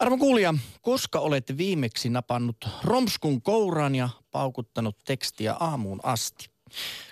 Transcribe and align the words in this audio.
Arvon 0.00 0.18
kuulija, 0.18 0.54
koska 0.82 1.18
olette 1.18 1.56
viimeksi 1.56 2.08
napannut 2.08 2.56
romskun 2.84 3.42
kouraan 3.42 3.94
ja 3.94 4.08
paukuttanut 4.30 4.96
tekstiä 5.04 5.54
aamuun 5.60 6.00
asti? 6.02 6.50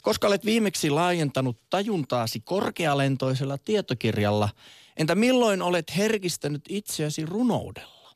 Koska 0.02 0.26
olet 0.26 0.44
viimeksi 0.44 0.90
laajentanut 0.90 1.58
tajuntaasi 1.70 2.40
korkealentoisella 2.40 3.58
tietokirjalla, 3.58 4.48
entä 4.96 5.14
milloin 5.14 5.62
olet 5.62 5.96
herkistänyt 5.96 6.62
itseäsi 6.68 7.26
runoudella? 7.26 8.10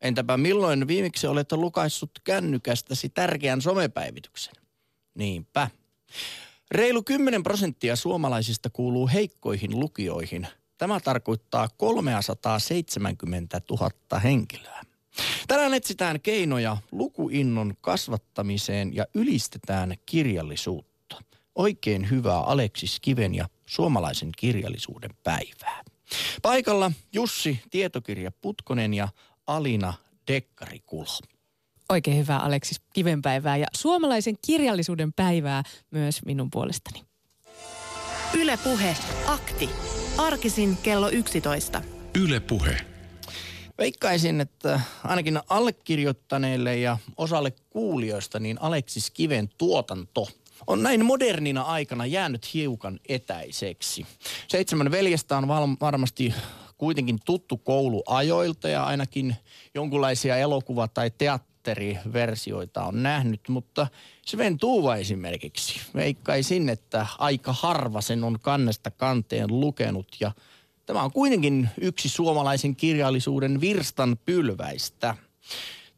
Entäpä 0.00 0.36
milloin 0.36 0.88
viimeksi 0.88 1.26
olet 1.26 1.52
lukaissut 1.52 2.10
kännykästäsi 2.24 3.08
tärkeän 3.08 3.62
somepäivityksen? 3.62 4.54
Niinpä. 5.14 5.70
Reilu 6.70 7.02
10 7.02 7.42
prosenttia 7.42 7.96
suomalaisista 7.96 8.70
kuuluu 8.70 9.08
heikkoihin 9.08 9.80
lukioihin. 9.80 10.48
Tämä 10.78 11.00
tarkoittaa 11.00 11.68
370 11.76 13.60
000 13.70 13.90
henkilöä. 14.20 14.82
Tänään 15.48 15.74
etsitään 15.74 16.20
keinoja 16.20 16.76
lukuinnon 16.92 17.74
kasvattamiseen 17.80 18.96
ja 18.96 19.06
ylistetään 19.14 19.94
kirjallisuutta. 20.06 21.22
Oikein 21.54 22.10
hyvää 22.10 22.40
Aleksis 22.40 23.00
Kiven 23.00 23.34
ja 23.34 23.48
suomalaisen 23.66 24.30
kirjallisuuden 24.38 25.10
päivää. 25.24 25.82
Paikalla 26.42 26.92
Jussi 27.12 27.62
Tietokirja 27.70 28.30
Putkonen 28.40 28.94
ja 28.94 29.08
Alina 29.46 29.94
Dekkarikulo. 30.28 31.18
Oikein 31.88 32.16
hyvää 32.16 32.38
Aleksis 32.38 32.80
Kivenpäivää 32.92 33.56
ja 33.56 33.66
suomalaisen 33.76 34.34
kirjallisuuden 34.46 35.12
päivää 35.12 35.62
myös 35.90 36.24
minun 36.24 36.50
puolestani. 36.50 37.04
Ylepuhe 38.34 38.96
akti. 39.26 39.70
Arkisin 40.18 40.76
kello 40.82 41.08
11. 41.08 41.82
Ylepuhe. 42.14 42.76
Veikkaisin, 43.78 44.40
että 44.40 44.80
ainakin 45.04 45.40
allekirjoittaneille 45.48 46.76
ja 46.76 46.98
osalle 47.16 47.52
kuulijoista 47.70 48.38
niin 48.40 48.62
Aleksis 48.62 49.10
Kiven 49.10 49.48
tuotanto 49.58 50.28
on 50.66 50.82
näin 50.82 51.04
modernina 51.04 51.62
aikana 51.62 52.06
jäänyt 52.06 52.54
hiukan 52.54 53.00
etäiseksi. 53.08 54.06
Seitsemän 54.48 54.90
veljestä 54.90 55.36
on 55.36 55.48
val- 55.48 55.76
varmasti 55.80 56.34
kuitenkin 56.78 57.18
tuttu 57.24 57.56
kouluajoilta 57.56 58.68
ja 58.68 58.84
ainakin 58.84 59.36
jonkunlaisia 59.74 60.36
elokuva- 60.36 60.88
tai 60.94 61.10
teatteriversioita 61.66 62.84
on 62.84 63.02
nähnyt, 63.02 63.40
mutta 63.48 63.86
Sven 64.26 64.58
Tuuva 64.58 64.96
esimerkiksi, 64.96 65.80
veikkaisin, 65.94 66.68
että 66.68 67.06
aika 67.18 67.52
harva 67.52 68.00
sen 68.00 68.24
on 68.24 68.38
kannesta 68.40 68.90
kanteen 68.90 69.60
lukenut 69.60 70.08
ja 70.20 70.32
Tämä 70.86 71.02
on 71.02 71.12
kuitenkin 71.12 71.68
yksi 71.80 72.08
suomalaisen 72.08 72.76
kirjallisuuden 72.76 73.60
virstan 73.60 74.16
pylväistä. 74.24 75.14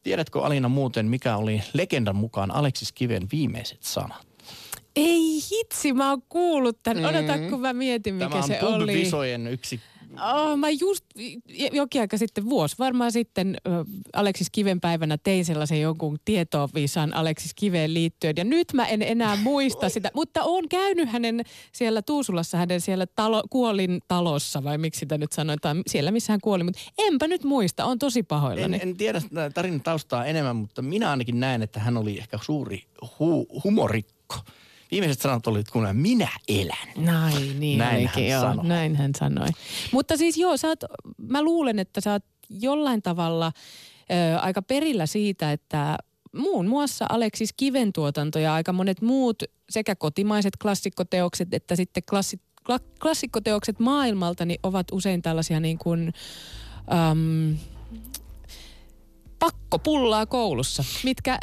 Tiedätkö 0.03 0.41
Alina 0.41 0.69
muuten, 0.69 1.05
mikä 1.05 1.37
oli 1.37 1.63
legendan 1.73 2.15
mukaan 2.15 2.51
Aleksis 2.51 2.91
Kiven 2.91 3.27
viimeiset 3.31 3.83
sanat? 3.83 4.27
Ei 4.95 5.39
hitsi, 5.51 5.93
mä 5.93 6.09
oon 6.09 6.21
kuullut 6.29 6.83
tämän. 6.83 7.05
Odota, 7.05 7.37
kun 7.49 7.61
mä 7.61 7.73
mietin, 7.73 8.15
mikä 8.15 8.29
Tämä 8.29 8.41
on 8.41 8.47
se 8.47 8.59
oli. 8.61 8.93
Visojen 8.93 9.47
yksi 9.47 9.79
Oh, 10.13 10.57
mä 10.57 10.69
just 10.69 11.05
jokin 11.71 12.01
aika 12.01 12.17
sitten, 12.17 12.49
vuosi 12.49 12.75
varmaan 12.79 13.11
sitten 13.11 13.57
Aleksis 14.13 14.49
Kiven 14.51 14.81
päivänä 14.81 15.17
tein 15.17 15.45
sellaisen 15.45 15.81
jonkun 15.81 16.17
tietoviisan 16.25 17.13
Aleksis 17.13 17.53
Kiveen 17.53 17.93
liittyen. 17.93 18.33
Ja 18.37 18.43
nyt 18.43 18.73
mä 18.73 18.85
en 18.85 19.01
enää 19.01 19.35
muista 19.35 19.89
sitä, 19.89 20.11
mutta 20.13 20.43
on 20.43 20.69
käynyt 20.69 21.09
hänen 21.09 21.41
siellä 21.71 22.01
Tuusulassa, 22.01 22.57
hänen 22.57 22.81
siellä 22.81 23.05
talo, 23.05 23.43
kuolin 23.49 23.99
talossa 24.07 24.63
vai 24.63 24.77
miksi 24.77 24.99
sitä 24.99 25.17
nyt 25.17 25.31
sanotaan, 25.31 25.81
siellä 25.87 26.11
missä 26.11 26.33
hän 26.33 26.41
kuoli. 26.43 26.63
Mutta 26.63 26.79
enpä 26.97 27.27
nyt 27.27 27.43
muista, 27.43 27.85
on 27.85 27.99
tosi 27.99 28.23
pahoillani. 28.23 28.75
En, 28.75 28.89
en 28.89 28.97
tiedä 28.97 29.21
tarinan 29.53 29.81
taustaa 29.81 30.25
enemmän, 30.25 30.55
mutta 30.55 30.81
minä 30.81 31.09
ainakin 31.09 31.39
näen, 31.39 31.61
että 31.61 31.79
hän 31.79 31.97
oli 31.97 32.17
ehkä 32.17 32.39
suuri 32.41 32.83
hu- 33.05 33.61
humorikko. 33.63 34.35
Viimeiset 34.91 35.21
sanat 35.21 35.47
olivat 35.47 35.69
kun 35.69 35.87
minä 35.93 36.29
elän. 36.47 36.87
Näin, 36.97 37.59
niin 37.59 37.77
Näin 37.77 38.09
hän 38.15 38.27
joo, 38.27 38.41
sanoi. 38.41 38.65
näin 38.67 38.95
hän 38.95 39.11
sanoi. 39.17 39.47
Mutta 39.91 40.17
siis 40.17 40.37
joo, 40.37 40.57
sä 40.57 40.67
oot, 40.67 40.79
mä 41.17 41.41
luulen, 41.43 41.79
että 41.79 42.01
sä 42.01 42.11
oot 42.11 42.23
jollain 42.49 43.01
tavalla 43.01 43.51
ö, 44.11 44.39
aika 44.39 44.61
perillä 44.61 45.05
siitä, 45.05 45.51
että 45.51 45.97
muun 46.35 46.67
muassa 46.67 47.05
Aleksis 47.09 47.53
Kiven 47.57 47.93
tuotanto 47.93 48.39
ja 48.39 48.53
aika 48.53 48.73
monet 48.73 49.01
muut 49.01 49.43
sekä 49.69 49.95
kotimaiset 49.95 50.57
klassikkoteokset 50.61 51.53
että 51.53 51.75
sitten 51.75 52.03
klassi, 52.09 52.39
kla, 52.63 52.79
klassikkoteokset 53.01 53.79
maailmalta 53.79 54.45
niin 54.45 54.59
ovat 54.63 54.87
usein 54.91 55.21
tällaisia 55.21 55.59
niin 55.59 55.77
kuin, 55.77 56.13
äm, 57.11 57.57
pakkopullaa 59.39 60.25
koulussa, 60.25 60.83
mitkä 61.03 61.33
äh, 61.33 61.39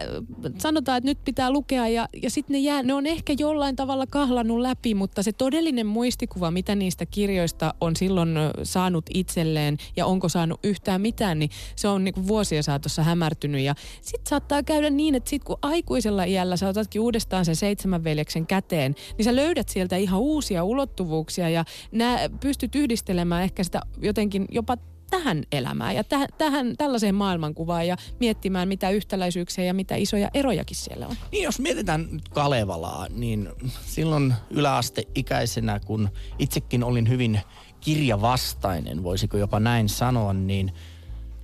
sanotaan, 0.58 0.98
että 0.98 1.10
nyt 1.10 1.18
pitää 1.24 1.50
lukea 1.50 1.88
ja, 1.88 2.08
ja 2.22 2.30
sitten 2.30 2.54
ne, 2.54 2.58
jää, 2.58 2.82
ne 2.82 2.94
on 2.94 3.06
ehkä 3.06 3.34
jollain 3.38 3.76
tavalla 3.76 4.06
kahlannut 4.06 4.60
läpi, 4.60 4.94
mutta 4.94 5.22
se 5.22 5.32
todellinen 5.32 5.86
muistikuva, 5.86 6.50
mitä 6.50 6.74
niistä 6.74 7.06
kirjoista 7.06 7.74
on 7.80 7.96
silloin 7.96 8.36
ö, 8.36 8.50
saanut 8.62 9.04
itselleen 9.14 9.76
ja 9.96 10.06
onko 10.06 10.28
saanut 10.28 10.60
yhtään 10.64 11.00
mitään, 11.00 11.38
niin 11.38 11.50
se 11.76 11.88
on 11.88 12.04
niinku 12.04 12.26
vuosien 12.26 12.62
saatossa 12.62 13.02
hämärtynyt. 13.02 13.60
Ja 13.60 13.74
sitten 14.02 14.26
saattaa 14.28 14.62
käydä 14.62 14.90
niin, 14.90 15.14
että 15.14 15.30
sit 15.30 15.44
kun 15.44 15.58
aikuisella 15.62 16.24
iällä 16.24 16.56
sä 16.56 16.68
otatkin 16.68 17.00
uudestaan 17.00 17.44
sen 17.44 17.56
seitsemän 17.56 18.04
veljeksen 18.04 18.46
käteen, 18.46 18.94
niin 19.18 19.24
sä 19.24 19.36
löydät 19.36 19.68
sieltä 19.68 19.96
ihan 19.96 20.20
uusia 20.20 20.64
ulottuvuuksia 20.64 21.48
ja 21.48 21.64
nää 21.92 22.28
pystyt 22.40 22.74
yhdistelemään 22.74 23.42
ehkä 23.42 23.64
sitä 23.64 23.80
jotenkin 24.02 24.44
jopa 24.50 24.76
tähän 25.10 25.42
elämään 25.52 25.94
ja 25.94 26.04
täh, 26.04 26.26
tähän 26.38 26.76
tällaiseen 26.78 27.14
maailmankuvaan 27.14 27.86
ja 27.86 27.96
miettimään 28.20 28.68
mitä 28.68 28.90
yhtäläisyyksiä 28.90 29.64
ja 29.64 29.74
mitä 29.74 29.96
isoja 29.96 30.30
erojakin 30.34 30.76
siellä 30.76 31.06
on. 31.06 31.16
Niin 31.32 31.44
jos 31.44 31.58
mietitään 31.58 32.08
nyt 32.10 32.28
Kalevalaa, 32.28 33.06
niin 33.10 33.48
silloin 33.86 34.34
yläasteikäisenä, 34.50 35.80
kun 35.80 36.08
itsekin 36.38 36.84
olin 36.84 37.08
hyvin 37.08 37.40
kirjavastainen, 37.80 39.02
voisiko 39.02 39.36
jopa 39.36 39.60
näin 39.60 39.88
sanoa, 39.88 40.32
niin 40.32 40.72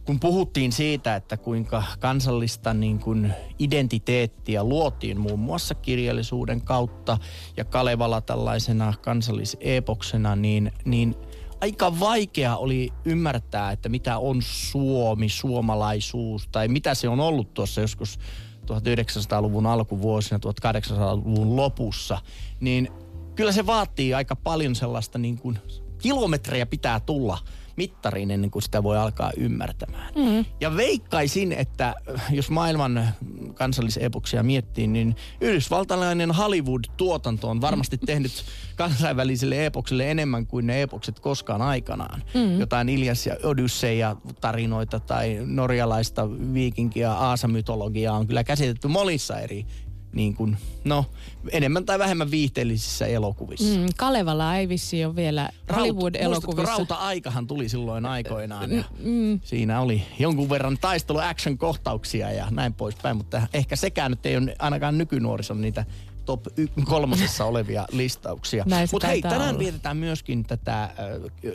kun 0.05 0.21
puhuttiin 0.21 0.73
siitä, 0.73 1.17
että 1.17 1.37
kuinka 1.37 1.83
kansallista 2.01 2.75
niin 2.75 2.99
kuin 2.99 3.33
identiteettiä 3.59 4.65
luotiin 4.65 5.21
muun 5.21 5.39
muassa 5.39 5.75
kirjallisuuden 5.75 6.61
kautta 6.61 7.19
ja 7.57 7.65
Kalevala 7.65 8.21
tällaisena 8.21 8.95
kansalliseepoksena, 9.03 10.37
niin, 10.37 10.73
niin 10.85 11.17
aika 11.63 12.01
vaikea 12.01 12.57
oli 12.57 12.93
ymmärtää, 13.05 13.73
että 13.73 13.89
mitä 13.89 14.19
on 14.19 14.43
Suomi, 14.43 15.29
suomalaisuus 15.29 16.49
tai 16.53 16.69
mitä 16.69 16.95
se 16.95 17.09
on 17.09 17.21
ollut 17.21 17.55
tuossa 17.55 17.81
joskus 17.81 18.19
1900-luvun 18.67 19.67
alkuvuosina, 19.67 20.41
1800-luvun 20.47 21.57
lopussa, 21.57 22.19
niin 22.61 22.89
kyllä 23.35 23.53
se 23.53 23.67
vaatii 23.67 24.15
aika 24.15 24.37
paljon 24.37 24.75
sellaista 24.75 25.19
niin 25.19 25.39
kuin 25.39 25.59
kilometrejä 25.99 26.67
pitää 26.67 27.01
tulla 27.01 27.39
mittariin 27.77 28.31
ennen 28.31 28.51
kuin 28.51 28.63
sitä 28.63 28.83
voi 28.83 28.99
alkaa 28.99 29.31
ymmärtämään. 29.37 30.13
Mm. 30.15 30.45
Ja 30.61 30.77
veikkaisin, 30.77 31.53
että 31.53 31.95
jos 32.31 32.51
maailman 32.51 33.09
kansallisepoksia 33.55 34.43
miettii, 34.43 34.87
niin 34.87 35.17
yhdysvaltalainen 35.41 36.31
Hollywood-tuotanto 36.31 37.51
on 37.51 37.61
varmasti 37.61 37.99
tehnyt 38.07 38.33
kansainvälisille 38.77 39.67
epoksille 39.67 40.11
enemmän 40.11 40.47
kuin 40.47 40.67
ne 40.67 40.83
epokset 40.83 41.21
koskaan 41.21 41.63
aikanaan. 41.63 42.23
Mm. 42.35 42.61
Jotain 42.61 42.89
Ilias 42.89 43.27
ja 43.27 43.37
Odysseja 43.45 44.17
tarinoita 44.41 45.01
tai 45.01 45.39
norjalaista 45.47 46.31
viikinkiä, 46.31 47.13
aasamytologiaa 47.13 48.17
on 48.17 48.27
kyllä 48.27 48.45
käsitetty 48.45 48.89
monissa 48.89 49.41
eri 49.41 49.67
niin 50.13 50.35
kuin, 50.35 50.57
no, 50.85 51.05
enemmän 51.51 51.85
tai 51.85 51.99
vähemmän 51.99 52.31
viihteellisissä 52.31 53.07
elokuvissa. 53.07 53.79
Mm, 53.79 53.87
Kalevala 53.97 54.57
ei 54.57 54.69
vissi 54.69 55.05
ole 55.05 55.17
vielä 55.17 55.49
Hollywood-elokuvissa. 55.77 56.73
Rauta-aikahan 56.73 57.47
tuli 57.47 57.69
silloin 57.69 58.07
aikoinaan 58.07 58.73
ja 58.73 58.85
mm. 58.99 59.41
siinä 59.45 59.81
oli 59.81 60.03
jonkun 60.19 60.51
verran 60.51 60.79
taistelu 60.81 61.19
action 61.19 61.59
kohtauksia 61.59 62.33
ja 62.33 62.47
näin 62.51 62.75
poispäin, 62.75 63.17
mutta 63.17 63.43
ehkä 63.55 63.77
sekään 63.77 64.11
nyt 64.11 64.27
ei 64.27 64.37
ole 64.37 64.57
ainakaan 64.59 64.99
nykynuorison 64.99 65.61
niitä 65.61 65.85
top 66.25 66.47
y- 66.57 66.69
kolmosessa 66.85 67.45
olevia 67.45 67.87
listauksia. 67.93 68.65
Mutta 68.93 69.07
hei, 69.07 69.23
tänään 69.23 69.49
olla. 69.49 69.59
vietetään 69.59 69.97
myöskin 69.97 70.45
tätä 70.45 70.83
äh, 70.83 70.91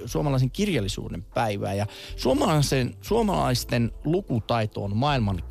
suomalaisen 0.05 0.51
kirjallisuuden 0.51 1.23
päivää 1.23 1.73
ja 1.73 1.87
suomalaisen, 2.15 2.95
suomalaisten 3.01 3.91
lukutaito 4.03 4.83
on 4.83 4.97
maailman 4.97 5.43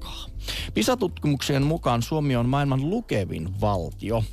kärkiluokkaa. 0.00 0.26
PISA-tutkimuksien 0.74 1.62
mukaan 1.62 2.02
Suomi 2.02 2.36
on 2.36 2.48
maailman 2.48 2.90
lukevin 2.90 3.60
valtio. 3.60 4.24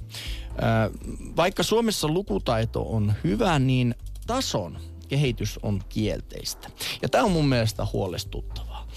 Vaikka 1.36 1.64
Suomessa 1.64 2.08
lukutaito 2.08 2.82
on 2.82 3.14
hyvä, 3.24 3.60
niin 3.60 3.96
tason 4.28 4.78
kehitys 5.08 5.60
on 5.64 5.82
kielteistä. 5.90 6.70
Ja 7.02 7.10
tämä 7.10 7.24
on 7.24 7.32
mun 7.32 7.48
mielestä 7.48 7.88
huolestuttavaa. 7.94 8.88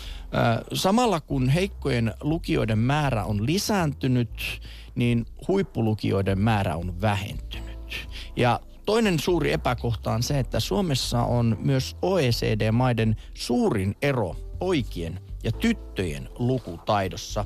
Samalla 0.74 1.20
kun 1.20 1.48
heikkojen 1.48 2.14
lukijoiden 2.20 2.78
määrä 2.78 3.24
on 3.24 3.46
lisääntynyt, 3.46 4.60
niin 4.94 5.26
huippulukijoiden 5.48 6.38
määrä 6.38 6.76
on 6.76 7.00
vähentynyt. 7.00 8.08
Ja 8.36 8.60
toinen 8.86 9.18
suuri 9.18 9.52
epäkohta 9.52 10.12
on 10.12 10.22
se, 10.22 10.38
että 10.38 10.60
Suomessa 10.60 11.22
on 11.22 11.56
myös 11.60 11.96
OECD-maiden 12.02 13.16
suurin 13.34 13.96
ero 14.02 14.36
poikien 14.58 15.20
ja 15.44 15.52
tyttöjen 15.52 16.28
lukutaidossa. 16.38 17.44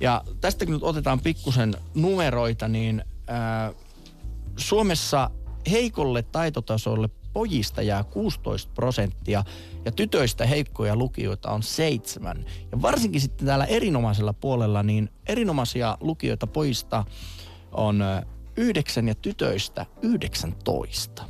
Ja 0.00 0.22
tästä 0.40 0.64
kun 0.64 0.74
nyt 0.74 0.82
otetaan 0.82 1.20
pikkusen 1.20 1.74
numeroita, 1.94 2.68
niin 2.68 3.04
ää, 3.26 3.72
Suomessa 4.56 5.30
heikolle 5.70 6.22
taitotasolle 6.22 7.08
pojista 7.32 7.82
jää 7.82 8.04
16 8.04 8.72
prosenttia 8.74 9.44
ja 9.84 9.92
tytöistä 9.92 10.46
heikkoja 10.46 10.96
lukijoita 10.96 11.50
on 11.50 11.62
seitsemän. 11.62 12.44
Ja 12.72 12.82
varsinkin 12.82 13.20
sitten 13.20 13.46
täällä 13.46 13.64
erinomaisella 13.64 14.32
puolella, 14.32 14.82
niin 14.82 15.10
erinomaisia 15.26 15.98
lukijoita 16.00 16.46
pojista 16.46 17.04
on 17.72 18.04
yhdeksän 18.56 19.08
ja 19.08 19.14
tytöistä 19.14 19.86
19. 20.02 21.24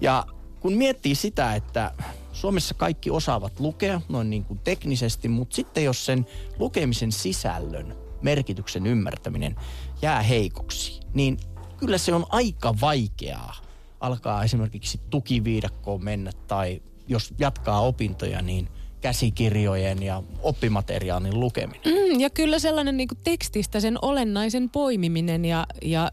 Ja 0.00 0.26
kun 0.60 0.72
miettii 0.72 1.14
sitä, 1.14 1.54
että 1.54 1.90
Suomessa 2.34 2.74
kaikki 2.74 3.10
osaavat 3.10 3.60
lukea 3.60 4.00
noin 4.08 4.30
niin 4.30 4.44
kuin 4.44 4.58
teknisesti, 4.58 5.28
mutta 5.28 5.56
sitten 5.56 5.84
jos 5.84 6.06
sen 6.06 6.26
lukemisen 6.58 7.12
sisällön 7.12 7.96
merkityksen 8.22 8.86
ymmärtäminen 8.86 9.56
jää 10.02 10.22
heikoksi, 10.22 11.00
niin 11.14 11.38
kyllä 11.76 11.98
se 11.98 12.14
on 12.14 12.26
aika 12.28 12.74
vaikeaa 12.80 13.56
alkaa 14.00 14.44
esimerkiksi 14.44 15.00
tukiviidakkoon 15.10 16.04
mennä 16.04 16.30
tai 16.46 16.82
jos 17.08 17.34
jatkaa 17.38 17.80
opintoja, 17.80 18.42
niin 18.42 18.68
käsikirjojen 19.04 20.02
ja 20.02 20.22
oppimateriaalin 20.42 21.40
lukeminen. 21.40 21.80
Mm, 21.84 22.20
ja 22.20 22.30
kyllä 22.30 22.58
sellainen 22.58 22.96
niin 22.96 23.08
tekstistä 23.24 23.80
sen 23.80 23.98
olennaisen 24.02 24.70
poimiminen 24.70 25.44
ja, 25.44 25.66
ja 25.82 26.10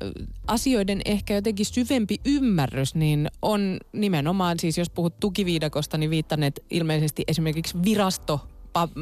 asioiden 0.48 1.02
ehkä 1.06 1.36
jotenkin 1.36 1.66
syvempi 1.66 2.22
ymmärrys, 2.26 2.96
niin 2.96 3.28
on 3.42 3.78
nimenomaan 3.94 4.60
siis, 4.60 4.78
jos 4.78 4.90
puhut 4.90 5.20
tukiviidakosta, 5.20 5.98
niin 5.98 6.10
viittaneet 6.10 6.64
ilmeisesti 6.70 7.24
esimerkiksi 7.28 7.78
virasto 7.84 8.40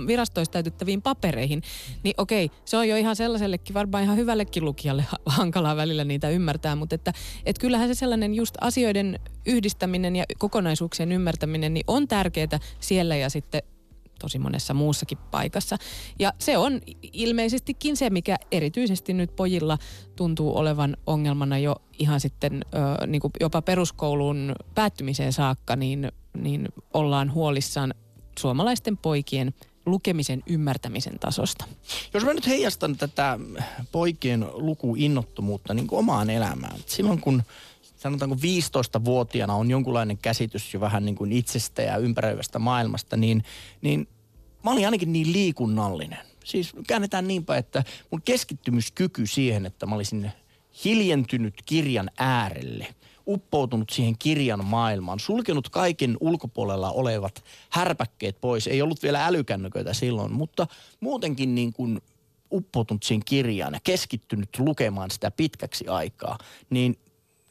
virastoista 0.08 0.54
täytettäviin 0.54 1.02
papereihin, 1.02 1.62
niin 2.04 2.14
okei, 2.18 2.52
se 2.66 2.78
on 2.78 2.88
jo 2.88 2.96
ihan 2.96 3.16
sellaisellekin, 3.16 3.74
varmaan 3.74 4.04
ihan 4.04 4.18
hyvällekin 4.18 4.66
lukijalle 4.66 5.06
hankalaa 5.26 5.76
välillä 5.76 6.04
niitä 6.04 6.30
ymmärtää, 6.30 6.76
mutta 6.76 6.96
että 6.96 7.14
et 7.46 7.60
kyllähän 7.60 7.88
se 7.88 7.94
sellainen 7.94 8.36
just 8.36 8.56
asioiden 8.62 9.20
yhdistäminen 9.46 10.16
ja 10.16 10.24
kokonaisuuksien 10.38 11.12
ymmärtäminen 11.12 11.74
niin 11.74 11.84
on 11.88 12.08
tärkeää 12.08 12.60
siellä 12.80 13.16
ja 13.16 13.30
sitten 13.30 13.62
tosi 14.20 14.40
monessa 14.40 14.74
muussakin 14.74 15.18
paikassa. 15.32 15.78
Ja 16.20 16.34
se 16.40 16.58
on 16.58 16.82
ilmeisestikin 17.14 17.98
se, 17.98 18.10
mikä 18.10 18.36
erityisesti 18.52 19.14
nyt 19.14 19.36
pojilla 19.36 19.78
tuntuu 20.16 20.58
olevan 20.58 20.98
ongelmana 21.08 21.58
jo 21.58 21.76
ihan 22.00 22.20
sitten 22.20 22.66
ö, 23.02 23.08
niin 23.08 23.22
kuin 23.22 23.32
jopa 23.40 23.62
peruskoulun 23.62 24.56
päättymiseen 24.76 25.34
saakka, 25.34 25.76
niin, 25.76 26.12
niin 26.38 26.68
ollaan 26.94 27.34
huolissaan 27.34 27.94
suomalaisten 28.40 28.98
poikien 28.98 29.54
lukemisen 29.86 30.44
ymmärtämisen 30.48 31.20
tasosta. 31.20 31.66
Jos 32.14 32.26
mä 32.26 32.34
nyt 32.34 32.48
heijastan 32.48 32.98
tätä 32.98 33.40
poikien 33.92 34.46
lukuinnottomuutta 34.54 35.74
niin 35.74 35.88
kuin 35.88 36.00
omaan 36.00 36.30
elämään. 36.30 36.80
Silloin 36.86 37.22
kun 37.22 37.44
sanotaanko 38.00 38.36
15-vuotiaana 38.36 39.56
on 39.56 39.70
jonkunlainen 39.70 40.18
käsitys 40.18 40.74
jo 40.74 40.80
vähän 40.80 41.06
niin 41.06 41.16
kuin 41.16 41.32
itsestä 41.32 41.82
ja 41.82 41.98
ympäröivästä 41.98 42.60
maailmasta, 42.60 43.18
niin, 43.18 43.44
niin 43.82 44.08
mä 44.64 44.72
olin 44.72 44.86
ainakin 44.86 45.14
niin 45.14 45.34
liikunnallinen. 45.34 46.20
Siis 46.46 46.74
käännetään 46.88 47.28
niinpä, 47.28 47.58
että 47.58 47.84
mun 48.12 48.22
keskittymyskyky 48.26 49.28
siihen, 49.28 49.66
että 49.66 49.86
mä 49.86 49.96
olisin 49.96 50.32
hiljentynyt 50.86 51.54
kirjan 51.66 52.10
äärelle– 52.18 52.88
uppoutunut 53.30 53.90
siihen 53.90 54.16
kirjan 54.20 54.66
maailmaan, 54.66 55.20
sulkenut 55.20 55.70
kaiken 55.70 56.18
ulkopuolella 56.20 56.92
olevat 56.92 57.44
härpäkkeet 57.70 58.42
pois. 58.42 58.68
Ei 58.68 58.82
ollut 58.82 59.04
vielä 59.04 59.26
älykännyköitä 59.26 59.94
silloin, 59.94 60.34
mutta 60.34 60.68
muutenkin 61.00 61.56
niin 61.56 61.74
kuin 61.74 62.02
uppoutunut 62.52 63.04
siihen 63.04 63.26
kirjaan 63.26 63.74
ja 63.74 63.80
keskittynyt 63.84 64.50
lukemaan 64.60 65.12
sitä 65.12 65.32
pitkäksi 65.32 65.88
aikaa, 65.88 66.38
niin 66.70 66.98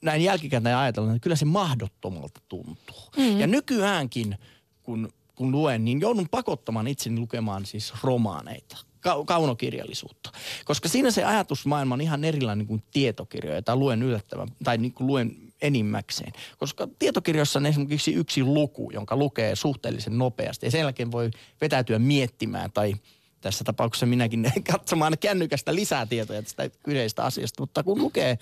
näin 0.03 0.23
jälkikäteen 0.23 0.77
ajatellaan, 0.77 1.17
että 1.17 1.23
kyllä 1.23 1.37
se 1.37 1.45
mahdottomalta 1.45 2.41
tuntuu. 2.49 3.03
Mm. 3.17 3.41
Ja 3.41 3.47
nykyäänkin, 3.47 4.39
kun, 4.83 5.09
kun 5.35 5.53
luen, 5.53 5.85
niin 5.85 6.01
joudun 6.01 6.29
pakottamaan 6.31 6.89
itseni 6.89 7.21
lukemaan 7.21 7.67
siis 7.67 7.93
romaaneita 8.03 8.77
ka- 9.01 9.25
kaunokirjallisuutta. 9.27 10.31
Koska 10.65 10.89
siinä 10.89 11.11
se 11.11 11.25
ajatusmaailma 11.25 11.95
on 11.95 12.01
ihan 12.01 12.25
erilainen 12.25 12.67
kuin 12.67 12.83
tietokirjoja, 12.93 13.57
jota 13.57 13.77
luen 13.77 14.03
yllättävän, 14.03 14.49
tai 14.65 14.79
niin 14.79 14.93
kuin 14.93 15.07
luen 15.07 15.37
enimmäkseen. 15.63 16.33
Koska 16.59 16.89
tietokirjassa 16.99 17.59
on 17.59 17.67
esimerkiksi 17.67 18.15
yksi 18.15 18.43
luku, 18.43 18.91
jonka 18.91 19.17
lukee 19.17 19.57
suhteellisen 19.57 20.19
nopeasti 20.19 20.67
ja 20.67 20.71
sen 20.71 20.81
jälkeen 20.81 21.13
voi 21.13 21.31
vetäytyä 21.61 21.99
miettimään 21.99 22.73
tai 22.73 22.95
tässä 23.41 23.65
tapauksessa 23.65 24.07
minäkin 24.07 24.53
katsomaan 24.73 25.19
kännykästä 25.21 25.75
lisää 25.75 26.07
tietoja 26.07 26.43
tästä 26.43 26.71
kyseistä 26.83 27.25
asiasta. 27.25 27.63
Mutta 27.63 27.83
kun 27.83 27.99
lukee 27.99 28.39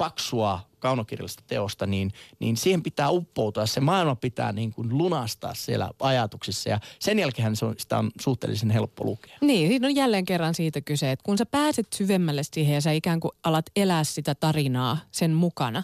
paksua 0.00 0.60
kaunokirjallista 0.78 1.42
teosta, 1.46 1.86
niin, 1.86 2.12
niin 2.38 2.56
siihen 2.56 2.82
pitää 2.82 3.10
uppoutua. 3.10 3.66
Se 3.66 3.80
maailma 3.80 4.16
pitää 4.16 4.52
niin 4.52 4.72
kuin 4.72 4.98
lunastaa 4.98 5.54
siellä 5.54 5.90
ajatuksissa 6.00 6.68
ja 6.68 6.80
sen 6.98 7.18
jälkeen 7.18 7.56
se 7.56 7.64
on, 7.64 7.74
sitä 7.78 7.98
on 7.98 8.10
suhteellisen 8.20 8.70
helppo 8.70 9.04
lukea. 9.04 9.36
Niin, 9.40 9.68
siinä 9.68 9.86
on 9.86 9.94
jälleen 9.94 10.24
kerran 10.24 10.54
siitä 10.54 10.80
kyse, 10.80 11.12
että 11.12 11.22
kun 11.22 11.38
sä 11.38 11.46
pääset 11.46 11.86
syvemmälle 11.94 12.42
siihen 12.42 12.74
ja 12.74 12.80
sä 12.80 12.92
ikään 12.92 13.20
kuin 13.20 13.32
alat 13.42 13.66
elää 13.76 14.04
sitä 14.04 14.34
tarinaa 14.34 14.98
sen 15.10 15.34
mukana, 15.34 15.82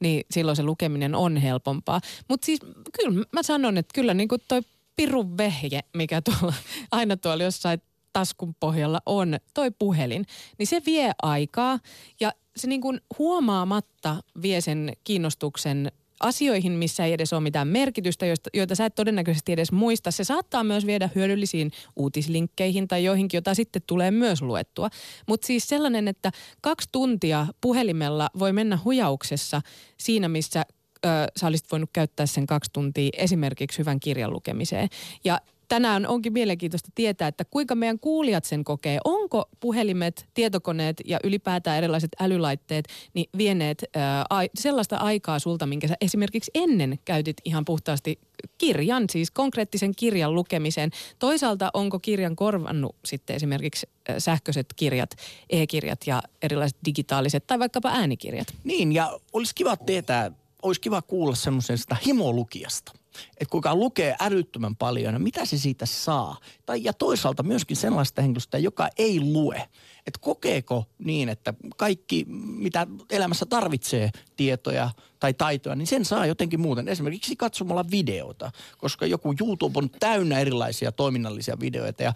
niin 0.00 0.24
silloin 0.30 0.56
se 0.56 0.62
lukeminen 0.62 1.14
on 1.14 1.36
helpompaa. 1.36 2.00
Mutta 2.28 2.44
siis 2.46 2.60
kyllä 2.92 3.24
mä 3.32 3.42
sanon, 3.42 3.78
että 3.78 3.94
kyllä 3.94 4.14
niin 4.14 4.28
kuin 4.28 4.40
toi 4.48 4.62
pirun 4.96 5.36
vehje, 5.36 5.80
mikä 5.94 6.22
tuolla, 6.22 6.54
aina 6.90 7.16
tuolla 7.16 7.44
jossain 7.44 7.82
taskun 8.12 8.54
pohjalla 8.60 9.00
on, 9.06 9.36
toi 9.54 9.70
puhelin, 9.70 10.26
niin 10.58 10.66
se 10.66 10.82
vie 10.86 11.12
aikaa 11.22 11.78
ja 12.20 12.32
se 12.56 12.66
niin 12.66 12.80
kuin 12.80 13.00
huomaamatta 13.18 14.16
vie 14.42 14.60
sen 14.60 14.92
kiinnostuksen 15.04 15.92
asioihin, 16.20 16.72
missä 16.72 17.04
ei 17.04 17.12
edes 17.12 17.32
ole 17.32 17.40
mitään 17.40 17.68
merkitystä, 17.68 18.26
joista, 18.26 18.50
joita 18.54 18.74
sä 18.74 18.86
et 18.86 18.94
todennäköisesti 18.94 19.52
edes 19.52 19.72
muista. 19.72 20.10
Se 20.10 20.24
saattaa 20.24 20.64
myös 20.64 20.86
viedä 20.86 21.10
hyödyllisiin 21.14 21.70
uutislinkkeihin 21.96 22.88
tai 22.88 23.04
joihinkin, 23.04 23.38
jota 23.38 23.54
sitten 23.54 23.82
tulee 23.86 24.10
myös 24.10 24.42
luettua. 24.42 24.90
Mutta 25.28 25.46
siis 25.46 25.68
sellainen, 25.68 26.08
että 26.08 26.30
kaksi 26.60 26.88
tuntia 26.92 27.46
puhelimella 27.60 28.30
voi 28.38 28.52
mennä 28.52 28.78
hujauksessa 28.84 29.62
siinä, 29.98 30.28
missä 30.28 30.64
ö, 31.06 31.08
sä 31.36 31.46
olisit 31.46 31.72
voinut 31.72 31.90
käyttää 31.92 32.26
sen 32.26 32.46
kaksi 32.46 32.70
tuntia 32.72 33.10
esimerkiksi 33.12 33.78
hyvän 33.78 34.00
kirjan 34.00 34.32
lukemiseen. 34.32 34.88
Ja 35.24 35.40
tänään 35.68 36.06
onkin 36.06 36.32
mielenkiintoista 36.32 36.88
tietää, 36.94 37.28
että 37.28 37.44
kuinka 37.44 37.74
meidän 37.74 37.98
kuulijat 37.98 38.44
sen 38.44 38.64
kokee. 38.64 38.98
Onko 39.04 39.48
puhelimet, 39.60 40.26
tietokoneet 40.34 40.96
ja 41.04 41.18
ylipäätään 41.24 41.78
erilaiset 41.78 42.10
älylaitteet 42.20 42.84
niin 43.14 43.30
vieneet 43.38 43.84
ää, 43.94 44.24
sellaista 44.54 44.96
aikaa 44.96 45.38
sulta, 45.38 45.66
minkä 45.66 45.88
sä 45.88 45.94
esimerkiksi 46.00 46.50
ennen 46.54 46.98
käytit 47.04 47.36
ihan 47.44 47.64
puhtaasti 47.64 48.18
kirjan, 48.58 49.04
siis 49.10 49.30
konkreettisen 49.30 49.92
kirjan 49.96 50.34
lukemiseen. 50.34 50.90
Toisaalta 51.18 51.70
onko 51.74 51.98
kirjan 51.98 52.36
korvannut 52.36 52.96
sitten 53.04 53.36
esimerkiksi 53.36 53.88
sähköiset 54.18 54.66
kirjat, 54.76 55.10
e-kirjat 55.50 56.00
ja 56.06 56.22
erilaiset 56.42 56.78
digitaaliset 56.84 57.46
tai 57.46 57.58
vaikkapa 57.58 57.88
äänikirjat? 57.88 58.48
Niin 58.64 58.92
ja 58.92 59.20
olisi 59.32 59.54
kiva 59.54 59.76
tietää, 59.76 60.30
olisi 60.66 60.80
kiva 60.80 61.02
kuulla 61.02 61.34
semmoisesta 61.34 61.96
himolukijasta 62.06 62.92
että 63.30 63.50
kuka 63.52 63.74
lukee 63.74 64.16
älyttömän 64.20 64.76
paljon, 64.76 65.14
ja 65.14 65.18
mitä 65.18 65.44
se 65.44 65.58
siitä 65.58 65.86
saa. 65.86 66.36
Tai, 66.66 66.84
ja 66.84 66.92
toisaalta 66.92 67.42
myöskin 67.42 67.76
sellaista 67.76 68.22
henkilöstä, 68.22 68.58
joka 68.58 68.88
ei 68.98 69.20
lue. 69.20 69.68
Että 70.06 70.20
kokeeko 70.20 70.84
niin, 70.98 71.28
että 71.28 71.54
kaikki, 71.76 72.24
mitä 72.58 72.86
elämässä 73.10 73.46
tarvitsee, 73.46 74.10
tietoja 74.36 74.90
tai 75.20 75.34
taitoja, 75.34 75.76
niin 75.76 75.86
sen 75.86 76.04
saa 76.04 76.26
jotenkin 76.26 76.60
muuten. 76.60 76.88
Esimerkiksi 76.88 77.36
katsomalla 77.36 77.84
videota, 77.90 78.50
koska 78.78 79.06
joku 79.06 79.34
YouTube 79.40 79.78
on 79.78 79.90
täynnä 79.90 80.38
erilaisia 80.40 80.92
toiminnallisia 80.92 81.60
videoita 81.60 82.02
ja 82.02 82.12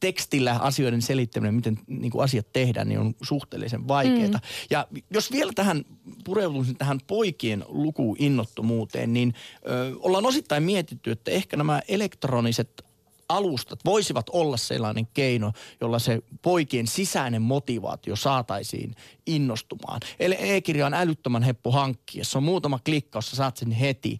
tekstillä 0.00 0.52
asioiden 0.52 1.02
selittäminen, 1.02 1.54
miten 1.54 1.78
niin 1.86 2.10
kuin 2.10 2.24
asiat 2.24 2.46
tehdään, 2.52 2.88
niin 2.88 3.00
on 3.00 3.14
suhteellisen 3.22 3.88
vaikeaa. 3.88 4.28
Mm. 4.28 4.40
Ja 4.70 4.86
jos 5.10 5.32
vielä 5.32 5.52
tähän 5.54 5.84
pureutuisin 6.24 6.76
tähän 6.76 6.98
poikien 7.06 7.64
lukuinnottomuuteen, 7.68 9.12
niin 9.12 9.34
ö, 9.66 9.96
ollaan 9.98 10.26
osittain 10.26 10.62
mietitty, 10.62 11.10
että 11.10 11.30
ehkä 11.30 11.56
nämä 11.56 11.80
elektroniset 11.88 12.89
alustat 13.30 13.80
voisivat 13.84 14.26
olla 14.32 14.56
sellainen 14.56 15.06
keino, 15.14 15.52
jolla 15.80 15.98
se 15.98 16.22
poikien 16.42 16.86
sisäinen 16.86 17.42
motivaatio 17.42 18.16
saataisiin 18.16 18.94
innostumaan. 19.26 20.00
Eli 20.20 20.36
e-kirja 20.38 20.86
on 20.86 20.94
älyttömän 20.94 21.42
heppo 21.42 21.70
hankkia. 21.70 22.24
Se 22.24 22.38
on 22.38 22.44
muutama 22.44 22.78
klikkaus, 22.84 23.30
sä 23.30 23.36
saat 23.36 23.56
sen 23.56 23.70
heti. 23.70 24.18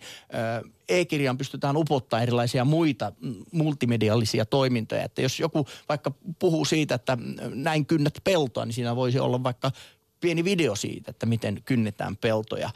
E-kirjaan 0.88 1.38
pystytään 1.38 1.76
upottaa 1.76 2.22
erilaisia 2.22 2.64
muita 2.64 3.12
multimediallisia 3.52 4.46
toimintoja. 4.46 5.04
Että 5.04 5.22
jos 5.22 5.40
joku 5.40 5.66
vaikka 5.88 6.12
puhuu 6.38 6.64
siitä, 6.64 6.94
että 6.94 7.18
näin 7.54 7.86
kynnät 7.86 8.14
peltoa, 8.24 8.64
niin 8.64 8.74
siinä 8.74 8.96
voisi 8.96 9.18
olla 9.18 9.42
vaikka 9.42 9.72
pieni 10.20 10.44
video 10.44 10.76
siitä, 10.76 11.10
että 11.10 11.26
miten 11.26 11.62
kynnetään 11.64 12.16
peltoja. 12.16 12.70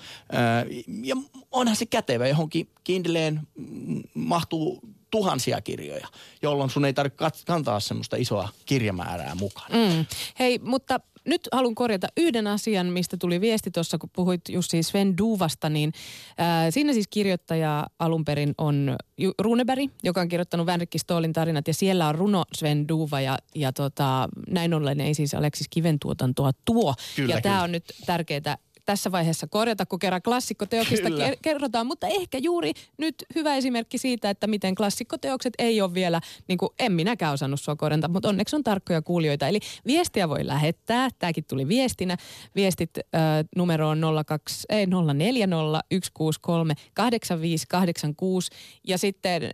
Ja 1.02 1.16
onhan 1.50 1.76
se 1.76 1.86
kätevä. 1.86 2.28
Johonkin 2.28 2.68
Kindleen 2.84 3.40
mahtuu 4.14 4.80
tuhansia 5.10 5.60
kirjoja, 5.60 6.08
jolloin 6.42 6.70
sun 6.70 6.84
ei 6.84 6.92
tarvitse 6.92 7.44
kantaa 7.46 7.80
semmoista 7.80 8.16
isoa 8.16 8.48
kirjamäärää 8.66 9.34
mukaan. 9.34 9.70
Mm. 9.72 10.06
Hei, 10.38 10.58
mutta 10.58 11.00
nyt 11.26 11.48
haluan 11.52 11.74
korjata 11.74 12.06
yhden 12.16 12.46
asian, 12.46 12.86
mistä 12.86 13.16
tuli 13.16 13.40
viesti 13.40 13.70
tuossa, 13.70 13.98
kun 13.98 14.10
puhuit 14.12 14.40
just 14.48 14.70
siis 14.70 14.88
Sven 14.88 15.18
Duvasta, 15.18 15.68
niin 15.68 15.92
ää, 16.38 16.70
siinä 16.70 16.92
siis 16.92 17.08
kirjoittaja 17.08 17.86
alun 17.98 18.24
perin 18.24 18.54
on 18.58 18.96
Runeberg, 19.38 19.90
joka 20.02 20.20
on 20.20 20.28
kirjoittanut 20.28 20.66
Vänrikki 20.66 20.98
Stoolin 20.98 21.32
tarinat, 21.32 21.68
ja 21.68 21.74
siellä 21.74 22.08
on 22.08 22.14
runo 22.14 22.44
Sven 22.54 22.88
Duva, 22.88 23.20
ja, 23.20 23.38
ja 23.54 23.72
tota, 23.72 24.28
näin 24.48 24.74
ollen 24.74 25.00
ei 25.00 25.14
siis 25.14 25.34
Aleksis 25.34 25.66
Kiven 25.70 25.98
tuotantoa 25.98 26.50
tuo. 26.64 26.94
Kyllä, 27.16 27.34
ja 27.34 27.40
tämä 27.40 27.62
on 27.62 27.72
nyt 27.72 27.84
tärkeää 28.06 28.58
tässä 28.84 29.12
vaiheessa 29.12 29.46
korjata, 29.46 29.86
kun 29.86 29.98
kerran 29.98 30.22
klassikkoteoksista 30.22 31.08
Kyllä. 31.08 31.32
kerrotaan. 31.42 31.86
Mutta 31.86 32.06
ehkä 32.06 32.38
juuri 32.38 32.72
nyt 32.98 33.14
hyvä 33.34 33.56
esimerkki 33.56 33.98
siitä, 33.98 34.30
että 34.30 34.46
miten 34.46 34.74
klassikkoteokset 34.74 35.52
ei 35.58 35.80
ole 35.80 35.94
vielä, 35.94 36.20
niin 36.48 36.58
kuin 36.58 36.70
en 36.78 36.92
minäkään 36.92 37.34
osannut 37.34 37.60
sua 37.60 37.76
korjata, 37.76 38.08
mutta 38.08 38.28
onneksi 38.28 38.56
on 38.56 38.64
tarkkoja 38.64 39.02
kuulijoita. 39.02 39.48
Eli 39.48 39.60
viestiä 39.86 40.28
voi 40.28 40.46
lähettää, 40.46 41.08
tämäkin 41.18 41.44
tuli 41.44 41.68
viestinä. 41.68 42.16
Viestit 42.54 42.90
äh, 42.98 43.22
numeroon 43.56 44.00
02, 44.26 44.66
ei, 44.68 44.86
040 44.86 45.80
163 45.92 46.74
8586 46.94 48.50
ja 48.88 48.98
sitten 48.98 49.42
äh, 49.42 49.50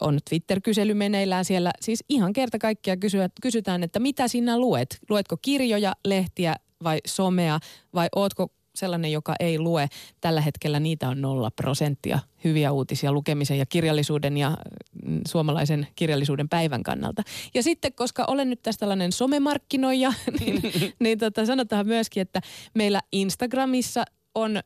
on 0.00 0.18
Twitter-kysely 0.30 0.94
meneillään 0.94 1.44
siellä. 1.44 1.70
Siis 1.80 2.04
ihan 2.08 2.32
kerta 2.32 2.58
kaikkia 2.58 2.96
kysyä, 2.96 3.28
kysytään, 3.42 3.82
että 3.82 3.98
mitä 3.98 4.28
sinä 4.28 4.58
luet? 4.58 4.98
Luetko 5.08 5.36
kirjoja, 5.42 5.92
lehtiä 6.04 6.56
vai 6.84 6.98
somea 7.06 7.58
vai 7.94 8.08
ootko 8.16 8.52
sellainen, 8.74 9.12
joka 9.12 9.34
ei 9.40 9.58
lue. 9.58 9.88
Tällä 10.20 10.40
hetkellä 10.40 10.80
niitä 10.80 11.08
on 11.08 11.20
nolla 11.20 11.50
prosenttia 11.50 12.18
hyviä 12.44 12.72
uutisia 12.72 13.12
lukemisen 13.12 13.58
ja 13.58 13.66
kirjallisuuden 13.66 14.36
ja 14.36 14.56
mm, 15.04 15.20
suomalaisen 15.28 15.86
kirjallisuuden 15.96 16.48
päivän 16.48 16.82
kannalta. 16.82 17.22
Ja 17.54 17.62
sitten, 17.62 17.92
koska 17.92 18.24
olen 18.28 18.50
nyt 18.50 18.62
tästä 18.62 18.80
tällainen 18.80 19.12
somemarkkinoija, 19.12 20.12
niin, 20.40 20.62
niin 20.98 21.18
tota, 21.18 21.46
sanotaan 21.46 21.86
myöskin, 21.86 22.20
että 22.20 22.40
meillä 22.74 23.00
Instagramissa 23.12 24.04
on 24.34 24.56
ö, 24.56 24.60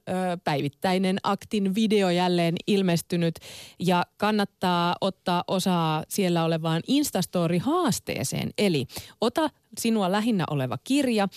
päivittäinen 0.44 1.18
aktin 1.22 1.74
video 1.74 2.10
jälleen 2.10 2.54
ilmestynyt 2.66 3.34
ja 3.78 4.04
kannattaa 4.16 4.96
ottaa 5.00 5.44
osaa 5.48 6.04
siellä 6.08 6.44
olevaan 6.44 6.82
Instastory-haasteeseen. 6.86 8.50
Eli 8.58 8.86
ota 9.20 9.50
sinua 9.78 10.12
lähinnä 10.12 10.44
oleva 10.50 10.78
kirja, 10.84 11.28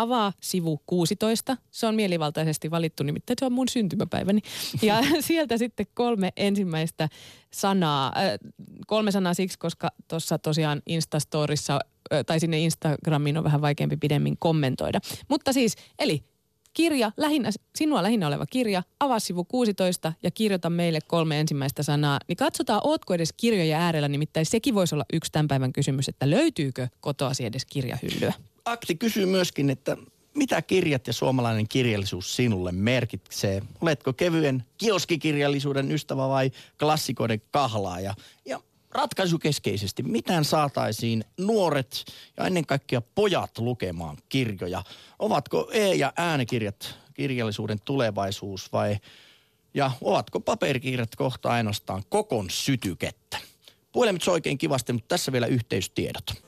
avaa 0.00 0.32
sivu 0.40 0.82
16. 0.86 1.56
Se 1.70 1.86
on 1.86 1.94
mielivaltaisesti 1.94 2.70
valittu, 2.70 3.02
nimittäin 3.02 3.36
se 3.40 3.46
on 3.46 3.52
mun 3.52 3.68
syntymäpäiväni. 3.68 4.40
Ja 4.82 5.00
sieltä 5.20 5.58
sitten 5.58 5.86
kolme 5.94 6.32
ensimmäistä 6.36 7.08
sanaa. 7.50 8.12
Äh, 8.16 8.52
kolme 8.86 9.10
sanaa 9.10 9.34
siksi, 9.34 9.58
koska 9.58 9.90
tuossa 10.08 10.38
tosiaan 10.38 10.82
Instastorissa 10.86 11.74
äh, 12.12 12.24
tai 12.26 12.40
sinne 12.40 12.58
Instagramiin 12.58 13.38
on 13.38 13.44
vähän 13.44 13.62
vaikeampi 13.62 13.96
pidemmin 13.96 14.36
kommentoida. 14.38 15.00
Mutta 15.28 15.52
siis, 15.52 15.76
eli 15.98 16.22
kirja, 16.78 17.12
lähinnä, 17.16 17.50
sinua 17.76 18.02
lähinnä 18.02 18.26
oleva 18.26 18.46
kirja, 18.46 18.82
avaa 19.00 19.18
sivu 19.18 19.44
16 19.44 20.12
ja 20.22 20.30
kirjoita 20.30 20.70
meille 20.70 20.98
kolme 21.06 21.40
ensimmäistä 21.40 21.82
sanaa. 21.82 22.18
Niin 22.28 22.36
katsotaan, 22.36 22.80
ootko 22.84 23.14
edes 23.14 23.32
kirjoja 23.32 23.78
äärellä, 23.78 24.08
nimittäin 24.08 24.46
sekin 24.46 24.74
voisi 24.74 24.94
olla 24.94 25.04
yksi 25.12 25.32
tämän 25.32 25.48
päivän 25.48 25.72
kysymys, 25.72 26.08
että 26.08 26.30
löytyykö 26.30 26.88
kotoasi 27.00 27.44
edes 27.44 27.64
kirjahyllyä. 27.64 28.32
Akti 28.68 28.94
kysyy 28.94 29.26
myöskin, 29.26 29.70
että 29.70 29.96
mitä 30.34 30.62
kirjat 30.62 31.06
ja 31.06 31.12
suomalainen 31.12 31.68
kirjallisuus 31.68 32.36
sinulle 32.36 32.72
merkitsee? 32.72 33.62
Oletko 33.80 34.12
kevyen 34.12 34.64
kioskikirjallisuuden 34.78 35.92
ystävä 35.92 36.28
vai 36.28 36.50
klassikoiden 36.78 37.42
kahlaaja? 37.50 38.14
Ja 38.44 38.60
ratkaisukeskeisesti, 38.90 40.02
miten 40.02 40.44
saataisiin 40.44 41.24
nuoret 41.38 42.04
ja 42.36 42.46
ennen 42.46 42.66
kaikkea 42.66 43.00
pojat 43.00 43.58
lukemaan 43.58 44.16
kirjoja? 44.28 44.82
Ovatko 45.18 45.70
e- 45.72 45.94
ja 45.94 46.12
äänikirjat 46.16 46.94
kirjallisuuden 47.14 47.80
tulevaisuus 47.84 48.72
vai 48.72 48.96
ja 49.74 49.90
ovatko 50.00 50.40
paperikirjat 50.40 51.16
kohta 51.16 51.50
ainoastaan 51.50 52.02
kokon 52.08 52.50
sytykettä? 52.50 53.38
Puhelimet 53.92 54.28
oikein 54.28 54.58
kivasti, 54.58 54.92
mutta 54.92 55.08
tässä 55.08 55.32
vielä 55.32 55.46
yhteystiedot. 55.46 56.47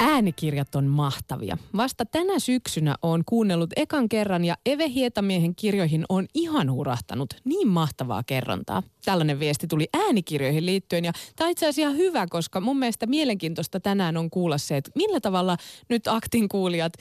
äänikirjat 0.00 0.74
on 0.74 0.84
mahtavia. 0.84 1.58
Vasta 1.76 2.04
tänä 2.04 2.38
syksynä 2.38 2.94
on 3.02 3.22
kuunnellut 3.26 3.70
ekan 3.76 4.08
kerran 4.08 4.44
ja 4.44 4.56
Eve 4.66 4.88
Hietamiehen 4.88 5.54
kirjoihin 5.54 6.04
on 6.08 6.26
ihan 6.34 6.72
hurahtanut. 6.72 7.34
Niin 7.44 7.68
mahtavaa 7.68 8.22
kerrontaa. 8.26 8.82
Tällainen 9.04 9.40
viesti 9.40 9.66
tuli 9.66 9.88
äänikirjoihin 9.94 10.66
liittyen 10.66 11.04
ja 11.04 11.12
tämä 11.36 11.46
on 11.46 11.52
itse 11.52 11.66
asiassa 11.66 11.82
ihan 11.82 11.96
hyvä, 11.96 12.26
koska 12.30 12.60
mun 12.60 12.78
mielestä 12.78 13.06
mielenkiintoista 13.06 13.80
tänään 13.80 14.16
on 14.16 14.30
kuulla 14.30 14.58
se, 14.58 14.76
että 14.76 14.90
millä 14.94 15.20
tavalla 15.20 15.56
nyt 15.88 16.06
aktin 16.06 16.48
kuulijat 16.48 16.92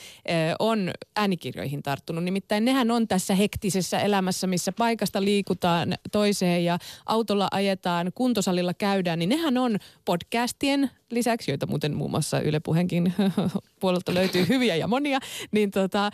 on 0.60 0.92
äänikirjoihin 1.16 1.84
tarttunut. 1.84 2.24
Nimittäin 2.24 2.66
nehän 2.66 2.92
on 2.92 3.08
tässä 3.08 3.36
hektisessä 3.36 4.00
elämässä, 4.00 4.48
missä 4.48 4.72
paikasta 4.72 5.22
liikutaan 5.24 5.94
toiseen 6.12 6.66
ja 6.66 6.78
autolla 7.06 7.48
ajetaan, 7.52 8.12
kuntosalilla 8.16 8.74
käydään, 8.74 9.20
niin 9.20 9.30
nehän 9.30 9.58
on 9.58 9.78
podcastien 10.06 10.92
lisäksi, 11.12 11.52
joita 11.52 11.68
muuten 11.68 11.96
muun 11.96 12.12
muassa 12.12 12.40
Yle 12.40 12.60
Puheenkin 12.90 13.14
puolelta 13.82 14.14
löytyy 14.14 14.48
hyviä 14.48 14.76
ja 14.76 14.88
monia, 14.88 15.20
niin 15.52 15.72
tota, 15.72 16.10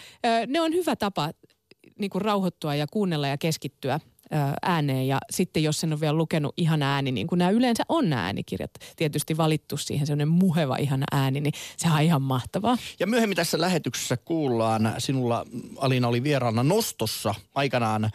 ne 0.48 0.62
on 0.62 0.74
hyvä 0.74 0.96
tapa 0.96 1.32
niin 2.00 2.10
kuin 2.10 2.22
rauhoittua 2.22 2.76
ja 2.76 2.88
kuunnella 2.92 3.28
ja 3.28 3.38
keskittyä 3.38 4.00
ääneen. 4.62 5.08
Ja 5.08 5.18
sitten 5.32 5.64
jos 5.64 5.80
sen 5.80 5.94
on 5.94 6.02
vielä 6.02 6.14
lukenut 6.14 6.54
ihan 6.58 6.84
ääni, 6.84 7.12
niin 7.12 7.28
kuin 7.28 7.40
nämä 7.40 7.52
yleensä 7.52 7.84
on 7.90 8.10
nämä 8.10 8.26
äänikirjat, 8.26 8.72
tietysti 8.96 9.38
valittu 9.38 9.78
siihen 9.78 10.08
sellainen 10.08 10.28
muheva 10.28 10.78
ihan 10.78 11.04
ääni, 11.12 11.42
niin 11.42 11.54
se 11.78 11.88
on 11.92 12.02
ihan 12.02 12.22
mahtavaa. 12.22 12.78
Ja 13.00 13.08
myöhemmin 13.08 13.36
tässä 13.36 13.62
lähetyksessä 13.62 14.18
kuullaan, 14.18 14.94
sinulla 14.98 15.46
Alina 15.78 16.08
oli 16.08 16.24
vieraana 16.24 16.64
Nostossa 16.64 17.36
aikanaan 17.56 18.10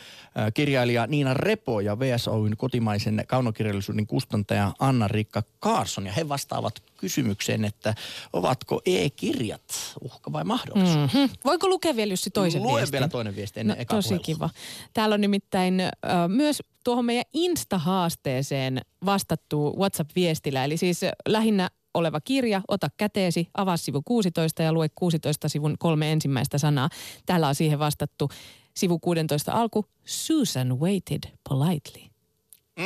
kirjailija 0.55 1.07
Niina 1.07 1.35
Repo 1.35 1.81
ja 1.81 1.99
VSOyn 1.99 2.57
kotimaisen 2.57 3.25
kaunokirjallisuuden 3.29 4.07
kustantaja 4.07 4.73
Anna-Riikka 4.79 5.43
Kaarson. 5.59 6.07
Ja 6.07 6.13
he 6.13 6.29
vastaavat 6.29 6.83
kysymykseen, 7.01 7.65
että 7.65 7.95
ovatko 8.33 8.81
e-kirjat 8.87 9.95
uhka 10.01 10.33
vai 10.33 10.45
mahdollisuus? 10.45 11.13
Mm-hmm. 11.15 11.31
Voiko 11.45 11.69
lukea 11.69 11.97
vielä 11.97 12.13
Jussi 12.13 12.31
toisen 12.31 12.63
Lue 12.63 12.77
viestin? 12.77 12.93
vielä 12.93 13.09
toinen 13.09 13.37
viesti 13.37 13.61
ennen 13.61 13.77
no, 13.77 13.83
eka 13.83 13.95
Tosi 13.95 14.09
puhelua. 14.09 14.25
kiva. 14.25 14.51
Täällä 14.93 15.15
on 15.15 15.21
nimittäin 15.21 15.81
äh, 15.81 15.91
myös 16.29 16.63
tuohon 16.85 17.05
meidän 17.05 17.25
Insta-haasteeseen 17.35 18.81
vastattu 19.07 19.77
WhatsApp-viestillä. 19.79 20.65
Eli 20.65 20.77
siis 20.77 21.01
lähinnä 21.29 21.71
oleva 21.95 22.21
kirja, 22.21 22.61
ota 22.69 22.89
käteesi, 22.97 23.49
avaa 23.55 23.77
sivu 23.77 24.03
16 24.05 24.63
ja 24.63 24.73
lue 24.73 24.89
16 24.95 25.49
sivun 25.49 25.77
kolme 25.79 26.13
ensimmäistä 26.13 26.59
sanaa. 26.59 26.89
Täällä 27.27 27.49
on 27.49 27.55
siihen 27.55 27.79
vastattu 27.79 28.31
sivu 28.77 28.99
16 28.99 29.53
alku, 29.53 29.85
Susan 30.05 30.81
waited 30.81 31.23
politely. 31.49 32.10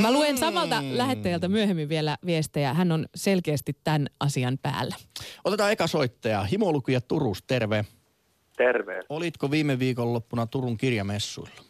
Mä 0.01 0.13
luen 0.13 0.39
samalta 0.39 0.83
mm. 0.83 0.99
lähettäjältä 0.99 1.49
myöhemmin 1.49 1.89
vielä 1.89 2.17
viestejä. 2.27 2.75
Hän 2.75 2.93
on 2.93 3.07
selkeästi 3.15 3.77
tämän 3.85 4.07
asian 4.21 4.59
päällä. 4.63 4.97
Otetaan 5.45 5.73
eka 5.73 5.87
soittaja. 5.87 6.43
Himolukuja 6.43 7.01
Turus, 7.01 7.43
terve. 7.43 7.85
Terve. 8.57 9.01
Olitko 9.09 9.51
viime 9.51 9.79
viikonloppuna 9.79 10.47
Turun 10.47 10.77
kirjamessuilla? 10.77 11.61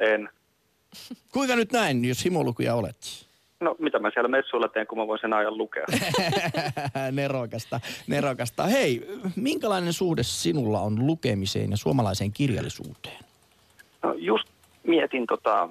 En. 0.00 0.28
Kuinka 1.32 1.56
nyt 1.56 1.72
näin, 1.72 2.04
jos 2.04 2.24
himolukuja 2.24 2.74
olet? 2.74 3.30
No 3.60 3.76
mitä 3.78 3.98
mä 3.98 4.10
siellä 4.14 4.28
messuilla 4.28 4.68
teen, 4.68 4.86
kun 4.86 4.98
mä 4.98 5.06
voin 5.06 5.20
sen 5.20 5.32
ajan 5.32 5.58
lukea? 5.58 5.84
nerokasta, 7.12 7.80
nerokasta. 8.06 8.66
Hei, 8.66 9.08
minkälainen 9.36 9.92
suhde 9.92 10.22
sinulla 10.22 10.80
on 10.80 11.06
lukemiseen 11.06 11.70
ja 11.70 11.76
suomalaiseen 11.76 12.32
kirjallisuuteen? 12.32 13.18
No 14.02 14.12
just 14.12 14.48
mietin 14.82 15.26
tota, 15.26 15.68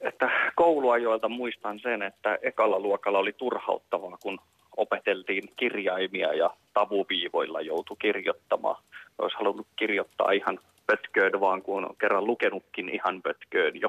että 0.00 0.30
kouluajoilta 0.56 1.28
muistan 1.28 1.80
sen, 1.80 2.02
että 2.02 2.38
ekalla 2.42 2.80
luokalla 2.80 3.18
oli 3.18 3.32
turhauttavaa, 3.32 4.18
kun 4.22 4.38
opeteltiin 4.76 5.48
kirjaimia 5.56 6.34
ja 6.34 6.50
tavuviivoilla 6.74 7.60
joutui 7.60 7.96
kirjoittamaan. 8.00 8.82
Olisi 9.18 9.36
halunnut 9.36 9.66
kirjoittaa 9.76 10.32
ihan 10.32 10.58
pötköön, 10.86 11.40
vaan 11.40 11.62
kun 11.62 11.84
on 11.84 11.96
kerran 12.00 12.26
lukenutkin 12.26 12.88
ihan 12.88 13.22
pötköön 13.22 13.80
jo. 13.80 13.88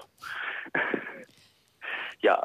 ja 2.23 2.37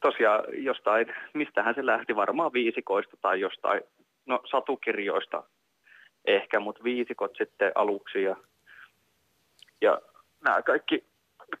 tosiaan 0.00 0.44
jostain, 0.52 1.06
mistähän 1.34 1.74
se 1.74 1.86
lähti, 1.86 2.16
varmaan 2.16 2.52
viisikoista 2.52 3.16
tai 3.22 3.40
jostain, 3.40 3.82
no 4.26 4.40
satukirjoista 4.50 5.42
ehkä, 6.24 6.60
mutta 6.60 6.84
viisikot 6.84 7.36
sitten 7.38 7.72
aluksi 7.74 8.22
ja, 8.22 8.36
ja 9.80 10.00
nämä 10.44 10.62
kaikki 10.62 11.04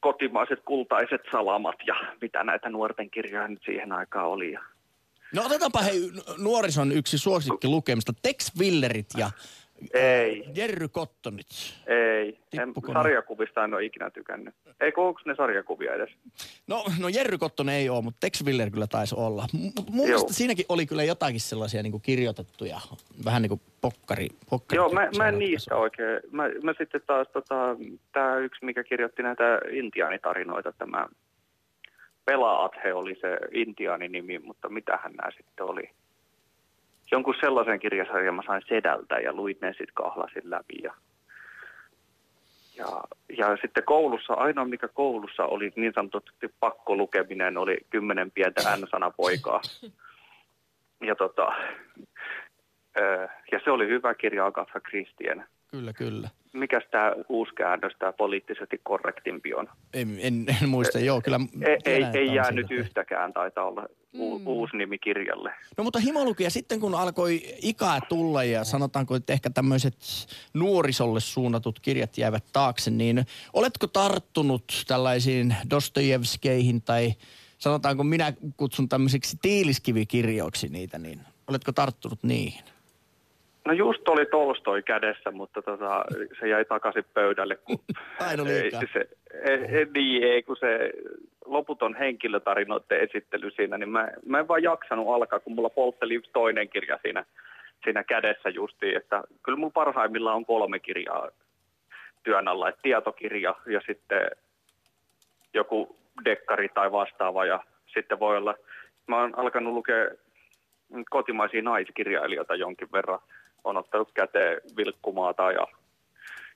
kotimaiset 0.00 0.60
kultaiset 0.64 1.20
salamat 1.30 1.76
ja 1.86 1.94
mitä 2.20 2.44
näitä 2.44 2.70
nuorten 2.70 3.10
kirjoja 3.10 3.48
nyt 3.48 3.62
siihen 3.64 3.92
aikaan 3.92 4.28
oli. 4.28 4.54
No 5.34 5.42
otetaanpa 5.44 5.82
hei 5.82 6.10
nuorison 6.38 6.92
yksi 6.92 7.18
suosikki 7.18 7.68
lukemista. 7.68 8.12
Tex 8.22 8.58
Willerit 8.58 9.06
ja 9.16 9.30
ei, 9.94 10.44
Jerry 10.54 10.88
Cottonit. 10.88 11.46
ei. 11.86 12.38
En, 12.52 12.72
sarjakuvista 12.92 13.64
en 13.64 13.74
ole 13.74 13.84
ikinä 13.84 14.10
tykännyt. 14.10 14.54
Ei, 14.80 14.92
onko 14.96 15.20
ne 15.24 15.34
sarjakuvia 15.34 15.94
edes? 15.94 16.10
No, 16.66 16.84
no 17.00 17.08
Jerry 17.08 17.38
Cotton 17.38 17.68
ei 17.68 17.88
ole, 17.88 18.02
mutta 18.02 18.20
Tex 18.20 18.44
Willer 18.44 18.70
kyllä 18.70 18.86
taisi 18.86 19.14
olla. 19.18 19.46
Mutta 19.52 19.82
mun 19.90 20.06
mielestä 20.06 20.32
siinäkin 20.32 20.66
oli 20.68 20.86
kyllä 20.86 21.04
jotakin 21.04 21.40
sellaisia 21.40 21.82
niin 21.82 22.00
kirjoitettuja, 22.00 22.80
vähän 23.24 23.42
niin 23.42 23.48
kuin 23.48 23.60
pokkari. 23.80 24.28
pokkari 24.50 24.76
Joo, 24.76 24.88
mä, 24.88 25.08
mä 25.18 25.28
en 25.28 25.38
niistä 25.38 25.76
oikein. 25.76 26.20
Mä, 26.30 26.42
mä 26.62 26.74
sitten 26.78 27.00
taas, 27.06 27.28
tota, 27.32 27.76
tämä 28.12 28.36
yksi, 28.36 28.64
mikä 28.64 28.84
kirjoitti 28.84 29.22
näitä 29.22 29.60
intiaanitarinoita, 29.70 30.72
tämä 30.72 31.06
Pelaathe 32.24 32.94
oli 32.94 33.14
se 33.20 33.38
intiaaninimi, 33.52 34.38
mutta 34.38 34.68
mitähän 34.68 35.12
nämä 35.12 35.30
sitten 35.36 35.66
oli? 35.66 35.90
Jonkun 37.10 37.34
sellaisen 37.40 37.80
kirjasarjan 37.80 38.34
mä 38.34 38.42
sain 38.46 38.62
sedältä 38.68 39.14
ja 39.14 39.32
luin 39.32 39.58
ne 39.60 39.68
sitten 39.68 39.94
kahlasin 39.94 40.50
läpi. 40.50 40.74
Ja, 40.82 40.94
ja, 42.78 42.86
ja 43.38 43.56
sitten 43.60 43.84
koulussa, 43.84 44.34
ainoa 44.34 44.64
mikä 44.64 44.88
koulussa 44.88 45.44
oli 45.44 45.72
niin 45.76 45.92
sanotusti 45.94 46.54
pakko 46.60 46.96
lukeminen, 46.96 47.58
oli 47.58 47.78
kymmenen 47.90 48.30
pientä 48.30 48.76
N-sanapoikaa. 48.76 49.60
Ja, 51.00 51.14
tota, 51.14 51.52
ja 53.52 53.60
se 53.64 53.70
oli 53.70 53.88
hyvä 53.88 54.14
kirja 54.14 54.46
Agatha 54.46 54.80
Christien. 54.80 55.46
Kyllä, 55.68 55.92
kyllä. 55.92 56.28
Mikäs 56.52 56.82
tämä 56.90 57.12
uusi 57.28 57.54
käännös, 57.54 57.92
tämä 57.98 58.12
poliittisesti 58.12 58.80
korrektimpi 58.82 59.54
on? 59.54 59.68
En, 59.94 60.18
en, 60.20 60.46
en 60.62 60.68
muista, 60.68 60.98
joo, 60.98 61.20
kyllä. 61.20 61.40
Ei, 61.66 61.76
ei, 61.94 62.04
ei 62.14 62.34
jäänyt 62.34 62.68
siitä. 62.68 62.82
yhtäkään, 62.82 63.32
taitaa 63.32 63.64
olla 63.64 63.86
u- 64.14 64.38
Mm. 64.38 64.46
uusi 64.46 64.76
nimi 64.76 64.98
kirjalle. 64.98 65.52
No 65.78 65.84
mutta 65.84 65.98
himolukija, 65.98 66.50
sitten 66.50 66.80
kun 66.80 66.94
alkoi 66.94 67.42
ikää 67.62 68.00
tulla 68.08 68.44
ja 68.44 68.64
sanotaanko, 68.64 69.14
että 69.16 69.32
ehkä 69.32 69.50
tämmöiset 69.50 69.94
nuorisolle 70.54 71.20
suunnatut 71.20 71.80
kirjat 71.80 72.18
jäivät 72.18 72.44
taakse, 72.52 72.90
niin 72.90 73.26
oletko 73.52 73.86
tarttunut 73.86 74.64
tällaisiin 74.86 75.56
Dostojevskeihin 75.70 76.82
tai 76.82 77.14
sanotaanko 77.58 78.04
minä 78.04 78.32
kutsun 78.56 78.88
tämmöisiksi 78.88 79.38
tiiliskivikirjoiksi 79.42 80.68
niitä, 80.68 80.98
niin 80.98 81.20
oletko 81.48 81.72
tarttunut 81.72 82.22
niihin? 82.22 82.64
No 83.66 83.72
just 83.72 84.08
oli 84.08 84.26
Tolstoi 84.26 84.82
kädessä, 84.82 85.30
mutta 85.30 85.62
tota, 85.62 86.04
se 86.40 86.48
jäi 86.48 86.64
takaisin 86.64 87.04
pöydälle. 87.14 87.56
Kun 87.56 87.78
Aina 88.28 88.50
ei, 88.50 88.62
liikaa. 88.62 88.80
se, 88.92 89.08
ei, 89.48 89.76
ei, 89.78 89.86
niin, 89.94 90.22
ei, 90.22 90.42
kun 90.42 90.56
se 90.56 90.90
loputon 91.44 91.94
henkilötarinoiden 91.94 93.00
esittely 93.00 93.50
siinä, 93.50 93.78
niin 93.78 93.88
mä, 93.88 94.08
mä 94.26 94.38
en 94.38 94.48
vaan 94.48 94.62
jaksanut 94.62 95.14
alkaa, 95.14 95.40
kun 95.40 95.54
mulla 95.54 95.70
poltteli 95.70 96.14
yksi 96.14 96.30
toinen 96.32 96.68
kirja 96.68 96.98
siinä, 97.02 97.24
siinä 97.84 98.04
kädessä 98.04 98.48
justiin, 98.48 98.96
että 98.96 99.22
kyllä 99.42 99.58
mun 99.58 99.72
parhaimmillaan 99.72 100.36
on 100.36 100.46
kolme 100.46 100.78
kirjaa 100.78 101.28
työn 102.22 102.48
alla, 102.48 102.68
että 102.68 102.82
tietokirja 102.82 103.54
ja 103.66 103.80
sitten 103.86 104.30
joku 105.54 105.96
dekkari 106.24 106.68
tai 106.68 106.92
vastaava 106.92 107.44
ja 107.44 107.60
sitten 107.94 108.20
voi 108.20 108.36
olla, 108.36 108.54
mä 109.06 109.20
oon 109.20 109.38
alkanut 109.38 109.72
lukea 109.72 110.10
kotimaisia 111.10 111.62
naiskirjailijoita 111.62 112.54
jonkin 112.54 112.88
verran, 112.92 113.18
on 113.66 113.76
ottanut 113.76 114.10
käteen 114.14 114.60
Vilkkumaata 114.76 115.52
ja, 115.52 115.66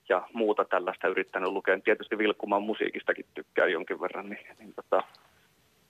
ja 0.09 0.27
muuta 0.33 0.65
tällaista 0.65 1.07
yrittänyt 1.07 1.49
lukea. 1.49 1.79
Tietysti 1.79 2.17
Vilkkumaan 2.17 2.63
musiikistakin 2.63 3.25
tykkää 3.33 3.67
jonkin 3.67 4.01
verran, 4.01 4.29
niin, 4.29 4.47
niin, 4.59 4.73
tota, 4.73 5.03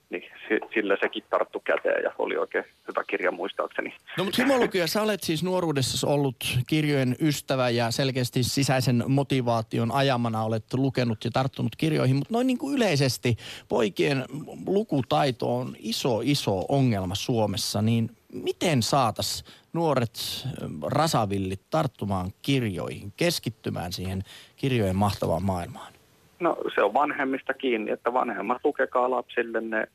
niin 0.09 0.23
si- 0.47 0.59
sillä 0.73 0.97
sekin 1.01 1.23
tarttu 1.29 1.59
käteen 1.59 2.03
ja 2.03 2.11
oli 2.17 2.37
oikein 2.37 2.65
hyvä 2.87 3.03
kirja 3.09 3.31
muistaakseni. 3.31 3.93
No 4.17 4.23
mutta 4.23 4.41
himolukija, 4.41 4.87
sä 4.87 5.01
olet 5.01 5.23
siis 5.23 5.43
nuoruudessa 5.43 6.07
ollut 6.07 6.35
kirjojen 6.67 7.15
ystävä 7.21 7.69
ja 7.69 7.91
selkeästi 7.91 8.43
sisäisen 8.43 9.03
motivaation 9.07 9.91
ajamana 9.91 10.43
olet 10.43 10.73
lukenut 10.73 11.25
ja 11.25 11.31
tarttunut 11.31 11.75
kirjoihin, 11.75 12.15
mutta 12.15 12.33
noin 12.33 12.47
niin 12.47 12.57
kuin 12.57 12.75
yleisesti 12.75 13.37
poikien 13.69 14.25
lukutaito 14.67 15.57
on 15.57 15.75
iso, 15.79 16.21
iso 16.23 16.65
ongelma 16.69 17.15
Suomessa, 17.15 17.81
niin 17.81 18.09
miten 18.33 18.83
saatas 18.83 19.43
nuoret 19.73 20.19
rasavillit 20.85 21.61
tarttumaan 21.69 22.31
kirjoihin, 22.41 23.13
keskittymään 23.17 23.91
siihen 23.91 24.21
kirjojen 24.55 24.95
mahtavaan 24.95 25.43
maailmaan? 25.43 25.93
No 26.39 26.57
se 26.75 26.83
on 26.83 26.93
vanhemmista 26.93 27.53
kiinni, 27.53 27.91
että 27.91 28.13
vanhemmat 28.13 28.57
lukekaa 28.63 29.09
lapsille 29.09 29.61
ne 29.61 29.87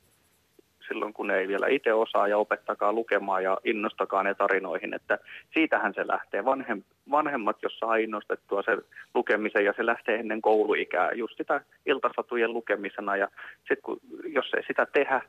silloin, 0.89 1.13
kun 1.13 1.27
ne 1.27 1.39
ei 1.39 1.49
vielä 1.49 1.67
itse 1.67 1.93
osaa 1.93 2.29
ja 2.29 2.39
opettakaa 2.39 2.93
lukemaan 2.93 3.43
ja 3.43 3.59
innostakaa 3.65 4.23
ne 4.23 4.35
tarinoihin, 4.35 4.95
että 4.95 5.19
siitähän 5.55 5.95
se 5.95 6.07
lähtee. 6.07 6.45
Vanhem, 6.45 6.83
vanhemmat, 7.11 7.57
jos 7.63 7.79
saa 7.79 7.97
innostettua 7.97 8.63
se 8.63 8.77
lukemisen 9.15 9.65
ja 9.65 9.73
se 9.77 9.87
lähtee 9.87 10.19
ennen 10.19 10.43
kouluikää, 10.43 11.13
just 11.13 11.37
sitä 11.37 11.61
iltasatujen 11.87 12.53
lukemisena 12.53 13.17
ja 13.17 13.29
sitten 13.59 13.83
kun, 13.83 14.01
jos 14.27 14.47
ei 14.57 14.63
sitä 14.67 14.87
tehdä, 14.93 15.21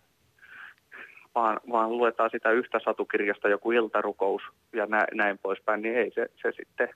vaan, 1.38 1.60
vaan 1.72 1.98
luetaan 1.98 2.30
sitä 2.30 2.52
yhtä 2.52 2.80
satukirjasta 2.86 3.50
joku 3.50 3.72
iltarukous 3.72 4.42
ja 4.74 4.86
nä, 4.86 5.08
näin 5.14 5.38
poispäin, 5.38 5.82
niin 5.82 5.96
ei 5.96 6.12
se, 6.16 6.28
se 6.42 6.52
sitten 6.58 6.90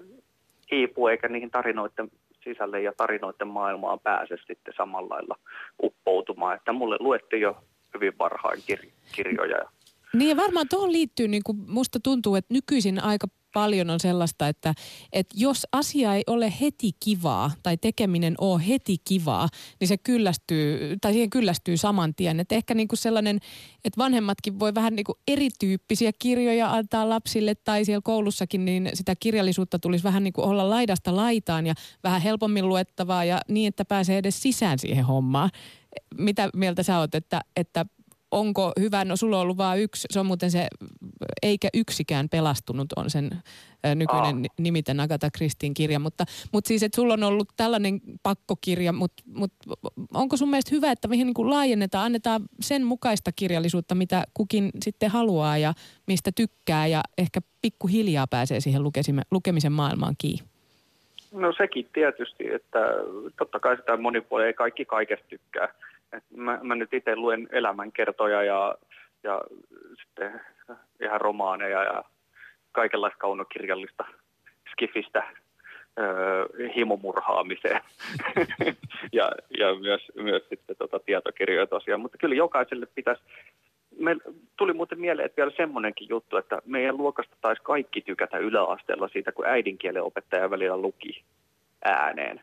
hiipu 0.72 1.08
eikä 1.08 1.28
niihin 1.28 1.52
tarinoiden 1.52 2.12
sisälle 2.44 2.82
ja 2.82 2.94
tarinoiden 2.98 3.48
maailmaan 3.48 4.00
pääse 4.00 4.36
sitten 4.48 4.74
samalla 4.78 5.16
lailla 5.16 5.36
uppoutumaan. 5.84 6.56
Että 6.56 6.74
mulle 6.74 6.98
luettiin 7.00 7.42
jo 7.42 7.64
hyvin 7.94 8.14
varhain 8.20 8.60
kir- 8.72 8.92
kirjoja. 9.16 9.58
ja 9.58 9.70
Niin 10.14 10.30
ja 10.30 10.38
varmaan 10.38 10.68
tuohon 10.70 10.92
liittyy, 10.92 11.28
niin 11.28 11.44
kuin 11.46 11.58
musta 11.68 12.00
tuntuu, 12.04 12.36
että 12.36 12.54
nykyisin 12.54 13.04
aika 13.04 13.28
paljon 13.54 13.90
on 13.90 14.00
sellaista, 14.00 14.48
että, 14.48 14.74
että 15.14 15.36
jos 15.38 15.68
asia 15.72 16.16
ei 16.16 16.24
ole 16.28 16.54
heti 16.62 16.92
kivaa 17.00 17.52
tai 17.64 17.78
tekeminen 17.78 18.36
on 18.38 18.60
heti 18.60 18.98
kivaa, 19.08 19.50
niin 19.80 19.88
se 19.88 19.98
kyllästyy, 19.98 20.98
tai 21.02 21.14
siihen 21.14 21.30
kyllästyy 21.30 21.78
saman 21.78 22.16
tien. 22.16 22.40
Että 22.40 22.56
ehkä 22.56 22.74
niin 22.74 22.88
kuin 22.88 23.00
sellainen, 23.00 23.40
että 23.86 23.98
vanhemmatkin 23.98 24.60
voi 24.60 24.76
vähän 24.76 24.96
niin 24.96 25.04
kuin 25.04 25.18
erityyppisiä 25.28 26.12
kirjoja 26.20 26.72
antaa 26.72 27.10
lapsille 27.10 27.56
tai 27.56 27.86
siellä 27.86 28.02
koulussakin, 28.04 28.66
niin 28.66 28.90
sitä 28.94 29.16
kirjallisuutta 29.16 29.80
tulisi 29.80 30.04
vähän 30.04 30.24
niin 30.24 30.34
kuin 30.34 30.46
olla 30.46 30.70
laidasta 30.70 31.16
laitaan 31.16 31.68
ja 31.68 31.74
vähän 32.04 32.22
helpommin 32.22 32.70
luettavaa 32.70 33.26
ja 33.26 33.42
niin, 33.48 33.68
että 33.68 33.86
pääsee 33.86 34.18
edes 34.18 34.42
sisään 34.42 34.80
siihen 34.80 35.06
hommaan. 35.06 35.50
Mitä 36.18 36.50
mieltä 36.54 36.84
sä 36.84 37.00
oot, 37.00 37.16
että, 37.16 37.42
että 37.56 37.86
onko 38.32 38.72
hyvä, 38.80 39.06
no 39.06 39.16
sulla 39.16 39.36
on 39.36 39.42
ollut 39.42 39.58
vain 39.58 39.82
yksi, 39.82 40.08
se 40.12 40.20
on 40.20 40.26
muuten 40.26 40.52
se, 40.52 40.68
eikä 41.42 41.70
yksikään 41.74 42.30
pelastunut 42.30 42.94
on 42.96 43.10
sen 43.10 43.30
ö, 43.86 43.96
nykyinen 43.96 44.36
Aa. 44.36 44.42
ni- 44.42 44.48
nimiten 44.58 45.00
Agatha 45.00 45.30
Kristin 45.32 45.74
kirja, 45.74 46.00
mutta, 46.00 46.26
mutta 46.52 46.68
siis, 46.68 46.84
että 46.84 46.96
sulla 46.96 47.14
on 47.14 47.24
ollut 47.24 47.50
tällainen 47.58 48.02
pakkokirja, 48.24 48.94
mutta, 48.94 49.24
mutta 49.34 49.58
onko 50.14 50.38
sun 50.38 50.50
mielestä 50.50 50.76
hyvä, 50.76 50.92
että 50.92 51.10
vähän 51.10 51.28
niin 51.28 51.34
kuin 51.34 51.50
laajennetaan, 51.50 52.06
annetaan 52.06 52.42
sen 52.62 52.86
mukaista 52.86 53.32
kirjallisuutta, 53.36 53.96
mitä 53.96 54.24
kukin 54.34 54.70
sitten 54.84 55.10
haluaa 55.10 55.58
ja 55.58 55.74
mistä 56.08 56.32
tykkää 56.36 56.88
ja 56.88 57.02
ehkä 57.18 57.40
pikkuhiljaa 57.62 58.28
pääsee 58.28 58.60
siihen 58.60 58.84
lukesime- 58.84 59.28
lukemisen 59.32 59.72
maailmaan 59.72 60.16
kiinni? 60.18 60.52
No 61.32 61.54
sekin 61.58 61.90
tietysti, 61.94 62.50
että 62.54 62.80
totta 63.38 63.60
kai 63.60 63.78
sitä 63.78 63.98
monipuolia 63.98 64.48
ei 64.48 64.54
kaikki 64.54 64.86
kaikesta 64.86 65.28
tykkää. 65.30 65.68
Et 66.14 66.24
mä, 66.36 66.60
mä 66.64 66.76
nyt 66.76 66.94
itse 66.94 67.16
luen 67.16 67.48
elämänkertoja 67.52 68.44
ja, 68.44 68.76
ja 69.24 69.42
sitten 70.04 70.42
ihan 71.02 71.22
romaaneja 71.22 71.84
ja 71.84 72.04
kaikenlaista 72.72 73.18
kaunokirjallista 73.20 74.06
skifistä 74.72 75.24
öö, 76.00 76.46
himomurhaamiseen 76.76 77.82
ja, 79.14 79.32
ja 79.60 79.76
myös, 79.80 80.02
myös 80.16 80.44
sitten 80.50 80.76
tota 80.76 81.00
tietokirjoja 81.00 81.68
tosiaan. 81.68 82.02
Mutta 82.02 82.18
kyllä 82.18 82.36
jokaiselle 82.36 82.86
pitäisi, 82.86 83.22
me 84.00 84.16
tuli 84.58 84.74
muuten 84.74 85.00
mieleen, 85.00 85.26
että 85.26 85.38
vielä 85.38 85.52
semmoinenkin 85.58 86.10
juttu, 86.10 86.38
että 86.38 86.62
meidän 86.66 86.98
luokasta 86.98 87.36
taisi 87.42 87.62
kaikki 87.62 88.02
tykätä 88.02 88.38
yläasteella 88.38 89.08
siitä, 89.08 89.32
kun 89.32 89.46
äidinkielen 89.46 90.04
opettaja 90.04 90.50
välillä 90.50 90.78
luki 90.78 91.24
ääneen. 91.86 92.42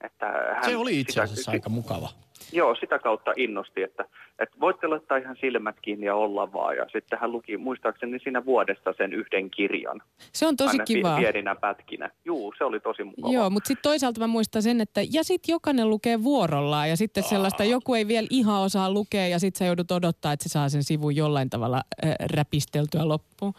Että 0.00 0.26
hän 0.54 0.64
Se 0.64 0.76
oli 0.76 1.00
itse 1.00 1.12
sitä- 1.12 1.22
asiassa 1.22 1.50
aika 1.50 1.68
mukava. 1.70 2.08
Joo, 2.52 2.74
sitä 2.74 2.98
kautta 2.98 3.32
innosti, 3.36 3.82
että, 3.82 4.04
että 4.38 4.56
voitte 4.60 4.86
laittaa 4.86 5.16
ihan 5.16 5.36
silmät 5.40 5.76
kiinni 5.82 6.06
ja 6.06 6.14
olla 6.14 6.52
vaan. 6.52 6.76
Ja 6.76 6.86
sitten 6.92 7.18
hän 7.18 7.32
luki 7.32 7.56
muistaakseni 7.56 8.18
siinä 8.18 8.44
vuodesta 8.44 8.94
sen 8.96 9.12
yhden 9.12 9.50
kirjan. 9.50 10.02
Se 10.32 10.46
on 10.46 10.56
tosi 10.56 10.70
Aina 10.70 10.84
kivaa. 10.84 11.18
pieninä 11.18 11.54
pätkinä. 11.54 12.10
Juu, 12.24 12.54
se 12.58 12.64
oli 12.64 12.80
tosi 12.80 13.04
mukavaa. 13.04 13.32
Joo, 13.32 13.50
mutta 13.50 13.68
sitten 13.68 13.82
toisaalta 13.82 14.20
mä 14.20 14.26
muistan 14.26 14.62
sen, 14.62 14.80
että 14.80 15.00
ja 15.12 15.24
sitten 15.24 15.52
jokainen 15.52 15.90
lukee 15.90 16.22
vuorollaan 16.22 16.88
ja 16.88 16.96
sitten 16.96 17.22
sellaista 17.24 17.64
joku 17.64 17.94
ei 17.94 18.08
vielä 18.08 18.26
ihan 18.30 18.60
osaa 18.60 18.90
lukea 18.90 19.26
ja 19.28 19.38
sitten 19.38 19.58
sä 19.58 19.64
joudut 19.64 19.90
odottaa, 19.90 20.32
että 20.32 20.48
se 20.48 20.52
saa 20.52 20.68
sen 20.68 20.84
sivun 20.84 21.16
jollain 21.16 21.50
tavalla 21.50 21.82
äh, 22.04 22.14
räpisteltyä 22.30 23.08
loppuun. 23.08 23.52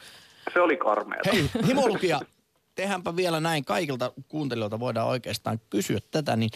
Se 0.53 0.61
oli 0.61 0.77
karmeeta. 0.77 1.29
Hei, 1.33 1.49
himolukija, 1.67 2.19
tehdäänpä 2.75 3.15
vielä 3.15 3.39
näin. 3.39 3.65
Kaikilta 3.65 4.11
kuuntelijoilta 4.27 4.79
voidaan 4.79 5.07
oikeastaan 5.07 5.59
kysyä 5.69 5.97
tätä, 6.11 6.35
niin 6.35 6.49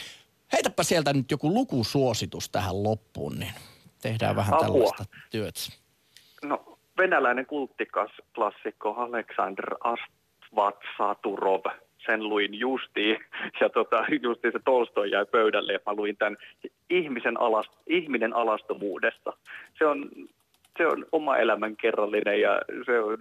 heitäpä 0.54 0.84
sieltä 0.84 1.14
nyt 1.14 1.32
joku 1.32 1.54
lukusuositus 1.54 2.50
tähän 2.50 2.84
loppuun, 2.84 3.40
niin 3.40 3.54
tehdään 4.02 4.36
vähän 4.36 4.54
Apua. 4.54 4.68
tällaista 4.68 5.04
työtä. 5.32 5.60
No, 6.44 6.78
venäläinen 6.98 7.46
kulttiklassikko 7.46 8.94
Aleksander 8.94 9.76
Astvatsaturov. 9.80 11.62
Sen 12.06 12.24
luin 12.24 12.54
justiin, 12.60 13.18
ja 13.62 13.70
tota, 13.70 14.06
justiin 14.22 14.52
se 14.52 14.60
Tolstoi 14.66 15.12
jäi 15.12 15.26
pöydälle, 15.26 15.74
ja 15.74 15.80
mä 15.86 15.94
luin 15.94 16.18
tämän 16.18 16.38
ihmisen 16.90 17.40
alast, 17.40 17.72
ihminen 17.88 18.36
alastomuudesta. 18.36 19.34
Se 19.78 19.86
on, 19.86 20.10
se 20.78 20.88
on 20.88 21.06
oma 21.12 21.38
elämän 21.38 21.78
kerrallinen, 21.78 22.42
ja 22.42 22.62
se 22.86 23.00
on 23.00 23.18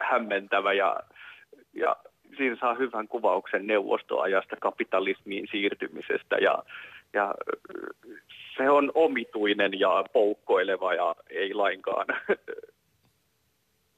hämmentävä, 0.00 0.72
ja, 0.72 0.96
ja 1.72 1.96
siinä 2.36 2.56
saa 2.60 2.74
hyvän 2.74 3.08
kuvauksen 3.08 3.66
neuvostoajasta 3.66 4.56
kapitalismiin 4.60 5.48
siirtymisestä, 5.50 6.36
ja, 6.36 6.62
ja 7.12 7.34
se 8.56 8.70
on 8.70 8.92
omituinen 8.94 9.80
ja 9.80 10.04
poukkoileva 10.12 10.94
ja 10.94 11.14
ei 11.30 11.54
lainkaan. 11.54 12.06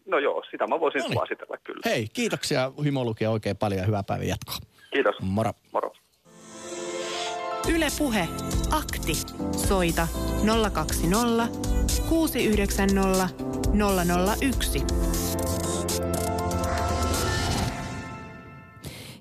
No 0.07 0.19
joo, 0.19 0.45
sitä 0.51 0.67
mä 0.67 0.81
voisin 0.81 0.99
Noniin. 0.99 1.19
suositella 1.19 1.57
kyllä. 1.65 1.81
Hei, 1.85 2.07
kiitoksia 2.13 2.73
himolukija 2.85 3.31
oikein 3.31 3.57
paljon 3.57 3.81
ja 3.81 3.87
hyvää 3.87 4.03
päivän 4.03 4.29
jatkoa. 4.29 4.57
Kiitos. 4.93 5.15
Moro. 5.21 5.53
Moro. 5.73 5.93
Yle 7.75 7.87
Puhe. 7.99 8.29
Akti. 8.73 9.15
Soita 9.69 10.09
020 10.73 11.49
690 12.09 13.29
001. 14.43 15.16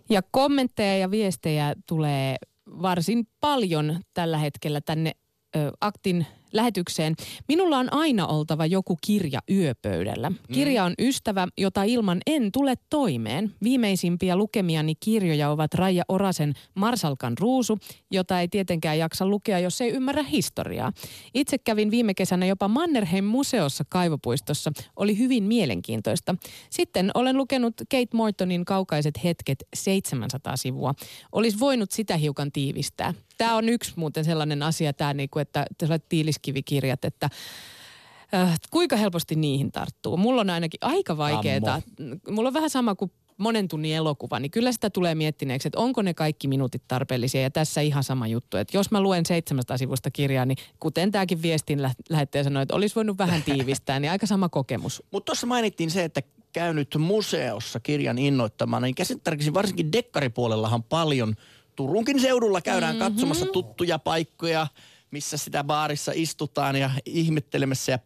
Ja 0.10 0.22
kommentteja 0.32 0.98
ja 0.98 1.12
viestejä 1.12 1.74
tulee 1.86 2.36
varsin 2.82 3.28
paljon 3.40 4.00
tällä 4.14 4.38
hetkellä 4.38 4.82
tänne 4.82 5.12
ö, 5.56 5.72
Aktin 5.82 6.26
lähetykseen. 6.56 7.16
Minulla 7.48 7.78
on 7.78 7.94
aina 7.94 8.28
oltava 8.28 8.66
joku 8.66 8.98
kirja 9.06 9.40
yöpöydällä. 9.52 10.32
Kirja 10.54 10.84
on 10.84 10.94
ystävä, 11.00 11.48
jota 11.58 11.84
ilman 11.84 12.22
en 12.26 12.52
tule 12.52 12.76
toimeen. 12.90 13.52
Viimeisimpiä 13.64 14.36
lukemiani 14.36 14.96
kirjoja 14.96 15.50
ovat 15.50 15.74
Raija 15.74 16.04
Orasen 16.08 16.54
Marsalkan 16.76 17.38
ruusu, 17.40 17.78
jota 18.12 18.40
ei 18.40 18.48
tietenkään 18.48 19.00
jaksa 19.00 19.28
lukea, 19.28 19.60
jos 19.60 19.82
ei 19.82 19.92
ymmärrä 19.92 20.24
historiaa. 20.24 20.92
Itse 21.34 21.58
kävin 21.58 21.92
viime 21.92 22.14
kesänä 22.14 22.46
jopa 22.46 22.68
Mannerheim-museossa 22.68 23.84
kaivopuistossa. 23.90 24.72
Oli 24.96 25.18
hyvin 25.18 25.44
mielenkiintoista. 25.44 26.36
Sitten 26.70 27.12
olen 27.14 27.38
lukenut 27.38 27.74
Kate 27.78 28.08
Mortonin 28.14 28.66
Kaukaiset 28.66 29.24
hetket 29.24 29.64
700 29.76 30.58
sivua. 30.58 30.94
Olisi 31.32 31.60
voinut 31.60 31.92
sitä 31.92 32.18
hiukan 32.18 32.52
tiivistää. 32.52 33.14
Tämä 33.38 33.56
on 33.56 33.70
yksi 33.70 33.94
muuten 33.96 34.26
sellainen 34.26 34.64
asia, 34.64 34.94
tämä, 34.94 35.14
niinku, 35.14 35.40
että 35.40 35.66
sellaiset 35.80 36.10
tiiliskivikirjat, 36.46 37.06
että 37.06 37.30
äh, 38.34 38.60
kuinka 38.72 38.96
helposti 38.96 39.36
niihin 39.36 39.72
tarttuu. 39.72 40.18
Mulla 40.18 40.42
on 40.42 40.50
ainakin 40.50 40.80
aika 40.82 41.18
vaikeaa. 41.18 41.82
Mulla 42.30 42.48
on 42.48 42.54
vähän 42.54 42.70
sama 42.70 42.96
kuin 42.96 43.12
monen 43.38 43.68
tunnin 43.68 43.96
elokuva, 43.96 44.40
niin 44.40 44.52
kyllä 44.52 44.72
sitä 44.72 44.90
tulee 44.90 45.16
miettineeksi, 45.16 45.68
että 45.68 45.80
onko 45.80 46.02
ne 46.02 46.14
kaikki 46.14 46.48
minuutit 46.48 46.84
tarpeellisia. 46.88 47.42
Ja 47.42 47.50
tässä 47.50 47.82
ihan 47.82 48.04
sama 48.04 48.28
juttu, 48.28 48.58
että 48.58 48.78
jos 48.78 48.92
mä 48.92 49.02
luen 49.02 49.26
700 49.26 49.78
sivusta 49.78 50.12
kirjaa, 50.12 50.46
niin 50.46 50.58
kuten 50.80 51.12
tämäkin 51.12 51.42
viestin 51.42 51.82
lä- 51.82 51.94
lähettäjä 52.10 52.44
sanoi, 52.44 52.64
että 52.64 52.76
olisi 52.76 52.96
voinut 52.96 53.18
vähän 53.18 53.44
tiivistää, 53.52 54.00
niin 54.00 54.12
aika 54.12 54.26
sama 54.26 54.50
kokemus. 54.50 55.04
Mutta 55.12 55.26
tuossa 55.26 55.48
mainittiin 55.48 55.92
se, 55.92 56.04
että 56.04 56.22
käynyt 56.54 56.96
museossa 57.00 57.80
kirjan 57.80 58.18
innoittamana, 58.18 58.86
niin 58.86 58.96
käsittääkseni 58.96 59.54
varsinkin 59.54 59.92
dekkaripuolellahan 59.92 60.84
paljon 60.84 61.36
Turunkin 61.76 62.20
seudulla 62.20 62.62
käydään 62.62 62.96
mm-hmm. 62.96 63.14
katsomassa 63.14 63.46
tuttuja 63.46 64.00
paikkoja, 64.00 64.68
missä 65.16 65.38
sitä 65.38 65.64
baarissa 65.64 66.12
istutaan 66.16 66.76
ja 66.76 66.90
ihmettelemässä 67.06 67.92
ja 67.92 68.00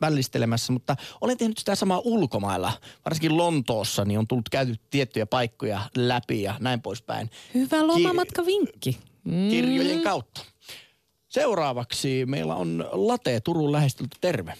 pällistelemässä. 0.00 0.72
Mutta 0.72 0.96
olen 1.20 1.38
tehnyt 1.38 1.58
sitä 1.58 1.74
samaa 1.74 2.00
ulkomailla, 2.04 2.72
varsinkin 3.04 3.36
Lontoossa, 3.36 4.04
niin 4.04 4.18
on 4.18 4.26
tullut 4.28 4.48
käyty 4.48 4.74
tiettyjä 4.90 5.26
paikkoja 5.26 5.80
läpi 5.96 6.42
ja 6.42 6.54
näin 6.60 6.82
poispäin. 6.82 7.30
Hyvä 7.54 7.86
lomamatka 7.86 8.46
vinkki. 8.46 8.98
Mm. 9.24 9.50
Kirjojen 9.50 10.02
kautta. 10.02 10.40
Seuraavaksi 11.28 12.26
meillä 12.26 12.54
on 12.54 12.88
Late 12.92 13.40
Turun 13.40 13.72
lähestöltä. 13.72 14.16
Terve. 14.20 14.54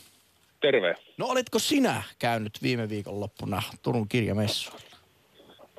Terve. 0.60 0.94
No 1.18 1.26
olitko 1.26 1.58
sinä 1.58 2.02
käynyt 2.18 2.58
viime 2.62 2.88
viikonloppuna 2.88 3.62
Turun 3.82 4.08
kirjamessuilla? 4.08 4.96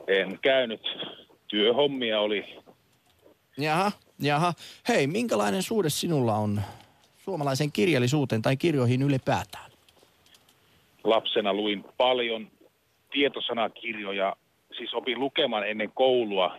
En 0.08 0.40
käynyt. 0.42 0.82
Työhommia 1.48 2.20
oli. 2.20 2.62
Jaha, 3.58 3.92
jaha. 4.22 4.54
Hei, 4.88 5.08
minkälainen 5.08 5.64
suhde 5.64 5.90
sinulla 5.90 6.36
on 6.36 6.62
suomalaiseen 7.18 7.72
kirjallisuuteen 7.72 8.42
tai 8.42 8.58
kirjoihin 8.58 9.02
ylipäätään? 9.02 9.72
Lapsena 11.04 11.54
luin 11.54 11.86
paljon 11.98 12.52
tietosanakirjoja. 13.12 14.36
Siis 14.78 14.94
opin 14.94 15.20
lukemaan 15.20 15.70
ennen 15.70 15.92
koulua 15.92 16.58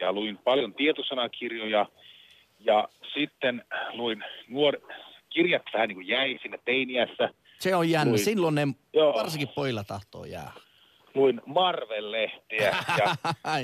ja 0.00 0.12
luin 0.12 0.38
paljon 0.38 0.74
tietosanakirjoja. 0.74 1.86
Ja 2.60 2.88
sitten 3.14 3.64
luin 3.92 4.24
nuor... 4.48 4.76
kirjat 5.30 5.62
vähän 5.72 5.88
niin 5.88 5.96
kuin 5.96 6.08
jäi 6.08 6.38
sinne 6.42 6.58
teiniässä. 6.64 7.28
Se 7.58 7.74
on 7.74 7.90
jännä. 7.90 8.10
Luin. 8.10 8.24
Silloin 8.24 8.54
ne 8.54 8.68
Joo. 8.92 9.14
varsinkin 9.14 9.48
pojilla 9.48 9.84
tahtoo 9.84 10.24
jää. 10.24 10.52
Luin 11.16 11.40
Marvel-lehtiä 11.46 12.76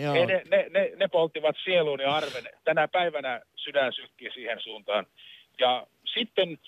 ja 0.03 0.13
ne, 0.27 0.43
ne, 0.51 0.67
ne, 0.71 0.91
ne 0.97 1.09
polttivat 1.09 1.57
sieluun 1.65 2.01
ja 2.01 2.15
arven. 2.15 2.45
Tänä 2.65 2.89
päivänä 2.89 3.41
sydän 3.57 3.93
sykkii 3.93 4.31
siihen 4.35 4.61
suuntaan. 4.61 5.07
Ja 5.61 5.87
sitten 6.15 6.59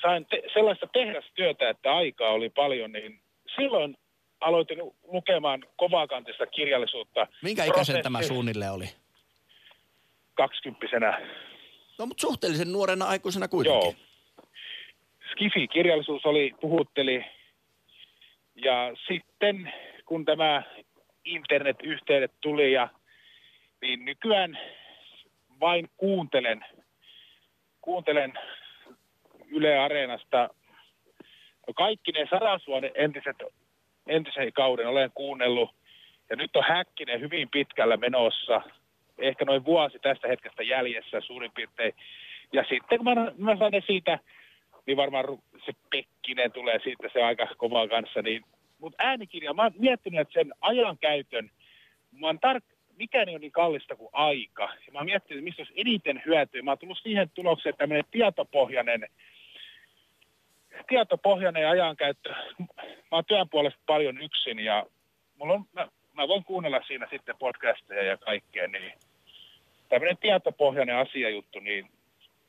sain 0.00 0.26
te- 0.26 0.42
sellaista 0.52 0.86
tehdastyötä, 0.92 1.70
että 1.70 1.96
aikaa 1.96 2.30
oli 2.30 2.50
paljon, 2.50 2.92
niin 2.92 3.20
silloin 3.56 3.96
aloitin 4.40 4.78
lukemaan 5.02 5.64
kovakantista 5.76 6.46
kirjallisuutta. 6.46 7.26
Minkä 7.42 7.64
ikäisen 7.64 8.02
tämä 8.02 8.22
suunnilleen 8.22 8.72
oli? 8.72 8.88
Kaksikymppisenä. 10.34 11.20
No 11.98 12.06
mutta 12.06 12.20
suhteellisen 12.20 12.72
nuorena 12.72 13.04
aikuisena 13.04 13.48
kuitenkin. 13.48 13.82
Joo. 13.82 13.94
Skifi-kirjallisuus 15.32 16.26
oli, 16.26 16.54
puhutteli. 16.60 17.24
Ja 18.54 18.92
sitten 19.08 19.72
kun 20.06 20.24
tämä 20.24 20.62
internet-yhteydet 21.24 22.32
tuli 22.40 22.72
ja 22.72 22.88
niin 23.82 24.04
nykyään 24.04 24.58
vain 25.60 25.90
kuuntelen, 25.96 26.64
kuuntelen 27.80 28.32
Yle 29.48 29.78
Areenasta 29.78 30.48
kaikki 31.74 32.12
ne 32.12 32.26
sarasvuoden 32.30 32.90
entiset, 32.94 33.36
entisen 34.06 34.52
kauden 34.52 34.88
olen 34.88 35.10
kuunnellut. 35.14 35.70
Ja 36.30 36.36
nyt 36.36 36.56
on 36.56 36.64
Häkkinen 36.68 37.20
hyvin 37.20 37.48
pitkällä 37.50 37.96
menossa. 37.96 38.62
Ehkä 39.18 39.44
noin 39.44 39.64
vuosi 39.64 39.98
tästä 39.98 40.28
hetkestä 40.28 40.62
jäljessä 40.62 41.20
suurin 41.20 41.52
piirtein. 41.54 41.94
Ja 42.52 42.64
sitten 42.68 42.98
kun 42.98 43.04
mä, 43.04 43.32
mä 43.38 43.56
saan 43.56 43.72
ne 43.72 43.82
siitä, 43.86 44.18
niin 44.86 44.96
varmaan 44.96 45.24
se 45.66 45.72
Pekkinen 45.90 46.52
tulee 46.52 46.80
siitä 46.84 47.08
se 47.12 47.22
aika 47.22 47.46
kova 47.56 47.88
kanssa. 47.88 48.22
Niin, 48.22 48.44
mutta 48.86 49.02
äänikirja, 49.02 49.54
mä 49.54 49.62
oon 49.62 49.72
miettinyt, 49.78 50.20
että 50.20 50.34
sen 50.34 50.52
ajankäytön, 50.60 51.50
mä 52.12 52.26
oon 52.26 52.38
tar- 52.46 52.76
mikään 52.96 53.28
ei 53.28 53.34
ole 53.34 53.40
niin 53.40 53.52
kallista 53.52 53.96
kuin 53.96 54.08
aika. 54.12 54.62
Ja 54.86 54.92
mä 54.92 54.98
oon 54.98 55.06
miettinyt, 55.06 55.44
mistä 55.44 55.62
olisi 55.62 55.72
eniten 55.76 56.22
hyötyä. 56.26 56.62
Mä 56.62 56.70
oon 56.70 56.78
tullut 56.78 56.98
siihen 57.02 57.30
tulokseen, 57.34 57.70
että 57.70 57.78
tämmöinen 57.78 58.04
tietopohjainen, 58.10 59.08
tietopohjainen 60.88 61.68
ajankäyttö. 61.68 62.34
Mä 63.10 63.16
oon 63.16 63.24
työn 63.24 63.48
puolesta 63.48 63.80
paljon 63.86 64.22
yksin 64.22 64.58
ja 64.58 64.86
mulla 65.38 65.54
on, 65.54 65.64
mä, 65.72 65.88
mä 66.12 66.28
voin 66.28 66.44
kuunnella 66.44 66.80
siinä 66.86 67.06
sitten 67.10 67.36
podcasteja 67.38 68.02
ja 68.02 68.16
kaikkea, 68.16 68.68
niin 68.68 68.92
tämmöinen 69.88 70.16
tietopohjainen 70.16 70.96
asiajuttu, 70.96 71.60
niin 71.60 71.90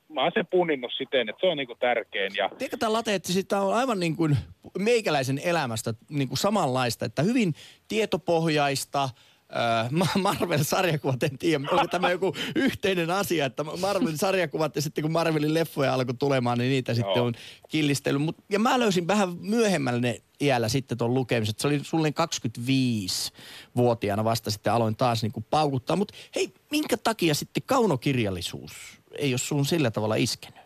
mä 0.10 0.24
oon 0.24 0.32
sen 0.34 0.48
punninnut 0.48 0.92
siten, 0.98 1.30
että 1.30 1.40
se 1.40 1.48
on 1.48 1.58
niinku 1.58 1.76
tärkein. 1.76 2.36
Ja 2.36 2.50
Tiedätkö 2.50 2.78
tämä 2.78 2.94
late, 2.94 3.16
että 3.16 3.34
sitä 3.34 3.62
on 3.62 3.74
aivan 3.74 4.00
niin 4.00 4.16
kuin 4.16 4.38
meikäläisen 4.80 5.40
elämästä 5.44 5.94
niin 6.10 6.28
kuin 6.28 6.38
samanlaista, 6.38 7.06
että 7.06 7.24
hyvin 7.24 7.54
tietopohjaista, 7.88 9.10
Öö, 9.56 9.90
Marvel-sarjakuvat, 10.24 11.24
en 11.24 11.38
tiedä, 11.38 11.64
onko 11.72 11.88
tämä 11.88 12.12
joku 12.12 12.36
yhteinen 12.56 13.12
asia, 13.12 13.46
että 13.46 13.64
Marvelin 13.64 14.18
sarjakuvat 14.18 14.76
ja 14.76 14.82
sitten 14.82 15.02
kun 15.02 15.12
Marvelin 15.12 15.54
leffoja 15.54 15.94
alkoi 15.94 16.16
tulemaan, 16.16 16.58
niin 16.58 16.70
niitä 16.70 16.92
Joo. 16.92 16.96
sitten 16.96 17.24
on 17.24 17.34
killistellyt. 17.70 18.22
Mut, 18.22 18.38
ja 18.50 18.60
mä 18.60 18.80
löysin 18.80 19.08
vähän 19.08 19.30
myöhemmällä 19.42 20.00
ne 20.00 20.22
iällä 20.42 20.70
sitten 20.70 20.98
tuon 20.98 21.14
lukemisen. 21.14 21.56
Se 21.58 21.68
oli 21.68 21.80
sulle 21.84 22.10
25-vuotiaana 22.10 24.24
vasta 24.24 24.52
sitten 24.52 24.74
aloin 24.74 24.96
taas 24.96 25.22
niin 25.22 25.32
kuin 25.32 25.46
paukuttaa. 25.50 25.96
Mutta 25.96 26.14
hei, 26.36 26.54
minkä 26.72 26.98
takia 26.98 27.36
sitten 27.36 27.64
kaunokirjallisuus 27.66 28.72
ei 29.18 29.32
ole 29.32 29.38
sun 29.38 29.66
sillä 29.66 29.92
tavalla 29.92 30.16
iskenyt? 30.16 30.62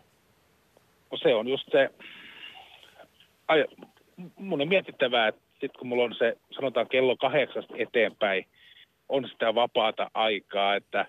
No 1.12 1.18
se 1.18 1.34
on 1.34 1.48
just 1.48 1.68
se, 1.72 1.90
ai, 3.48 3.64
mun 4.36 4.60
on 4.60 4.68
mietittävää, 4.68 5.28
että 5.28 5.40
sitten 5.52 5.78
kun 5.78 5.88
mulla 5.88 6.04
on 6.04 6.14
se, 6.18 6.36
sanotaan 6.50 6.88
kello 6.88 7.16
kahdeksasta 7.16 7.74
eteenpäin, 7.76 8.46
on 9.08 9.28
sitä 9.28 9.54
vapaata 9.54 10.10
aikaa, 10.14 10.76
että 10.76 11.06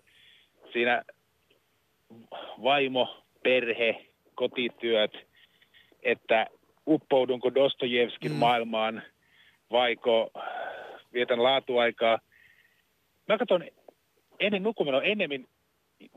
siinä 0.73 1.03
vaimo, 2.63 3.23
perhe, 3.43 4.05
kotityöt, 4.35 5.11
että 6.03 6.47
uppoudunko 6.87 7.55
Dostojevskin 7.55 8.31
mm. 8.31 8.37
maailmaan 8.37 9.03
vaiko 9.71 10.31
vietän 11.13 11.43
laatuaikaa. 11.43 12.19
Mä 13.29 13.37
katson 13.37 13.63
ennen 14.39 14.63
nukkumenoa 14.63 15.01
ennemmin 15.01 15.47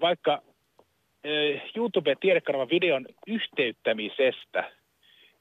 vaikka 0.00 0.42
YouTube-tiedekanavan 1.76 2.68
videon 2.68 3.06
yhteyttämisestä– 3.26 4.70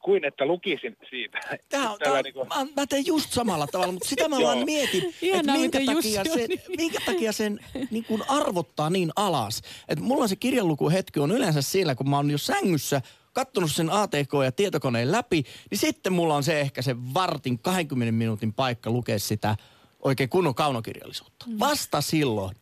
kuin 0.06 0.26
että 0.26 0.45
lukisin 0.45 0.98
siitä. 1.10 1.39
Tämä 1.69 1.91
on, 1.91 2.00
tämä, 2.00 2.21
niin 2.21 2.34
kuin... 2.34 2.48
mä, 2.48 2.65
mä 2.76 2.88
teen 2.89 3.06
just 3.06 3.32
samalla 3.32 3.67
tavalla, 3.67 3.91
mutta 3.91 4.10
sitä 4.10 4.30
mä 4.30 4.38
vaan 4.48 4.65
mietin, 4.65 5.04
että 5.34 5.52
minkä 5.60 5.80
takia, 5.86 6.24
sen, 6.24 6.50
minkä 6.78 7.00
takia 7.06 7.32
sen 7.32 7.60
niin 7.91 8.06
kuin 8.06 8.24
arvottaa 8.28 8.89
niin 8.89 9.12
alas. 9.15 9.62
Että 9.88 10.04
mulla 10.04 10.28
se 10.28 10.36
kirjanlukuhetki 10.36 11.19
on 11.19 11.32
yleensä 11.32 11.62
siellä, 11.62 11.95
kun 11.95 12.10
mä 12.10 12.15
oon 12.15 12.32
jo 12.32 12.38
sängyssä 12.38 13.02
kattonut 13.34 13.71
sen 13.71 13.89
ATK 13.89 14.34
ja 14.43 14.52
tietokoneen 14.52 15.12
läpi, 15.12 15.43
niin 15.71 15.80
sitten 15.80 16.13
mulla 16.13 16.36
on 16.36 16.43
se 16.43 16.62
ehkä 16.62 16.82
se 16.82 16.95
vartin 17.13 17.60
20 17.60 18.12
minuutin 18.12 18.54
paikka 18.54 18.89
lukea 18.89 19.19
sitä 19.19 19.56
oikein 20.00 20.30
kunnon 20.30 20.56
kaunokirjallisuutta. 20.56 21.45
Mm. 21.48 21.60
Vasta 21.60 22.02
silloin 22.02 22.56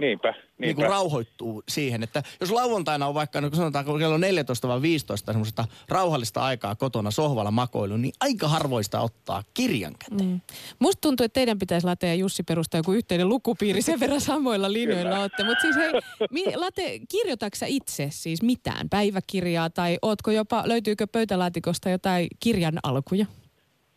Niinpä, 0.00 0.28
niinpä. 0.28 0.56
Niin 0.58 0.76
kuin 0.76 0.88
rauhoittuu 0.88 1.62
siihen, 1.68 2.02
että 2.02 2.22
jos 2.40 2.50
lauantaina 2.50 3.06
on 3.06 3.14
vaikka, 3.14 3.40
niin 3.40 3.54
sanotaan 3.54 3.84
kello 3.84 4.18
14 4.18 4.68
vai 4.68 4.82
15 4.82 5.32
semmoista 5.32 5.64
rauhallista 5.88 6.42
aikaa 6.42 6.74
kotona 6.74 7.10
sohvalla 7.10 7.50
makoilu, 7.50 7.96
niin 7.96 8.12
aika 8.20 8.48
harvoista 8.48 9.00
ottaa 9.00 9.42
kirjan 9.54 9.94
käteen. 9.98 10.30
Mm. 10.30 10.40
Musta 10.78 11.00
tuntuu, 11.00 11.24
että 11.24 11.34
teidän 11.34 11.58
pitäisi 11.58 11.86
Late 11.86 12.06
ja 12.06 12.14
Jussi 12.14 12.42
perustaa 12.42 12.78
joku 12.78 12.92
yhteinen 12.92 13.28
lukupiiri, 13.28 13.82
sen 13.82 14.00
verran 14.00 14.20
samoilla 14.20 14.72
linjoilla 14.72 15.20
olette. 15.20 15.44
Mutta 15.44 15.62
siis 15.62 15.76
hei, 15.76 15.92
mi, 16.30 16.56
Late, 16.56 17.00
kirjoitatko 17.08 17.66
itse 17.66 18.08
siis 18.10 18.42
mitään 18.42 18.88
päiväkirjaa 18.88 19.70
tai 19.70 19.98
ootko 20.02 20.30
jopa, 20.30 20.62
löytyykö 20.66 21.06
pöytälaatikosta 21.06 21.90
jotain 21.90 22.28
kirjan 22.40 22.78
alkuja? 22.82 23.26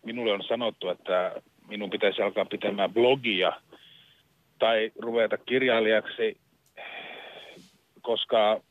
Minulle 0.06 0.34
on 0.34 0.44
sanottu, 0.48 0.90
että 0.90 1.42
minun 1.68 1.90
pitäisi 1.90 2.22
alkaa 2.22 2.46
pitämään 2.46 2.94
blogia– 2.94 3.54
tai 4.60 4.92
ruveta 5.00 5.38
kirjailijaksi, 5.38 6.38
koska 8.02 8.62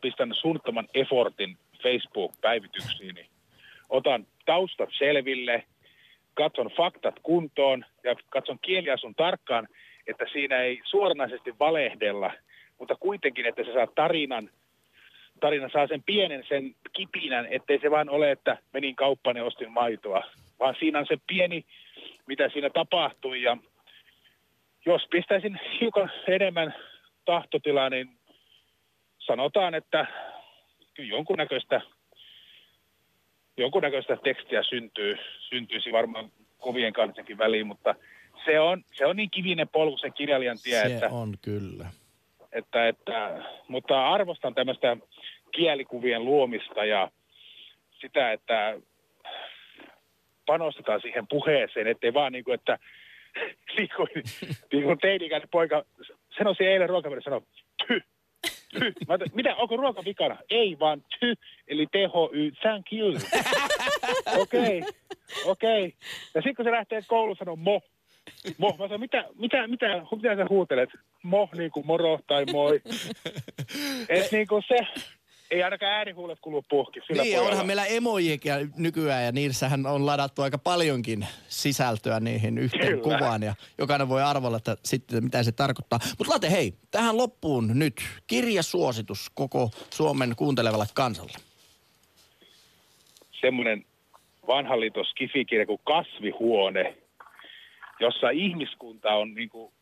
pistän 0.00 0.34
suunnattoman 0.34 0.88
effortin 0.94 1.56
Facebook-päivityksiin. 1.82 3.26
Otan 3.88 4.26
taustat 4.46 4.88
selville, 4.98 5.64
katson 6.34 6.70
faktat 6.76 7.14
kuntoon 7.22 7.84
ja 8.04 8.14
katson 8.28 8.58
kieliasun 8.62 9.14
tarkkaan, 9.14 9.68
että 10.06 10.24
siinä 10.32 10.56
ei 10.56 10.80
suoranaisesti 10.84 11.54
valehdella, 11.58 12.32
mutta 12.78 12.94
kuitenkin, 13.00 13.46
että 13.46 13.64
se 13.64 13.72
saa 13.72 13.86
tarinan, 13.86 14.50
tarina 15.40 15.68
saa 15.72 15.86
sen 15.86 16.02
pienen 16.02 16.44
sen 16.48 16.74
kipinän, 16.92 17.46
ettei 17.50 17.78
se 17.80 17.90
vain 17.90 18.10
ole, 18.10 18.30
että 18.30 18.58
menin 18.72 18.96
kauppaan 18.96 19.36
ja 19.36 19.44
ostin 19.44 19.72
maitoa, 19.72 20.22
vaan 20.58 20.74
siinä 20.78 20.98
on 20.98 21.06
se 21.06 21.16
pieni, 21.26 21.64
mitä 22.26 22.48
siinä 22.48 22.70
tapahtui 22.70 23.42
ja 23.42 23.56
jos 24.86 25.06
pistäisin 25.10 25.60
hiukan 25.80 26.12
enemmän 26.28 26.74
tahtotilaa, 27.24 27.90
niin 27.90 28.08
sanotaan, 29.18 29.74
että 29.74 30.06
kyllä 30.94 31.10
jonkunnäköistä, 31.10 31.80
jonkunnäköistä 33.56 34.16
tekstiä 34.16 34.62
syntyy, 34.62 35.18
syntyisi 35.38 35.92
varmaan 35.92 36.32
kovien 36.58 36.92
kansakin 36.92 37.38
väliin, 37.38 37.66
mutta 37.66 37.94
se 38.44 38.60
on, 38.60 38.84
se 38.92 39.06
on 39.06 39.16
niin 39.16 39.30
kivinen 39.30 39.68
polku 39.68 39.98
se 39.98 40.10
kirjailijan 40.10 40.58
tie, 40.62 40.88
se 40.88 40.94
että, 40.94 41.08
on 41.08 41.34
kyllä. 41.42 41.86
Että, 42.52 42.88
että, 42.88 43.42
mutta 43.68 44.08
arvostan 44.08 44.54
tämmöistä 44.54 44.96
kielikuvien 45.52 46.24
luomista 46.24 46.84
ja 46.84 47.10
sitä, 48.00 48.32
että 48.32 48.78
panostetaan 50.46 51.00
siihen 51.00 51.26
puheeseen, 51.26 51.86
ettei 51.86 52.14
vaan 52.14 52.32
niin 52.32 52.44
kuin, 52.44 52.54
että 52.54 52.78
niin 53.76 53.88
kuin, 53.96 54.08
kuin 54.70 54.98
teinikäinen 54.98 55.48
poika 55.48 55.84
sanoisi 56.38 56.64
eilen 56.64 56.88
ruokapöydässä, 56.88 57.30
sanoi, 57.30 57.42
ty, 57.86 58.02
ty. 58.72 58.92
Mä 59.08 59.18
mitä, 59.34 59.56
onko 59.56 59.76
ruoka 59.76 60.04
vikana? 60.04 60.38
Ei 60.50 60.76
vaan 60.80 61.04
ty, 61.20 61.34
eli 61.68 61.86
THY, 61.86 62.50
thank 62.62 62.86
you. 62.92 63.14
Okei, 64.42 64.82
okei. 65.44 65.84
Okay. 65.84 65.92
Ja 66.34 66.42
sitten 66.42 66.54
kun 66.54 66.64
se 66.64 66.70
lähtee 66.70 67.02
kouluun, 67.06 67.36
sanoo 67.36 67.56
mo. 67.56 67.80
Mo. 68.58 68.68
Mä 68.78 68.84
sanon, 68.88 69.00
mitä, 69.00 69.24
mitä, 69.38 69.66
mitä, 69.66 69.86
mitä 70.16 70.36
sä 70.36 70.46
huutelet? 70.48 70.90
Mo, 71.22 71.48
niin 71.56 71.70
kuin 71.70 71.86
moro 71.86 72.18
tai 72.26 72.44
moi. 72.52 72.80
Et 74.08 74.32
niin 74.32 74.46
kuin 74.46 74.62
se, 74.68 74.76
ei 75.52 75.62
ainakaan 75.62 75.92
äänihuulet 75.92 76.38
kulu 76.40 76.62
puhki. 76.62 77.00
Sillä 77.06 77.22
niin, 77.22 77.40
onhan 77.40 77.66
meillä 77.66 77.86
emojiakin 77.86 78.52
nykyään 78.76 79.24
ja 79.24 79.32
niissähän 79.32 79.86
on 79.86 80.06
ladattu 80.06 80.42
aika 80.42 80.58
paljonkin 80.58 81.26
sisältöä 81.48 82.20
niihin 82.20 82.58
yhteen 82.58 82.86
Kyllä. 82.86 83.02
kuvaan 83.02 83.42
ja 83.42 83.54
jokainen 83.78 84.08
voi 84.08 84.22
arvella, 84.22 84.56
että 84.56 84.76
sitten 84.84 85.24
mitä 85.24 85.42
se 85.42 85.52
tarkoittaa. 85.52 85.98
Mutta 86.18 86.32
Late, 86.32 86.50
hei, 86.50 86.72
tähän 86.90 87.16
loppuun 87.16 87.70
nyt 87.74 87.94
kirjasuositus 88.26 89.30
koko 89.34 89.70
Suomen 89.90 90.36
kuuntelevalle 90.36 90.86
kansalle. 90.94 91.32
Semmoinen 93.40 93.84
vanha 94.46 94.80
liitos 94.80 95.12
kifikirja 95.14 95.66
kuin 95.66 95.80
Kasvihuone, 95.84 96.96
jossa 98.00 98.30
ihmiskunta 98.30 99.08
on 99.14 99.34
niin 99.34 99.48
kuin, 99.48 99.72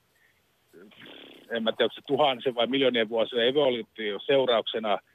en 1.51 1.63
mä 1.63 1.73
tiedä, 1.73 1.85
onko 1.85 1.95
se 1.95 2.01
tuhansen 2.07 2.55
vai 2.55 2.67
miljoonien 2.67 3.09
vuosien 3.09 3.49
evoluutio 3.49 4.19
seurauksena– 4.27 4.99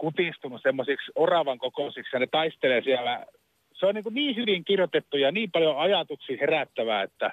kutistunut 0.00 0.62
semmoisiksi 0.62 1.12
oravan 1.14 1.58
kokoisiksi 1.58 2.16
ja 2.16 2.20
ne 2.20 2.26
taistelee 2.26 2.82
siellä. 2.82 3.26
Se 3.72 3.86
on 3.86 3.94
niin, 3.94 4.04
kuin 4.04 4.14
niin 4.14 4.36
hyvin 4.36 4.64
kirjoitettu 4.64 5.16
ja 5.16 5.32
niin 5.32 5.50
paljon 5.50 5.78
ajatuksia 5.78 6.36
herättävää, 6.40 7.02
että 7.02 7.32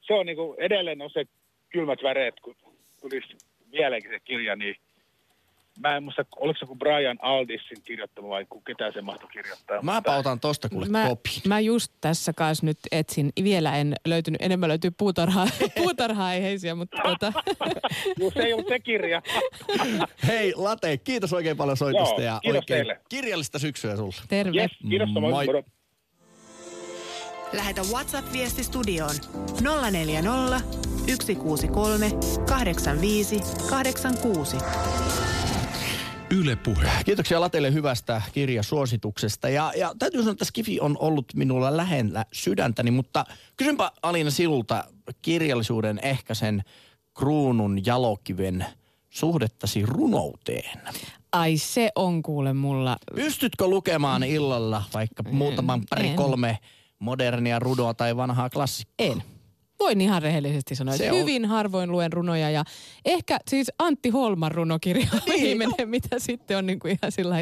se 0.00 0.14
on 0.14 0.26
niin 0.26 0.36
kuin 0.36 0.60
edelleen 0.60 1.02
on 1.02 1.10
se 1.10 1.24
kylmät 1.68 2.02
väreet, 2.02 2.34
kun 2.40 2.56
tulisi 3.00 3.36
vieläkin 3.72 4.10
se 4.10 4.20
kirja, 4.24 4.56
niin 4.56 4.76
mä 5.80 5.96
en 5.96 6.02
muista, 6.02 6.24
oliko 6.36 6.58
se 6.58 6.66
kuin 6.66 6.78
Brian 6.78 7.18
Aldissin 7.22 7.82
kirjoittama 7.84 8.28
vai 8.28 8.46
ketä 8.66 8.92
se 8.92 9.02
mahtoi 9.02 9.28
kirjoittaa. 9.32 9.82
Mä 9.82 9.94
mutta... 9.94 10.16
otan 10.16 10.40
tosta 10.40 10.68
kuule 10.68 10.86
mä, 10.86 11.08
kopi. 11.08 11.30
Mä 11.48 11.60
just 11.60 11.92
tässä 12.00 12.32
kanssa 12.32 12.66
nyt 12.66 12.78
etsin, 12.92 13.32
vielä 13.42 13.76
en 13.76 13.94
löytynyt, 14.06 14.42
enemmän 14.42 14.68
löytyy 14.68 14.90
puutarha, 14.90 15.46
puutarha-aiheisia, 15.78 16.74
mutta 16.74 16.96
tota... 17.02 17.32
Just 18.20 18.36
se 18.36 18.42
ei 18.42 18.52
ollut 18.52 18.68
se 18.68 18.80
kirja. 18.80 19.22
Hei 20.28 20.52
Late, 20.56 20.96
kiitos 20.96 21.32
oikein 21.32 21.56
paljon 21.56 21.76
soitosta 21.76 22.22
Joo, 22.22 22.26
ja 22.26 22.40
oikein 22.46 22.64
teille. 22.66 23.00
kirjallista 23.08 23.58
syksyä 23.58 23.96
sulle. 23.96 24.16
Terve. 24.28 24.60
Yes, 24.60 24.70
kiitos, 24.88 25.08
moi. 25.08 25.30
moi. 25.30 25.64
Lähetä 27.52 27.80
WhatsApp-viesti 27.92 28.64
studioon 28.64 29.14
040 29.90 30.60
163 31.16 32.10
85 32.48 33.40
86. 33.70 34.56
Yle 36.30 36.56
Puhe. 36.56 36.90
Kiitoksia 37.04 37.40
Latelle 37.40 37.72
hyvästä 37.72 38.22
kirjasuosituksesta. 38.32 39.48
Ja, 39.48 39.72
ja 39.76 39.94
täytyy 39.98 40.20
sanoa, 40.20 40.32
että 40.32 40.44
Skifi 40.44 40.80
on 40.80 40.96
ollut 41.00 41.26
minulla 41.34 41.76
lähellä 41.76 42.24
sydäntäni, 42.32 42.90
mutta 42.90 43.24
kysynpä 43.56 43.92
Alina 44.02 44.30
Silulta 44.30 44.84
kirjallisuuden 45.22 46.00
ehkä 46.02 46.34
sen 46.34 46.62
kruunun 47.18 47.86
jalokiven 47.86 48.66
suhdettasi 49.08 49.86
runouteen. 49.86 50.80
Ai 51.32 51.56
se 51.56 51.90
on 51.94 52.22
kuule 52.22 52.52
mulla. 52.52 52.96
Pystytkö 53.14 53.66
lukemaan 53.66 54.22
illalla 54.22 54.82
vaikka 54.94 55.22
muutaman 55.22 55.82
pari 55.90 56.08
en. 56.08 56.16
kolme 56.16 56.58
modernia 56.98 57.58
rudoa 57.58 57.94
tai 57.94 58.16
vanhaa 58.16 58.50
klassikkoa? 58.50 59.06
En. 59.06 59.22
Voin 59.80 60.00
ihan 60.00 60.22
rehellisesti 60.22 60.74
sanoa, 60.74 60.96
Se 60.96 61.04
että 61.04 61.14
on- 61.14 61.20
hyvin 61.20 61.44
harvoin 61.44 61.90
luen 61.92 62.12
runoja 62.12 62.50
ja 62.50 62.64
ehkä 63.04 63.38
siis 63.50 63.70
Antti 63.78 64.08
Holman 64.10 64.52
runokirja 64.52 65.08
on 65.14 65.20
Niin, 65.26 65.42
viimeinen, 65.42 65.88
mitä 65.88 66.18
sitten 66.18 66.56
on 66.58 66.66
niin 66.66 66.78
kuin 66.78 66.98
ihan 67.02 67.12
sillä 67.12 67.36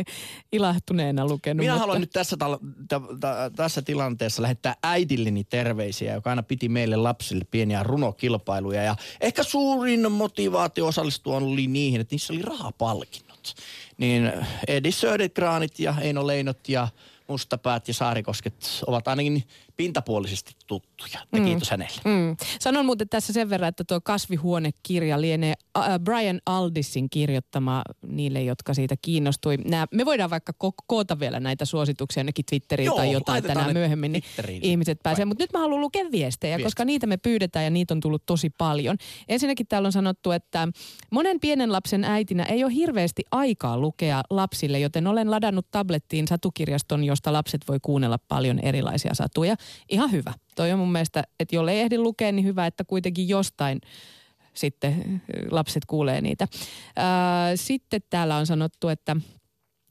ilahtuneena 0.53 1.27
lukenut. 1.27 1.59
Minä 1.63 1.73
mutta- 1.73 1.81
haluan 1.81 2.01
nyt 2.01 2.11
tässä, 2.11 2.37
tal- 2.37 2.59
ta- 2.89 3.01
ta- 3.21 3.51
tässä 3.57 3.83
tilanteessa 3.83 4.43
lähettää 4.43 4.75
äidilleni 4.83 5.45
terveisiä, 5.45 6.15
joka 6.15 6.31
aina 6.31 6.43
piti 6.43 6.69
meille 6.69 6.97
lapsille 6.97 7.45
pieniä 7.51 7.83
runokilpailuja. 7.83 8.83
Ja 8.83 8.97
ehkä 9.21 9.43
suurin 9.43 10.13
motivaatio 10.13 10.87
osallistua 10.87 11.37
oli 11.37 11.67
niihin, 11.67 12.01
että 12.01 12.15
niissä 12.15 12.33
oli 12.33 12.43
rahapalkinnot. 12.43 13.55
Niin 13.99 14.33
Edi 14.69 14.93
Södergranit 14.93 15.79
ja 15.79 15.95
Eino 16.01 16.27
Leinot 16.27 16.69
ja 16.69 16.89
Mustapäät 17.29 17.89
ja 17.89 17.95
Saarikosket 17.95 18.55
ovat 18.87 19.09
ainakin 19.09 19.45
pintapuolisesti 19.77 20.53
tuttuja. 20.67 21.19
Ja 21.33 21.45
kiitos 21.45 21.71
hänelle. 21.71 22.01
Mm. 22.05 22.37
Sanon 22.61 22.87
muuten 22.87 23.09
tässä 23.09 23.33
sen 23.33 23.51
verran, 23.51 23.69
että 23.69 23.85
tuo 23.85 24.01
kasvihuonekirja 24.01 25.21
lienee 25.21 25.55
äh, 25.79 25.85
Brian 26.01 26.41
Aldisin 26.47 27.11
kirjoittama 27.11 27.83
niille, 28.07 28.43
jotka 28.43 28.75
siitä 28.75 28.95
kiinnostui. 29.03 29.57
Nää, 29.57 29.87
me 29.95 30.05
voidaan 30.05 30.31
vaikka 30.31 30.53
ko- 30.65 30.85
koota 30.87 31.21
vielä 31.21 31.41
näitä 31.41 31.65
suosituksia 31.65 32.21
jonnekin 32.21 32.45
Twitteriin 32.45 32.87
Joo, 32.87 32.97
tai 32.97 33.13
jotain 33.13 33.45
tänään 33.45 33.73
myöhemmin, 33.73 34.13
niin 34.13 34.25
ihmiset 34.63 34.99
pääsee. 35.03 35.25
Mutta 35.25 35.45
nyt 35.45 35.53
mä 35.53 35.59
haluan 35.59 35.81
lukea 35.81 36.05
viestejä, 36.13 36.57
Viesti. 36.57 36.67
koska 36.67 36.85
niitä 36.85 37.07
me 37.07 37.17
pyydetään 37.17 37.65
ja 37.65 37.71
niitä 37.71 37.95
on 37.95 38.01
tullut 38.01 38.27
tosi 38.27 38.51
paljon. 38.51 38.97
Ensinnäkin 39.29 39.67
täällä 39.67 39.87
on 39.87 39.93
sanottu, 39.93 40.31
että 40.31 40.69
monen 41.11 41.41
pienen 41.41 41.73
lapsen 41.73 42.05
äitinä 42.05 42.43
ei 42.43 42.65
ole 42.65 42.75
hirveästi 42.75 43.23
aikaa 43.31 43.79
lukea 43.79 44.23
lapsille, 44.31 44.79
joten 44.79 45.07
olen 45.07 45.31
ladannut 45.31 45.67
tablettiin 45.71 46.29
satukirjaston, 46.29 47.05
josta 47.05 47.33
lapset 47.33 47.69
voi 47.69 47.79
kuunnella 47.83 48.19
paljon 48.29 48.59
erilaisia 48.59 49.15
satuja. 49.15 49.57
Ihan 49.89 50.13
hyvä. 50.13 50.33
Toi 50.55 50.73
on 50.73 50.79
mun 50.79 50.93
mielestä, 50.93 51.25
että 51.41 51.57
jolle 51.57 51.73
ei 51.73 51.81
ehdi 51.81 51.99
lukea, 51.99 52.33
niin 52.33 52.47
hyvä, 52.47 52.67
että 52.67 52.85
kuitenkin 52.85 53.29
jostain 53.29 53.81
sitten 54.55 55.23
lapset 55.51 55.85
kuulee 55.87 56.21
niitä. 56.21 56.49
Ää, 56.97 57.57
Sitten 57.57 58.01
täällä 58.11 58.37
on 58.37 58.47
sanottu, 58.47 58.89
että 58.89 59.17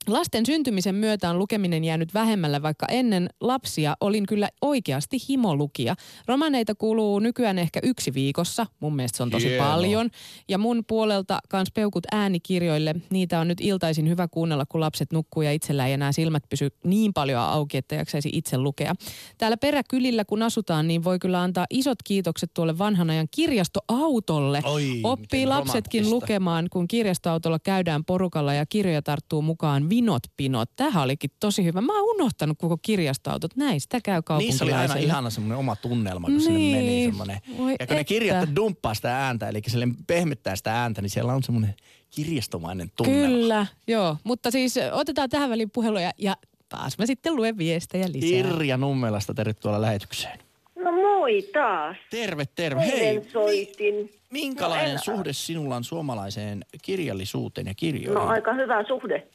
Lasten 0.08 0.46
syntymisen 0.46 0.94
myötä 0.94 1.30
on 1.30 1.38
lukeminen 1.38 1.84
jäänyt 1.84 2.14
vähemmälle, 2.14 2.62
vaikka 2.62 2.86
ennen 2.90 3.28
lapsia 3.40 3.96
olin 4.00 4.26
kyllä 4.26 4.48
oikeasti 4.62 5.16
himolukija. 5.28 5.94
Romaneita 6.26 6.74
kuuluu 6.74 7.18
nykyään 7.18 7.58
ehkä 7.58 7.80
yksi 7.82 8.14
viikossa. 8.14 8.66
Mun 8.80 8.96
mielestä 8.96 9.16
se 9.16 9.22
on 9.22 9.30
tosi 9.30 9.48
Hienoa. 9.48 9.68
paljon. 9.68 10.10
Ja 10.48 10.58
mun 10.58 10.84
puolelta 10.86 11.38
kans 11.48 11.68
peukut 11.74 12.04
äänikirjoille. 12.12 12.94
Niitä 13.10 13.40
on 13.40 13.48
nyt 13.48 13.60
iltaisin 13.60 14.08
hyvä 14.08 14.28
kuunnella, 14.28 14.66
kun 14.68 14.80
lapset 14.80 15.12
nukkuu 15.12 15.42
ja 15.42 15.52
itsellä 15.52 15.86
ei 15.86 15.92
enää 15.92 16.12
silmät 16.12 16.42
pysy 16.48 16.68
niin 16.84 17.12
paljon 17.12 17.40
auki, 17.42 17.76
että 17.76 17.94
jaksaisi 17.94 18.30
itse 18.32 18.58
lukea. 18.58 18.94
Täällä 19.38 19.56
peräkylillä, 19.56 20.24
kun 20.24 20.42
asutaan, 20.42 20.88
niin 20.88 21.04
voi 21.04 21.18
kyllä 21.18 21.42
antaa 21.42 21.66
isot 21.70 21.98
kiitokset 22.04 22.50
tuolle 22.54 22.78
vanhan 22.78 23.10
ajan 23.10 23.28
kirjastoautolle. 23.30 24.60
Oi, 24.64 25.00
Oppii 25.02 25.46
lapsetkin 25.46 26.00
romanttista. 26.00 26.14
lukemaan, 26.16 26.66
kun 26.70 26.88
kirjastoautolla 26.88 27.58
käydään 27.58 28.04
porukalla 28.04 28.54
ja 28.54 28.66
kirjoja 28.66 29.02
tarttuu 29.02 29.42
mukaan 29.42 29.88
vinot 29.96 30.22
pinot. 30.36 30.70
Tähän 30.76 31.02
olikin 31.02 31.30
tosi 31.40 31.64
hyvä. 31.64 31.80
Mä 31.80 31.92
oon 32.00 32.14
unohtanut 32.16 32.58
koko 32.58 32.78
kirjastoautot. 32.82 33.56
Näistä 33.56 34.00
käy 34.04 34.22
Niissä 34.38 34.64
oli 34.64 34.72
aina 34.72 34.94
ihana 34.94 35.30
semmoinen 35.30 35.58
oma 35.58 35.76
tunnelma, 35.76 36.26
kun 36.26 36.40
sinne 36.40 36.58
Niin. 36.58 36.76
meni 36.76 37.04
semmoinen. 37.04 37.38
Voi 37.58 37.74
Ja 37.80 37.86
kun 37.86 37.94
ne 37.96 38.00
että. 38.00 38.04
kirjat 38.08 38.48
dumppaa 38.56 38.94
sitä 38.94 39.16
ääntä, 39.18 39.48
eli 39.48 39.62
sille 39.66 39.88
pehmettää 40.06 40.56
sitä 40.56 40.72
ääntä, 40.82 41.02
niin 41.02 41.10
siellä 41.10 41.34
on 41.34 41.42
semmoinen 41.42 41.74
kirjastomainen 42.10 42.90
tunnelma. 42.96 43.26
Kyllä, 43.26 43.66
joo. 43.88 44.16
Mutta 44.24 44.50
siis 44.50 44.74
otetaan 44.92 45.28
tähän 45.30 45.50
väliin 45.50 45.70
puheluja 45.70 46.10
ja 46.18 46.36
taas 46.68 46.98
mä 46.98 47.06
sitten 47.06 47.36
luen 47.36 47.58
viestejä 47.58 48.06
lisää. 48.12 48.38
Irja 48.38 48.76
Nummelasta, 48.76 49.34
tervetuloa 49.34 49.80
lähetykseen. 49.80 50.38
No 50.84 50.92
moi 50.92 51.42
taas. 51.52 51.96
Terve, 52.10 52.44
terve. 52.54 52.80
Hei, 52.80 53.00
Eilen 53.00 53.30
soitin. 53.32 54.10
minkälainen 54.30 54.86
No 54.86 54.92
en- 54.92 54.98
suhde 55.04 55.32
sinulla 55.32 55.76
on 55.76 55.84
suomalaiseen 55.84 56.64
kirjallisuuteen 56.82 57.66
ja 57.66 57.74
kirjoihin? 57.74 58.14
No 58.14 58.26
aika 58.28 58.54
hyvä 58.54 58.84
suhde. 58.88 59.26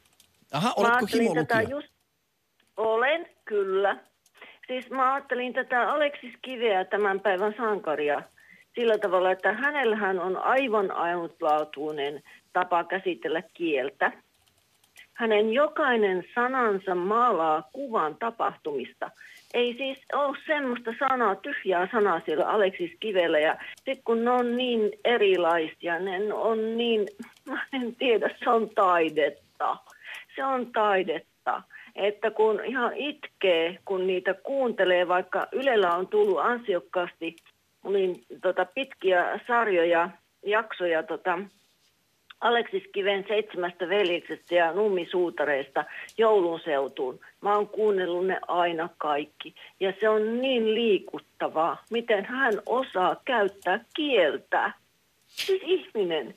Aha, 0.52 0.74
oletko 0.76 1.06
himolukija? 1.14 1.62
just... 1.62 1.88
Olen, 2.78 3.30
kyllä. 3.46 3.98
Siis 4.68 4.90
mä 4.90 5.14
ajattelin 5.14 5.54
tätä 5.54 5.92
Aleksis 5.92 6.34
Kiveä 6.42 6.86
tämän 6.86 7.20
päivän 7.20 7.54
sankaria 7.58 8.24
sillä 8.76 8.98
tavalla, 8.98 9.32
että 9.32 9.54
hänellähän 9.54 10.20
on 10.20 10.38
aivan 10.38 10.92
ainutlaatuinen 10.92 12.24
tapa 12.54 12.84
käsitellä 12.84 13.42
kieltä. 13.54 14.12
Hänen 15.14 15.54
jokainen 15.54 16.24
sanansa 16.36 16.96
maalaa 16.96 17.70
kuvan 17.74 18.16
tapahtumista. 18.16 19.12
Ei 19.54 19.74
siis 19.78 19.98
ole 20.14 20.38
semmoista 20.48 20.92
sanaa, 21.00 21.36
tyhjää 21.36 21.88
sanaa 21.92 22.22
siellä 22.26 22.50
Aleksis 22.50 22.92
Kivellä. 23.00 23.40
Ja 23.40 23.58
sitten 23.76 24.04
kun 24.04 24.26
ne 24.26 24.32
on 24.32 24.58
niin 24.58 24.92
erilaisia, 25.06 26.00
ne 26.00 26.34
on 26.34 26.78
niin, 26.78 27.08
mä 27.50 27.66
en 27.74 27.96
tiedä, 27.96 28.36
se 28.44 28.50
on 28.50 28.70
taidetta. 28.70 29.78
Se 30.36 30.44
on 30.44 30.72
taidetta. 30.72 31.62
Että 31.96 32.32
kun 32.32 32.66
ihan 32.66 32.94
itkee, 32.98 33.80
kun 33.86 34.08
niitä 34.08 34.34
kuuntelee, 34.34 35.08
vaikka 35.08 35.48
Ylellä 35.52 35.96
on 35.96 36.08
tullut 36.08 36.40
ansiokkaasti 36.40 37.36
niin, 37.90 38.24
tota, 38.42 38.66
pitkiä 38.66 39.40
sarjoja, 39.48 40.10
jaksoja 40.46 41.04
tota, 41.04 41.40
Aleksis 42.42 42.84
Kiven 42.94 43.26
seitsemästä 43.28 43.90
veljeksestä 43.90 44.56
ja 44.56 44.74
nummisuutareista 44.74 45.86
joulun 46.18 46.60
seutuun. 46.66 47.20
Mä 47.42 47.56
oon 47.56 47.68
kuunnellut 47.68 48.28
ne 48.28 48.40
aina 48.48 48.90
kaikki. 48.98 49.56
Ja 49.80 49.94
se 50.00 50.10
on 50.10 50.42
niin 50.42 50.76
liikuttavaa, 50.76 51.84
miten 51.90 52.26
hän 52.26 52.54
osaa 52.66 53.16
käyttää 53.26 53.86
kieltä. 53.96 54.74
Siis 55.28 55.62
ihminen. 55.66 56.36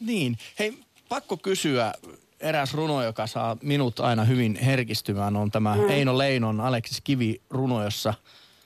Niin. 0.00 0.36
Hei, 0.58 0.72
pakko 1.08 1.36
kysyä. 1.36 1.92
Eräs 2.40 2.74
runo, 2.74 3.02
joka 3.02 3.26
saa 3.26 3.56
minut 3.62 4.00
aina 4.00 4.24
hyvin 4.24 4.56
herkistymään, 4.56 5.36
on 5.36 5.50
tämä 5.50 5.76
mm. 5.76 5.90
Eino 5.90 6.18
Leinon 6.18 6.60
Aleksis 6.60 7.00
Kivi 7.00 7.40
runo, 7.50 7.84
jossa 7.84 8.14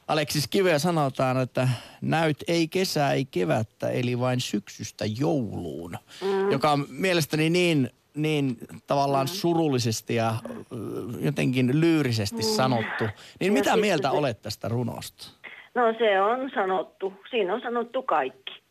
Aleksis 0.09 0.48
Kiveä 0.48 0.78
sanotaan, 0.78 1.40
että 1.40 1.68
näyt 2.00 2.37
ei 2.48 2.68
kesää, 2.68 3.12
ei 3.12 3.24
kevättä, 3.24 3.90
eli 3.90 4.18
vain 4.20 4.40
syksystä 4.40 5.04
jouluun. 5.18 5.96
Mm. 6.22 6.50
Joka 6.50 6.70
on 6.70 6.87
mielestäni 6.88 7.50
niin, 7.50 7.90
niin 8.14 8.56
tavallaan 8.87 9.26
mm. 9.26 9.30
surullisesti 9.30 10.14
ja 10.14 10.35
ö, 10.56 10.74
jotenkin 11.20 11.80
lyyrisesti 11.80 12.37
mm. 12.37 12.42
sanottu. 12.42 13.04
Niin 13.40 13.46
Ja 13.46 13.52
mitä 13.52 13.76
mieltä 13.76 14.11
se- 14.11 14.16
olet 14.16 14.42
tästä 14.42 14.68
runosta? 14.68 15.26
No 15.74 15.83
se 15.98 16.20
on 16.20 16.50
sanottu. 16.54 17.12
Siinä 17.30 17.54
on 17.54 17.61
sanottu 17.61 18.02
kaikki. 18.02 18.62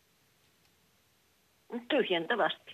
Tyhjentävästi. 1.88 2.69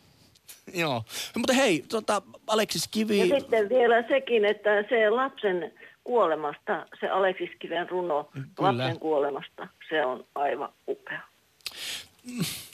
Joo. 0.83 0.95
No, 0.95 1.39
mutta 1.39 1.53
hei, 1.53 1.85
tota, 1.89 2.23
Aleksis 2.47 2.89
Kivi... 2.89 3.29
Ja 3.29 3.41
sitten 3.41 3.69
vielä 3.69 4.05
sekin, 4.09 4.45
että 4.45 4.71
se 4.89 5.11
lapsen 5.11 5.73
kuolemasta, 6.05 6.87
se 7.01 7.09
Aleksis 7.09 7.51
Kiven 7.59 7.89
runo 7.89 8.29
Kyllä. 8.33 8.49
lapsen 8.59 8.99
kuolemasta, 8.99 9.69
se 9.89 10.05
on 10.05 10.25
aivan 10.35 10.73
upea. 10.89 11.21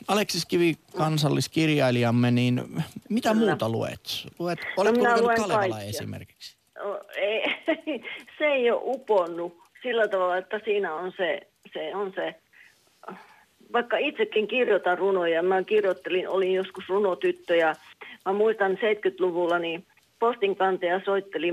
Aleksis 0.09 0.47
Kivi, 0.47 0.75
kansalliskirjailijamme, 0.97 2.31
niin 2.31 2.63
mitä 3.09 3.33
Kyllä. 3.33 3.47
muuta 3.47 3.69
luet? 3.69 4.01
luet 4.39 4.59
oletko 4.77 4.99
minä 4.99 5.13
lukenut 5.13 5.37
Kalevala 5.37 5.69
kaikkia. 5.69 5.89
esimerkiksi? 5.89 6.57
No, 6.79 7.01
ei, 7.17 7.43
se 8.39 8.45
ei 8.45 8.71
ole 8.71 8.81
uponnut 8.85 9.59
sillä 9.83 10.09
tavalla, 10.09 10.37
että 10.37 10.61
siinä 10.65 10.95
on 10.95 11.13
se, 11.17 11.41
se 11.73 11.97
on 11.97 12.13
se, 12.15 12.35
vaikka 13.73 13.97
itsekin 13.97 14.49
kirjoitan 14.49 14.99
runoja, 14.99 15.43
mä 15.43 15.63
kirjoittelin, 15.63 16.29
olin 16.29 16.55
joskus 16.55 16.89
runotyttö 16.89 17.57
ja 17.57 17.75
mä 18.27 18.33
muistan 18.33 18.73
70-luvulla 18.73 19.59
niin 19.59 19.85
postinkantaja 20.19 21.01
soitteli 21.05 21.53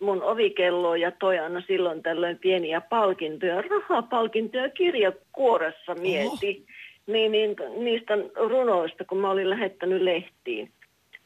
mun 0.00 0.22
ovikelloa 0.22 0.96
ja 0.96 1.10
toi 1.10 1.38
aina 1.38 1.62
silloin 1.66 2.02
tällöin 2.02 2.38
pieniä 2.38 2.80
palkintoja, 2.80 3.62
rahapalkintoja 3.62 4.68
kirjakuoressa 4.68 5.94
mieti. 5.94 6.66
Niin, 7.06 7.32
niin, 7.32 7.56
niistä 7.76 8.14
runoista, 8.36 9.04
kun 9.04 9.18
mä 9.18 9.30
olin 9.30 9.50
lähettänyt 9.50 10.02
lehtiin. 10.02 10.70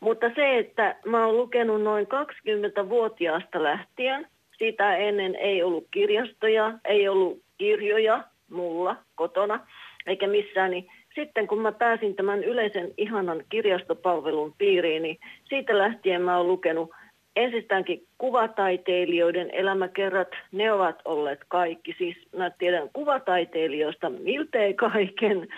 Mutta 0.01 0.27
se, 0.35 0.59
että 0.59 0.97
mä 1.07 1.27
oon 1.27 1.37
lukenut 1.37 1.83
noin 1.83 2.07
20-vuotiaasta 2.07 3.63
lähtien, 3.63 4.27
sitä 4.59 4.97
ennen 4.97 5.35
ei 5.35 5.63
ollut 5.63 5.87
kirjastoja, 5.91 6.73
ei 6.85 7.09
ollut 7.09 7.41
kirjoja 7.59 8.25
mulla 8.51 8.97
kotona 9.15 9.67
eikä 10.07 10.27
missään, 10.27 10.71
niin 10.71 10.87
sitten 11.15 11.47
kun 11.47 11.61
mä 11.61 11.73
pääsin 11.73 12.17
tämän 12.17 12.45
yleisen 12.45 12.93
ihanan 12.97 13.45
kirjastopalvelun 13.49 14.55
piiriin, 14.59 15.03
niin 15.03 15.19
siitä 15.45 15.79
lähtien 15.79 16.23
mä 16.23 16.37
oon 16.37 16.49
lukenut 16.49 16.91
ensistäänkin 17.37 18.07
kuvataiteilijoiden 18.19 19.51
elämäkerrat, 19.51 20.29
ne 20.53 20.73
ovat 20.73 20.99
olleet 21.05 21.41
kaikki. 21.49 21.95
Siis 21.99 22.17
mä 22.37 22.51
tiedän 22.51 22.91
kuvataiteilijoista 22.93 24.11
miltei 24.11 24.75
kaiken. 24.75 25.49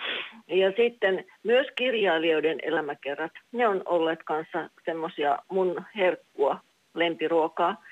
Ja 0.47 0.71
sitten 0.77 1.25
myös 1.43 1.67
kirjailijoiden 1.75 2.59
elämäkerrat, 2.61 3.31
ne 3.51 3.67
on 3.67 3.81
olleet 3.85 4.23
kanssa 4.23 4.69
semmoisia 4.85 5.39
mun 5.51 5.83
herkkua, 5.95 6.59
lempiruokaa. 6.93 7.83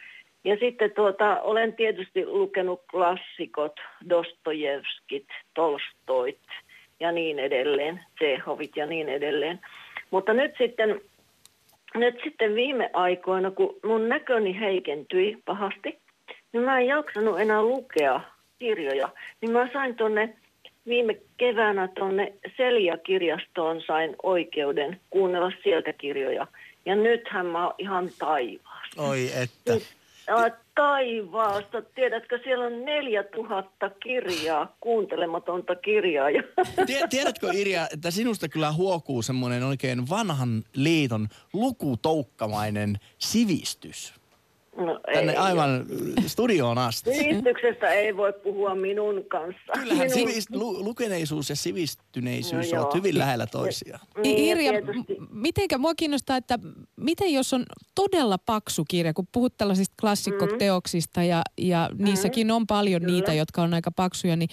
Ja 0.44 0.58
sitten 0.60 0.92
tuota, 0.92 1.42
olen 1.42 1.74
tietysti 1.74 2.26
lukenut 2.26 2.82
klassikot, 2.92 3.76
Dostojevskit, 4.10 5.28
Tolstoit 5.54 6.40
ja 7.00 7.12
niin 7.12 7.40
edelleen, 7.40 8.00
Tsehovit 8.16 8.76
ja 8.76 8.86
niin 8.86 9.10
edelleen. 9.10 9.60
Mutta 10.12 10.34
nyt 10.34 10.52
sitten, 10.58 11.02
nyt 11.96 12.16
sitten 12.24 12.56
viime 12.56 12.90
aikoina, 12.94 13.52
kun 13.52 13.76
mun 13.84 14.10
näköni 14.10 14.60
heikentyi 14.60 15.38
pahasti, 15.46 15.98
niin 16.54 16.64
mä 16.64 16.80
en 16.80 16.88
jaksanut 16.88 17.40
enää 17.40 17.62
lukea 17.62 18.22
kirjoja. 18.60 19.10
Niin 19.42 19.52
mä 19.52 19.70
sain 19.74 19.96
tuonne 19.96 20.34
viime 20.88 21.18
keväänä 21.38 21.88
tuonne 21.88 22.34
Selja-kirjastoon 22.58 23.82
sain 23.88 24.16
oikeuden 24.24 25.00
kuunnella 25.10 25.52
sieltä 25.64 25.94
kirjoja. 25.94 26.48
Ja 26.86 26.96
nythän 26.96 27.46
mä 27.46 27.66
oon 27.66 27.76
ihan 27.78 28.10
taivaassa. 28.20 29.02
Oi 29.02 29.30
että. 29.44 29.97
Taivaasta. 30.76 31.82
Tiedätkö, 31.82 32.40
siellä 32.44 32.66
on 32.66 32.86
4000 32.86 33.90
kirjaa, 34.04 34.76
kuuntelematonta 34.82 35.76
kirjaa. 35.76 36.30
Ja 36.30 36.44
Tie- 36.86 37.08
Tiedätkö 37.10 37.50
Irja, 37.54 37.88
että 37.94 38.12
sinusta 38.12 38.50
kyllä 38.50 38.72
huokuu 38.72 39.22
semmoinen 39.22 39.64
oikein 39.64 40.10
vanhan 40.10 40.64
liiton 40.76 41.28
lukutoukkamainen 41.54 42.96
sivistys. 43.18 44.14
No, 44.78 45.00
Tänne 45.14 45.32
ei. 45.32 45.38
aivan 45.38 45.86
studioon 46.28 46.78
asti. 46.78 47.14
Sivistyksestä 47.14 47.88
ei 47.90 48.18
voi 48.18 48.34
puhua 48.44 48.76
minun 48.76 49.24
kanssa. 49.28 49.72
Kyllähän 49.74 50.08
minun... 50.12 50.30
sivist, 50.30 50.50
lu, 50.52 50.84
lukeneisuus 50.84 51.50
ja 51.50 51.56
sivistyneisyys 51.56 52.72
No 52.72 52.80
ovat 52.82 52.88
joo. 52.94 52.96
hyvin 52.96 53.18
lähellä 53.18 53.48
toisiaan. 53.48 54.08
Niin, 54.24 54.46
ja 54.48 54.52
Irja, 54.52 54.72
tietysti- 54.72 55.18
mitenkä 55.30 55.78
mua 55.78 55.96
kiinnostaa, 55.96 56.38
että 56.38 56.60
miten 56.96 57.34
jos 57.34 57.54
on 57.54 57.66
todella 57.96 58.38
paksu 58.38 58.86
kirja, 58.90 59.14
kun 59.14 59.28
puhut 59.32 59.58
tällaisista 59.58 59.96
klassikkoteoksista 60.02 61.24
ja, 61.24 61.42
ja 61.58 61.90
niissäkin 61.98 62.52
on 62.52 62.68
paljon 62.68 63.02
Kyllä. 63.02 63.14
niitä, 63.14 63.34
jotka 63.34 63.62
on 63.62 63.74
aika 63.74 63.92
paksuja, 63.92 64.36
niin 64.36 64.50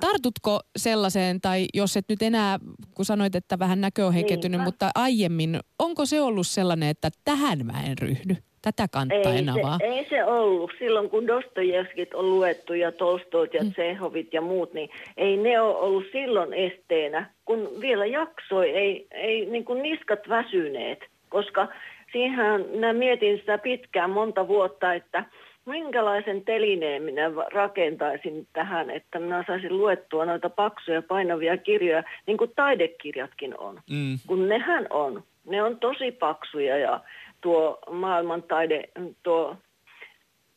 tartutko 0.00 0.60
sellaiseen, 0.78 1.40
tai 1.40 1.66
jos 1.74 1.96
et 1.96 2.04
nyt 2.08 2.22
enää, 2.22 2.58
kun 2.94 3.04
sanoit, 3.04 3.34
että 3.34 3.58
vähän 3.58 3.80
näkö 3.80 4.06
on 4.06 4.12
heikentynyt, 4.14 4.58
Niinpä. 4.58 4.64
mutta 4.64 4.90
aiemmin, 4.94 5.60
onko 5.78 6.06
se 6.06 6.20
ollut 6.20 6.46
sellainen, 6.46 6.88
että 6.88 7.10
tähän 7.24 7.66
mä 7.66 7.82
en 7.82 7.98
ryhdy? 7.98 8.36
Tätä 8.62 8.88
kantaa 8.92 9.18
Ei 9.18 9.38
en 9.38 9.48
avaa. 9.48 9.78
se, 9.78 9.84
ei 9.84 10.06
se 10.08 10.24
ollut. 10.24 10.70
Silloin 10.78 11.10
kun 11.10 11.26
Dostojevskit 11.26 12.14
on 12.14 12.30
luettu 12.30 12.74
ja 12.74 12.92
Tolstoit 12.92 13.54
ja 13.54 13.60
Tsehovit 13.72 14.32
ja 14.32 14.40
muut, 14.40 14.72
niin 14.74 14.90
ei 15.16 15.36
ne 15.36 15.60
ole 15.60 15.76
ollut 15.76 16.04
silloin 16.12 16.54
esteenä, 16.54 17.30
kun 17.44 17.68
vielä 17.80 18.06
jaksoi, 18.06 18.70
ei, 18.70 19.06
ei 19.10 19.46
niin 19.46 19.64
kuin 19.64 19.82
niskat 19.82 20.28
väsyneet. 20.28 20.98
Koska 21.28 21.68
siihen 22.12 22.66
minä 22.70 22.92
mietin 22.92 23.38
sitä 23.38 23.58
pitkään 23.58 24.10
monta 24.10 24.48
vuotta, 24.48 24.94
että 24.94 25.24
minkälaisen 25.66 26.44
telineen 26.44 27.02
minä 27.02 27.30
rakentaisin 27.52 28.46
tähän, 28.52 28.90
että 28.90 29.18
minä 29.18 29.44
saisin 29.46 29.78
luettua 29.78 30.24
noita 30.24 30.50
paksuja 30.50 31.02
painavia 31.02 31.56
kirjoja, 31.56 32.02
niin 32.26 32.36
kuin 32.38 32.50
taidekirjatkin 32.56 33.58
on 33.58 33.80
Mm. 33.90 34.18
kun 34.26 34.48
nehän 34.48 34.86
on. 34.90 35.22
Ne 35.46 35.62
on 35.62 35.78
tosi 35.78 36.12
paksuja 36.12 36.78
ja 36.78 37.00
tuo 37.40 37.78
maailmantaide, 37.90 38.88
tuo 39.22 39.56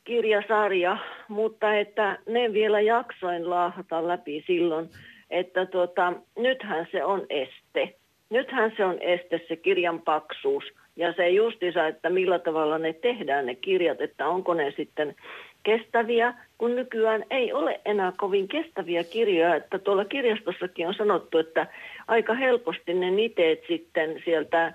kirjasarja, 0.04 0.98
mutta 1.28 1.76
että 1.76 2.18
ne 2.28 2.54
vielä 2.54 2.82
jaksoin 2.82 3.50
laahata 3.50 4.08
läpi 4.08 4.44
silloin, 4.48 4.90
että 5.30 5.66
tuota, 5.66 6.14
nythän 6.38 6.88
se 6.92 7.04
on 7.04 7.26
este. 7.30 7.96
Nythän 8.30 8.74
se 8.78 8.86
on 8.86 8.98
este 9.02 9.42
se 9.48 9.56
kirjan 9.56 10.02
paksuus 10.02 10.64
ja 10.96 11.14
se 11.14 11.30
justiinsa, 11.30 11.88
että 11.88 12.10
millä 12.10 12.40
tavalla 12.40 12.78
ne 12.78 12.94
tehdään 12.94 13.46
ne 13.46 13.56
kirjat, 13.56 14.02
että 14.02 14.28
onko 14.28 14.54
ne 14.54 14.74
sitten 14.78 15.16
kestäviä, 15.64 16.34
kun 16.58 16.76
nykyään 16.76 17.26
ei 17.30 17.54
ole 17.54 17.82
enää 17.86 18.14
kovin 18.18 18.48
kestäviä 18.48 19.04
kirjoja, 19.04 19.56
että 19.56 19.80
tuolla 19.80 20.06
kirjastossakin 20.06 20.88
on 20.88 20.94
sanottu, 20.94 21.38
että 21.38 21.68
aika 22.08 22.34
helposti 22.34 22.94
ne 22.94 23.12
niteet 23.12 23.60
sitten 23.68 24.22
sieltä, 24.26 24.74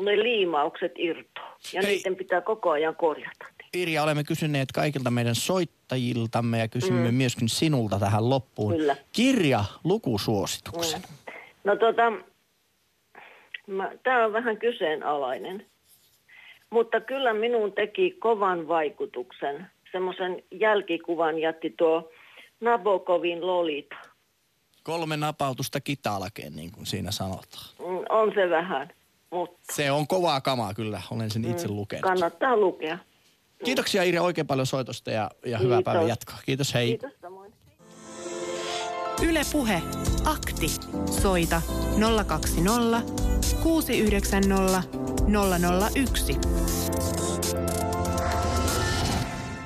ne 0.00 0.18
liimaukset 0.18 0.92
irtoaa 0.98 1.58
ja 1.72 1.82
Hei. 1.82 1.96
niiden 1.96 2.16
pitää 2.16 2.40
koko 2.40 2.70
ajan 2.70 2.96
korjata. 2.96 3.44
Irja, 3.74 4.02
olemme 4.02 4.24
kysyneet 4.24 4.72
kaikilta 4.72 5.10
meidän 5.10 5.34
soittajiltamme 5.34 6.58
ja 6.58 6.68
kysymme 6.68 7.10
mm. 7.10 7.14
myöskin 7.14 7.48
sinulta 7.48 7.98
tähän 7.98 8.30
loppuun. 8.30 8.76
Kyllä. 8.76 8.96
Kirja 9.12 9.64
lukusuosituksen. 9.84 11.00
Mm. 11.00 11.34
No 11.64 11.76
tota, 11.76 12.12
tämä 14.02 14.24
on 14.24 14.32
vähän 14.32 14.56
kyseenalainen, 14.56 15.66
mutta 16.70 17.00
kyllä 17.00 17.34
minun 17.34 17.72
teki 17.72 18.10
kovan 18.10 18.68
vaikutuksen. 18.68 19.66
Semmoisen 19.92 20.42
jälkikuvan 20.50 21.38
jätti 21.38 21.74
tuo 21.78 22.10
Nabokovin 22.60 23.46
Lolita. 23.46 23.96
Kolme 24.82 25.16
napautusta 25.16 25.80
kitalakeen, 25.80 26.56
niin 26.56 26.72
kuin 26.72 26.86
siinä 26.86 27.10
sanotaan. 27.10 27.64
Mm, 27.78 28.04
On 28.08 28.32
se 28.34 28.50
vähän, 28.50 28.90
mutta 29.34 29.74
Se 29.74 29.90
on 29.90 30.06
kovaa 30.06 30.40
kamaa 30.40 30.74
kyllä, 30.74 31.02
olen 31.10 31.30
sen 31.30 31.44
itse 31.44 31.68
lukenut. 31.68 32.02
kannattaa 32.02 32.56
lukea. 32.56 32.98
Kiitoksia 33.64 34.02
Irja 34.02 34.22
oikein 34.22 34.46
paljon 34.46 34.66
soitosta 34.66 35.10
ja, 35.10 35.30
ja 35.46 35.58
hyvää 35.58 35.76
Kiitos. 35.78 35.92
päivän 35.92 36.08
jatkoa. 36.08 36.36
Kiitos, 36.46 36.74
hei. 36.74 36.86
Kiitos 36.88 37.12
samoin. 37.20 37.52
Yle 39.22 39.40
Puhe. 39.52 39.82
Akti. 40.24 40.66
Soita 41.22 41.62
020 42.26 43.12
690 43.62 44.82
001. 45.94 46.36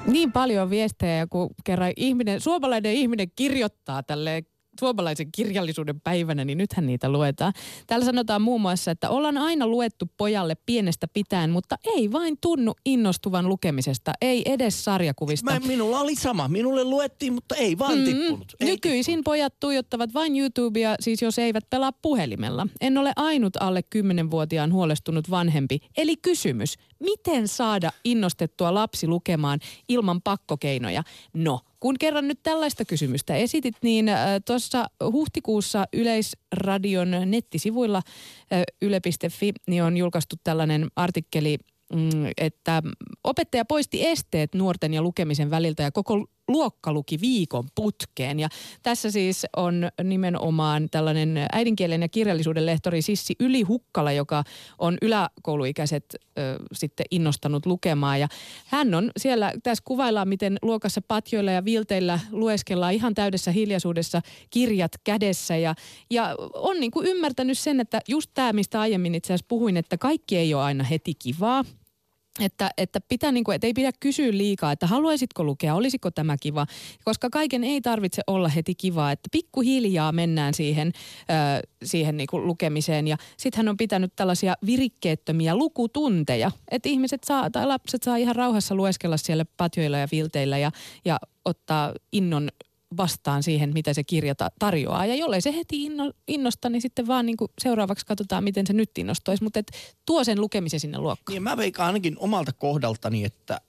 Niin 0.07 0.33
paljon 0.33 0.71
viestejä, 0.71 1.27
kun 1.31 1.51
kerran 1.65 1.93
ihminen, 1.97 2.41
suomalainen 2.41 2.93
ihminen 2.93 3.29
kirjoittaa 3.37 4.03
tälle 4.03 4.43
suomalaisen 4.81 5.33
kirjallisuuden 5.33 6.01
päivänä, 6.01 6.45
niin 6.45 6.59
nythän 6.59 6.87
niitä 6.87 7.09
luetaan. 7.09 7.53
Täällä 7.87 8.07
sanotaan 8.07 8.43
muun 8.43 8.61
muassa, 8.61 8.91
että 8.91 9.11
ollaan 9.11 9.39
aina 9.39 9.67
luettu 9.67 10.11
pojalle 10.17 10.55
pienestä 10.67 11.07
pitäen, 11.09 11.51
mutta 11.51 11.77
ei 11.97 12.13
vain 12.13 12.39
tunnu 12.41 12.75
innostuvan 12.85 13.49
lukemisesta, 13.49 14.13
ei 14.23 14.43
edes 14.45 14.85
sarjakuvista. 14.85 15.53
Mä, 15.53 15.61
minulla 15.61 16.01
oli 16.01 16.15
sama. 16.15 16.49
Minulle 16.49 16.85
luettiin, 16.85 17.33
mutta 17.33 17.55
ei 17.55 17.79
vaan 17.79 18.05
tippunut. 18.05 18.55
Ei 18.61 18.67
Nykyisin 18.69 19.25
pojat 19.25 19.55
tuijottavat 19.61 20.15
vain 20.15 20.37
YouTubea, 20.37 20.95
siis 21.01 21.23
jos 21.23 21.39
eivät 21.39 21.65
pelaa 21.71 21.93
puhelimella. 21.93 22.67
En 22.81 22.99
ole 22.99 23.13
ainut 23.17 23.57
alle 23.61 23.81
10-vuotiaan 23.97 24.73
huolestunut 24.73 25.31
vanhempi. 25.31 25.79
Eli 25.97 26.17
kysymys, 26.17 26.75
miten 27.01 27.49
saada 27.49 27.91
innostettua 28.05 28.75
lapsi 28.75 29.07
lukemaan 29.07 29.61
ilman 29.89 30.23
pakkokeinoja? 30.23 31.03
No, 31.33 31.61
kun 31.81 31.97
kerran 32.01 32.29
nyt 32.29 32.41
tällaista 32.43 32.85
kysymystä 32.85 33.37
esitit, 33.37 33.75
niin 33.83 34.09
äh, 34.09 34.19
tuossa 34.45 34.87
huhtikuussa 35.13 35.87
Yleisradion 35.93 37.11
nettisivuilla 37.27 37.99
äh, 37.99 38.63
yle.fi 38.83 39.53
niin 39.67 39.83
on 39.83 39.97
julkaistu 39.97 40.37
tällainen 40.45 40.89
artikkeli 40.97 41.59
mm, 41.93 42.11
että 42.37 42.83
opettaja 43.25 43.65
poisti 43.65 44.07
esteet 44.07 44.55
nuorten 44.55 44.95
ja 44.95 45.03
lukemisen 45.03 45.51
väliltä 45.51 45.83
ja 45.83 45.93
koko 45.93 46.25
luokka 46.49 46.93
luki 46.93 47.21
viikon 47.21 47.65
putkeen. 47.75 48.41
Ja 48.41 48.49
tässä 48.83 49.11
siis 49.11 49.47
on 49.57 49.89
nimenomaan 50.05 50.89
tällainen 50.91 51.47
äidinkielen 51.53 52.03
ja 52.03 52.09
kirjallisuuden 52.09 52.67
lehtori 52.67 53.03
Sissi 53.03 53.35
Ylihukkala, 53.41 54.13
joka 54.13 54.45
on 54.79 54.99
yläkouluikäiset 55.03 56.05
ö, 56.15 56.59
sitten 56.73 57.07
innostanut 57.11 57.67
lukemaan. 57.67 58.21
Ja 58.21 58.29
hän 58.67 58.95
on 58.95 59.11
siellä, 59.17 59.53
tässä 59.63 59.83
kuvaillaan, 59.87 60.29
miten 60.29 60.59
luokassa 60.63 61.01
patjoilla 61.09 61.51
ja 61.51 61.65
vilteillä 61.65 62.21
lueskellaan 62.31 62.95
ihan 62.95 63.15
täydessä 63.15 63.51
hiljaisuudessa 63.51 64.23
kirjat 64.51 64.93
kädessä. 65.05 65.57
Ja, 65.57 65.75
ja 66.11 66.37
on 66.55 66.81
niin 66.81 66.91
kuin 66.91 67.07
ymmärtänyt 67.07 67.59
sen, 67.59 67.81
että 67.81 68.01
just 68.09 68.31
tämä, 68.35 68.53
mistä 68.53 68.81
aiemmin 68.81 69.15
itse 69.15 69.33
asiassa 69.33 69.49
puhuin, 69.49 69.77
että 69.77 69.99
kaikki 69.99 70.37
ei 70.37 70.55
ole 70.55 70.63
aina 70.63 70.85
heti 70.85 71.15
kivaa. 71.15 71.65
Että, 72.41 72.71
että, 72.77 73.01
pitää 73.09 73.33
niin 73.33 73.45
kuin, 73.45 73.55
että 73.55 73.67
ei 73.67 73.73
pidä 73.73 73.91
kysyä 74.01 74.29
liikaa, 74.31 74.73
että 74.73 74.87
haluaisitko 74.87 75.45
lukea, 75.45 75.75
olisiko 75.75 76.11
tämä 76.11 76.37
kiva, 76.41 76.67
koska 77.05 77.31
kaiken 77.31 77.65
ei 77.65 77.81
tarvitse 77.81 78.23
olla 78.27 78.49
heti 78.49 78.75
kivaa, 78.75 79.13
että 79.13 79.29
pikkuhiljaa 79.33 80.13
mennään 80.13 80.55
siihen, 80.55 80.93
ö, 81.21 81.69
siihen 81.85 82.17
niin 82.17 82.27
kuin 82.31 82.47
lukemiseen. 82.47 83.09
Ja 83.09 83.17
sitten 83.37 83.57
hän 83.57 83.69
on 83.69 83.77
pitänyt 83.77 84.13
tällaisia 84.17 84.55
virikkeettömiä 84.67 85.57
lukutunteja, 85.57 86.51
että 86.71 86.89
ihmiset 86.89 87.25
saa 87.25 87.51
tai 87.51 87.67
lapset 87.67 88.03
saa 88.03 88.17
ihan 88.17 88.37
rauhassa 88.37 88.75
lueskella 88.75 89.17
siellä 89.17 89.45
patjoilla 89.57 89.99
ja 89.99 90.09
vilteillä 90.13 90.59
ja, 90.59 90.71
ja 91.05 91.19
ottaa 91.45 91.93
innon 92.13 92.49
vastaan 92.97 93.43
siihen, 93.43 93.73
mitä 93.73 93.95
se 93.95 94.05
kirja 94.05 94.35
ta- 94.35 94.51
tarjoaa. 94.59 95.07
Ja 95.07 95.15
jollei 95.15 95.41
se 95.41 95.55
heti 95.55 95.85
inno, 95.85 96.13
innosta, 96.29 96.69
niin 96.69 96.83
sitten 96.83 97.07
vaan 97.07 97.27
niin 97.27 97.37
kuin 97.37 97.51
seuraavaksi 97.61 98.07
katsotaan, 98.07 98.45
miten 98.45 98.67
se 98.67 98.73
nyt 98.73 98.99
innostoisi. 98.99 99.43
Mutta 99.43 99.59
et 99.61 99.73
tuo 100.07 100.25
sen 100.25 100.41
lukemisen 100.41 100.81
sinne 100.81 100.99
luokkaan. 100.99 101.35
Niin 101.35 101.43
mä 101.43 101.57
veikkaan 101.57 101.87
ainakin 101.87 102.17
omalta 102.19 102.53
kohdaltani, 102.53 103.25
että 103.25 103.61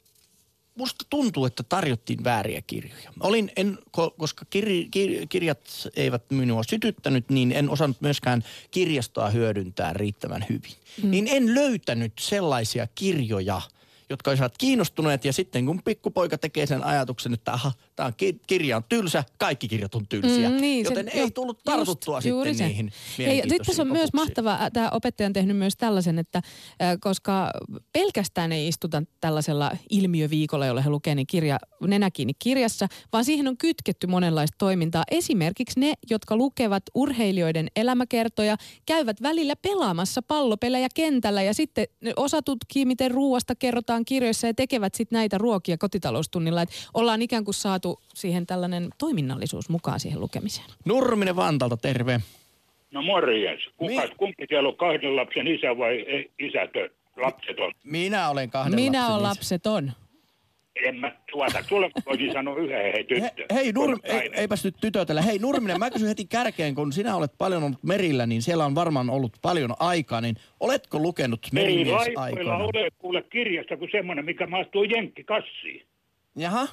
musta 0.75 1.05
tuntuu, 1.09 1.45
että 1.45 1.63
tarjottiin 1.63 2.23
vääriä 2.23 2.61
kirjoja. 2.67 3.11
Olin, 3.19 3.51
en, 3.55 3.77
ko- 3.97 4.13
koska 4.17 4.45
kir, 4.49 4.65
kir, 4.91 5.27
kirjat 5.29 5.59
eivät 5.95 6.23
minua 6.29 6.63
sytyttänyt, 6.63 7.29
niin 7.29 7.51
en 7.51 7.69
osannut 7.69 8.01
myöskään 8.01 8.43
kirjastoa 8.71 9.29
hyödyntää 9.29 9.93
riittävän 9.93 10.45
hyvin. 10.49 10.73
Mm. 11.03 11.11
Niin 11.11 11.27
en 11.27 11.55
löytänyt 11.55 12.13
sellaisia 12.19 12.87
kirjoja, 12.95 13.61
jotka 14.09 14.31
olisivat 14.31 14.57
kiinnostuneet. 14.57 15.25
Ja 15.25 15.33
sitten 15.33 15.65
kun 15.65 15.81
pikkupoika 15.85 16.37
tekee 16.37 16.65
sen 16.65 16.83
ajatuksen, 16.83 17.33
että 17.33 17.53
aha, 17.53 17.71
tämä 17.95 18.11
ki- 18.11 18.39
kirja 18.47 18.77
on 18.77 18.83
tylsä, 18.89 19.23
kaikki 19.37 19.67
kirjat 19.67 19.95
on 19.95 20.07
tylsiä. 20.07 20.49
Mm, 20.49 20.61
niin, 20.61 20.85
Joten 20.85 21.09
ei 21.09 21.19
jo, 21.19 21.29
tullut 21.29 21.61
tartuttua 21.63 22.15
just, 22.17 22.23
sitten 22.23 22.29
juuri 22.29 22.53
se. 22.53 22.67
niihin 22.67 22.91
Hei, 23.17 23.41
sitten 23.41 23.65
tässä 23.65 23.81
on 23.81 23.87
myös 23.87 24.09
kokemuksiin. 24.11 24.43
mahtava, 24.45 24.69
tämä 24.73 24.89
opettaja 24.89 25.27
on 25.27 25.33
tehnyt 25.33 25.57
myös 25.57 25.73
tällaisen, 25.77 26.19
että 26.19 26.37
äh, 26.37 26.97
koska 26.99 27.51
pelkästään 27.93 28.51
ei 28.51 28.67
istuta 28.67 29.03
tällaisella 29.21 29.71
ilmiöviikolla, 29.89 30.65
jolla 30.65 30.81
he 30.81 30.89
lukee 30.89 31.15
niin 31.15 31.27
kirja, 31.27 31.59
nenä 31.81 32.11
kiinni 32.11 32.33
kirjassa, 32.39 32.87
vaan 33.13 33.25
siihen 33.25 33.47
on 33.47 33.57
kytketty 33.57 34.07
monenlaista 34.07 34.55
toimintaa. 34.57 35.03
Esimerkiksi 35.11 35.79
ne, 35.79 35.93
jotka 36.09 36.35
lukevat 36.35 36.83
urheilijoiden 36.95 37.67
elämäkertoja, 37.75 38.57
käyvät 38.85 39.21
välillä 39.21 39.55
pelaamassa 39.55 40.21
pallopelejä 40.21 40.87
kentällä 40.95 41.43
ja 41.43 41.53
sitten 41.53 41.87
osa 42.15 42.41
tutkii, 42.41 42.85
miten 42.85 43.11
ruuasta 43.11 43.55
kerrotaan 43.55 43.98
kirjoissa 44.05 44.47
ja 44.47 44.53
tekevät 44.53 44.95
sitten 44.95 45.17
näitä 45.17 45.37
ruokia 45.37 45.77
kotitaloustunnilla. 45.77 46.61
Että 46.61 46.75
ollaan 46.93 47.21
ikään 47.21 47.45
kuin 47.45 47.55
saatu 47.55 47.99
siihen 48.13 48.45
tällainen 48.47 48.89
toiminnallisuus 48.97 49.69
mukaan 49.69 49.99
siihen 49.99 50.19
lukemiseen. 50.19 50.67
Nurminen 50.85 51.35
Vantalta, 51.35 51.77
terve. 51.77 52.19
No 52.91 53.01
morjens. 53.01 53.61
Kuka, 53.77 54.01
Mi- 54.01 54.15
kumpi 54.17 54.45
siellä 54.49 54.69
on 54.69 54.77
kahden 54.77 55.15
lapsen 55.15 55.47
isä 55.47 55.77
vai 55.77 55.93
ei- 55.95 56.31
isätö, 56.39 56.89
lapseton? 57.17 57.71
Minä 57.83 58.29
olen 58.29 58.49
kahden 58.49 58.75
Minä 58.75 58.99
lapsen 58.99 59.13
olen 59.15 59.21
isä. 59.23 59.29
lapseton. 59.29 59.91
En 60.85 60.99
mä 60.99 61.15
tuota, 61.31 61.63
sulle 61.63 61.91
voisin 62.05 62.33
sanoa 62.33 62.57
yhden 62.57 62.81
hei 62.81 62.93
He, 62.93 63.03
tyttö. 63.03 63.53
hei, 63.53 63.71
Nur, 63.73 63.85
Kun 63.85 63.93
on 64.11 64.21
ei, 64.21 64.29
eipäs 64.33 64.63
nyt 64.65 64.75
tytötellä. 64.81 65.21
Hei 65.21 65.39
Nurminen, 65.39 65.79
mä 65.79 65.89
kysyn 65.91 66.07
heti 66.07 66.25
kärkeen, 66.25 66.75
kun 66.75 66.93
sinä 66.93 67.15
olet 67.15 67.31
paljon 67.37 67.63
ollut 67.63 67.83
merillä, 67.83 68.25
niin 68.25 68.41
siellä 68.41 68.65
on 68.65 68.75
varmaan 68.75 69.09
ollut 69.09 69.37
paljon 69.41 69.73
aikaa, 69.79 70.21
niin 70.21 70.35
oletko 70.59 70.99
lukenut 70.99 71.39
Ei 71.45 71.49
merimies 71.53 71.87
laivoilla 72.15 72.21
aikoina? 72.23 72.55
ole 72.57 72.89
kuule 72.97 73.21
kirjasta 73.21 73.77
kuin 73.77 73.91
semmoinen, 73.91 74.25
mikä 74.25 74.47
maastuu 74.47 74.83
jenkkikassiin. 74.83 75.85
Jaha, 76.35 76.67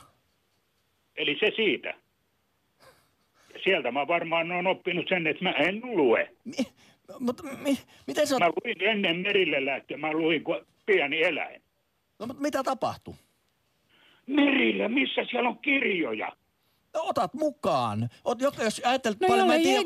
Eli 1.17 1.37
se 1.41 1.53
siitä. 1.57 1.95
Ja 3.55 3.61
sieltä 3.65 3.91
mä 3.93 4.09
varmaan 4.09 4.53
olen 4.53 4.67
oppinut 4.67 5.07
sen, 5.09 5.27
että 5.27 5.45
mä 5.45 5.51
en 5.51 5.81
lue. 5.85 6.31
mi, 6.45 6.53
mutta 7.21 7.43
mi, 7.43 7.79
miten 8.07 8.27
se 8.27 8.35
on, 8.35 8.41
Mä 8.43 8.49
luin 8.65 8.83
ennen 8.91 9.17
merille 9.17 9.65
lähtöä, 9.65 9.97
mä 9.97 10.13
luin 10.13 10.45
kuin 10.45 10.61
pieni 10.87 11.23
eläin. 11.23 11.63
no, 12.19 12.27
mutta 12.27 12.43
mitä 12.43 12.63
tapahtuu? 12.63 13.15
Merillä, 14.27 14.89
missä 14.89 15.25
siellä 15.31 15.49
on 15.49 15.59
kirjoja? 15.59 16.33
No, 16.95 17.03
otat 17.05 17.35
mukaan. 17.35 18.09
Ot, 18.25 18.41
jos, 18.41 18.55
jos 18.59 18.83
ajattelet 18.85 19.21
No 19.21 19.29
paljon, 19.29 19.47
mä 19.47 19.55
en 19.55 19.63
tiedä, 19.63 19.83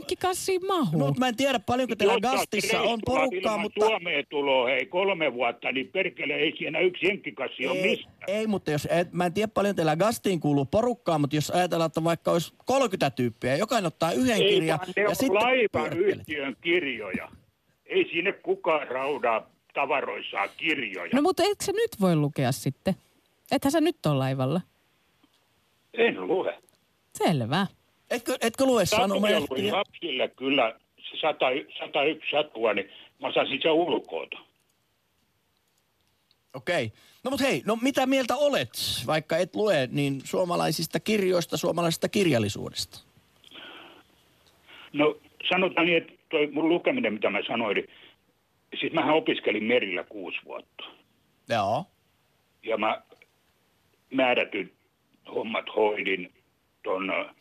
mahuu. 0.66 0.98
no, 1.00 1.14
mä 1.18 1.28
en 1.28 1.36
tiedä 1.36 1.58
paljonko 1.58 1.96
teillä 1.96 2.14
Jossakin 2.14 2.38
Gastissa 2.38 2.80
on 2.80 3.00
porukkaa, 3.06 3.58
mutta... 3.58 3.86
Suomeen 3.86 4.24
tuloa, 4.30 4.68
hei, 4.68 4.86
kolme 4.86 5.34
vuotta, 5.34 5.72
niin 5.72 5.88
perkele 5.88 6.34
ei 6.34 6.54
siinä 6.58 6.80
yksi 6.80 7.06
jenkkikassi 7.06 7.66
ole 7.66 7.78
Ei, 7.78 7.90
mistä. 7.90 8.10
ei, 8.26 8.46
mutta 8.46 8.70
jos, 8.70 8.88
et, 8.90 9.12
mä 9.12 9.26
en 9.26 9.32
tiedä 9.32 9.48
paljon 9.54 9.76
teillä 9.76 9.96
Gastiin 9.96 10.40
kuuluu 10.40 10.64
porukkaa, 10.64 11.18
mutta 11.18 11.36
jos 11.36 11.50
ajatellaan, 11.50 11.86
että 11.86 12.04
vaikka 12.04 12.30
olisi 12.32 12.52
30 12.64 13.10
tyyppiä, 13.10 13.56
jokainen 13.56 13.86
ottaa 13.86 14.12
yhden 14.12 14.42
Ei 14.42 14.48
kirjan 14.48 14.78
vaan 14.78 14.92
ne 14.96 15.02
ja 15.02 15.08
on 15.08 15.16
sitten 15.16 15.98
yhtiön 15.98 16.56
kirjoja. 16.60 17.28
Ei 17.86 18.08
sinne 18.12 18.32
kukaan 18.32 18.88
raudaa 18.88 19.50
tavaroissaan 19.74 20.48
kirjoja. 20.56 21.10
No 21.14 21.22
mutta 21.22 21.42
etkö 21.42 21.64
sä 21.64 21.72
nyt 21.72 22.00
voi 22.00 22.16
lukea 22.16 22.52
sitten? 22.52 22.94
Ethän 23.50 23.72
sä 23.72 23.80
nyt 23.80 24.06
ole 24.06 24.14
laivalla. 24.14 24.60
En 25.94 26.28
lue. 26.28 26.58
Selvä. 27.14 27.66
Etkö, 28.10 28.36
etkö 28.40 28.64
lue 28.64 28.86
sanomalehtiä? 28.86 29.72
lapsille 29.72 30.28
kyllä 30.28 30.78
se 31.10 31.16
100, 31.20 31.46
101 31.78 32.30
satua, 32.30 32.74
niin 32.74 32.90
mä 33.20 33.32
saisin 33.32 33.58
sen 33.62 33.72
ulkoota. 33.72 34.38
Okei. 36.54 36.92
No 37.24 37.30
mutta 37.30 37.44
hei, 37.44 37.62
no 37.66 37.78
mitä 37.82 38.06
mieltä 38.06 38.36
olet, 38.36 38.70
vaikka 39.06 39.36
et 39.36 39.54
lue, 39.54 39.88
niin 39.92 40.20
suomalaisista 40.24 41.00
kirjoista, 41.00 41.56
suomalaisesta 41.56 42.08
kirjallisuudesta? 42.08 42.98
No 44.92 45.16
sanotaan 45.48 45.86
niin, 45.86 45.98
että 45.98 46.12
toi 46.28 46.46
mun 46.46 46.68
lukeminen, 46.68 47.12
mitä 47.12 47.30
mä 47.30 47.38
sanoin, 47.46 47.74
niin 47.74 47.88
siis 48.80 48.92
mähän 48.92 49.14
opiskelin 49.14 49.64
merillä 49.64 50.04
kuusi 50.04 50.38
vuotta. 50.44 50.84
Joo. 51.48 51.84
Ja 52.62 52.76
mä 52.76 53.02
määrätyt 54.10 54.72
hommat 55.34 55.66
hoidin 55.76 56.32
äh, 56.86 57.34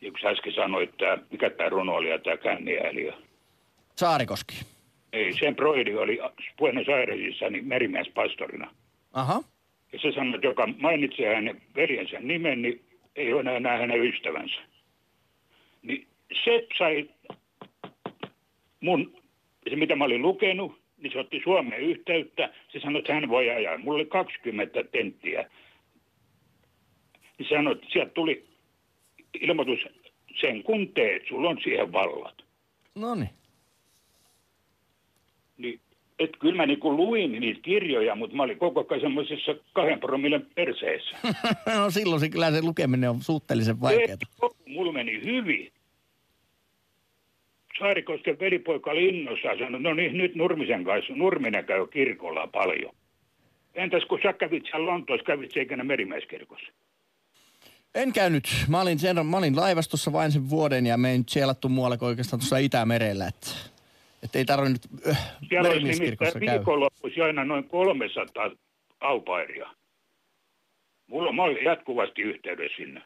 niin 0.00 0.12
kuin 0.12 0.20
sä 0.22 0.28
äsken 0.28 0.52
sanoit, 0.52 0.96
tää, 0.96 1.18
mikä 1.30 1.50
tämä 1.50 1.68
runoilija, 1.68 2.18
tämä 2.18 2.36
känniäiliö. 2.36 3.12
Saarikoski. 3.96 4.54
Ei, 5.12 5.32
sen 5.32 5.56
broidi 5.56 5.94
oli 5.94 6.18
Buenos 6.58 6.88
Airesissa 6.88 7.50
niin 7.50 7.66
merimiespastorina. 7.66 8.70
Aha. 9.12 9.42
Ja 9.92 9.98
se 9.98 10.12
sanoi, 10.12 10.34
että 10.34 10.46
joka 10.46 10.66
mainitsee 10.66 11.34
hänen 11.34 11.62
veljensä 11.76 12.20
nimen, 12.20 12.62
niin 12.62 12.84
ei 13.16 13.32
ole 13.32 13.56
enää 13.56 13.78
hänen 13.78 14.04
ystävänsä. 14.04 14.60
Niin 15.82 16.06
se 16.44 16.66
sai 16.78 17.08
mun, 18.80 19.22
se 19.70 19.76
mitä 19.76 19.96
mä 19.96 20.04
olin 20.04 20.22
lukenut, 20.22 20.80
niin 20.98 21.12
se 21.12 21.18
otti 21.18 21.40
Suomeen 21.44 21.80
yhteyttä. 21.80 22.50
Se 22.68 22.80
sanoi, 22.80 22.98
että 22.98 23.14
hän 23.14 23.28
voi 23.28 23.50
ajaa. 23.50 23.78
Mulla 23.78 23.96
oli 23.96 24.06
20 24.06 24.84
tenttiä. 24.92 25.50
Niin 27.38 27.48
sanoi, 27.48 27.72
että 27.72 27.86
sieltä 27.92 28.12
tuli 28.14 28.44
ilmoitus 29.40 29.80
sen 30.40 30.62
kun 30.62 30.88
teet, 30.88 31.22
sulla 31.28 31.48
on 31.48 31.58
siihen 31.62 31.92
vallat. 31.92 32.34
No 32.94 33.14
niin. 33.14 33.30
Niin, 35.58 35.80
et 36.18 36.30
kyllä 36.40 36.56
mä 36.56 36.66
niinku 36.66 36.96
luin 36.96 37.32
niitä 37.32 37.60
kirjoja, 37.60 38.14
mutta 38.14 38.36
mä 38.36 38.42
olin 38.42 38.58
koko 38.58 38.86
ajan 38.90 39.00
semmoisessa 39.00 39.54
kahden 39.72 40.00
promillen 40.00 40.46
perseessä. 40.54 41.16
no 41.78 41.90
silloin 41.90 42.20
se, 42.20 42.28
kyllä 42.28 42.50
se 42.50 42.62
lukeminen 42.62 43.10
on 43.10 43.20
suhteellisen 43.20 43.80
vaikeaa. 43.80 44.16
Mulla 44.66 44.92
meni 44.92 45.20
hyvin. 45.24 45.72
Saarikosken 47.78 48.38
velipoika 48.38 48.90
oli 48.90 49.08
innossaan 49.08 49.58
sanoi, 49.58 49.80
no 49.80 49.94
niin, 49.94 50.18
nyt 50.18 50.34
Nurmisen 50.34 50.84
kanssa, 50.84 51.12
Nurminen 51.16 51.64
käy 51.64 51.86
kirkolla 51.86 52.46
paljon. 52.46 52.94
Entäs 53.74 54.04
kun 54.04 54.20
sä 54.22 54.32
kävit 54.32 54.64
siellä 54.64 54.86
Lontoossa, 54.86 55.24
kävit 55.24 55.50
sä 55.50 55.60
ikinä 55.60 55.84
merimieskirkossa? 55.84 56.72
En 57.94 58.12
käynyt. 58.12 58.44
Mä 58.68 58.80
olin, 58.80 58.98
sen, 58.98 59.26
mä 59.26 59.36
olin 59.36 59.56
laivastossa 59.56 60.12
vain 60.12 60.32
sen 60.32 60.50
vuoden 60.50 60.86
ja 60.86 60.96
me 60.96 61.10
ei 61.10 61.18
nyt 61.18 61.28
sielattu 61.28 61.68
muualla 61.68 61.96
kuin 61.96 62.06
oikeastaan 62.06 62.40
tuossa 62.40 62.58
Itämerellä. 62.58 63.26
Että, 63.26 63.46
että 64.22 64.38
ei 64.38 64.44
tarvinnut 64.44 64.80
äh, 65.08 65.36
Siellä 65.48 65.68
olisi 65.70 65.84
nimittäin 66.00 66.32
käydä. 66.32 66.52
viikonloppuisin 66.52 67.24
aina 67.24 67.44
noin 67.44 67.64
300 67.64 68.50
aupairia. 69.00 69.68
Mulla 71.06 71.28
on, 71.28 71.34
mä 71.36 71.42
olin 71.42 71.64
jatkuvasti 71.64 72.22
yhteydessä 72.22 72.76
sinne. 72.76 73.00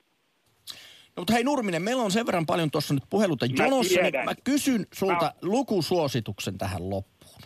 No, 1.17 1.21
mutta 1.21 1.33
hei 1.33 1.45
Nurminen, 1.45 1.83
meillä 1.83 2.03
on 2.03 2.11
sen 2.11 2.27
verran 2.27 2.47
paljon 2.47 2.71
tuossa 2.71 2.95
nyt 2.95 3.05
puheluta 3.11 3.47
Mä 3.59 3.65
jonossa, 3.65 4.01
niin 4.01 4.25
mä 4.25 4.35
kysyn 4.45 4.87
sulta 4.93 5.25
Mä- 5.25 5.33
lukusuosituksen 5.43 6.59
tähän 6.59 6.91
loppuun. 6.91 7.39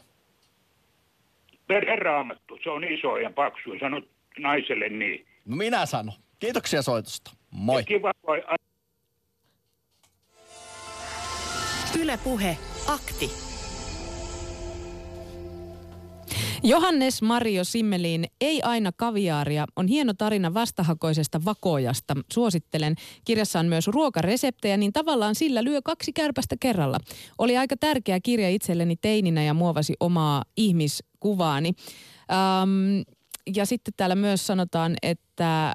Perheraamattu, 1.66 2.58
se 2.64 2.70
on 2.70 2.84
iso 2.84 3.16
ja 3.16 3.30
paksu. 3.30 3.70
Sano 3.80 4.02
naiselle 4.38 4.88
niin. 4.88 5.26
No 5.46 5.56
minä 5.56 5.86
sanon. 5.86 6.14
Kiitoksia 6.42 6.82
soitosta. 6.82 7.30
Moi. 7.50 7.84
Kiva, 7.84 8.12
vai 8.26 8.42
Yle 12.00 12.18
Puhe. 12.24 12.58
Akti. 12.86 13.30
Johannes 16.62 17.22
Mario 17.22 17.64
Simmelin 17.64 18.24
Ei 18.40 18.62
aina 18.62 18.90
kaviaaria 18.96 19.66
on 19.76 19.86
hieno 19.86 20.12
tarina 20.18 20.54
vastahakoisesta 20.54 21.40
vakoojasta. 21.44 22.14
Suosittelen. 22.32 22.94
Kirjassa 23.24 23.60
on 23.60 23.66
myös 23.66 23.86
ruokareseptejä, 23.86 24.76
niin 24.76 24.92
tavallaan 24.92 25.34
sillä 25.34 25.64
lyö 25.64 25.80
kaksi 25.84 26.12
kärpästä 26.12 26.56
kerralla. 26.60 26.98
Oli 27.38 27.56
aika 27.56 27.76
tärkeä 27.76 28.20
kirja 28.22 28.50
itselleni 28.50 28.96
teininä 28.96 29.42
ja 29.44 29.54
muovasi 29.54 29.94
omaa 30.00 30.44
ihmiskuvaani. 30.56 31.72
Ähm, 32.30 33.00
ja 33.56 33.66
sitten 33.66 33.94
täällä 33.96 34.14
myös 34.14 34.46
sanotaan, 34.46 34.94
että 35.02 35.72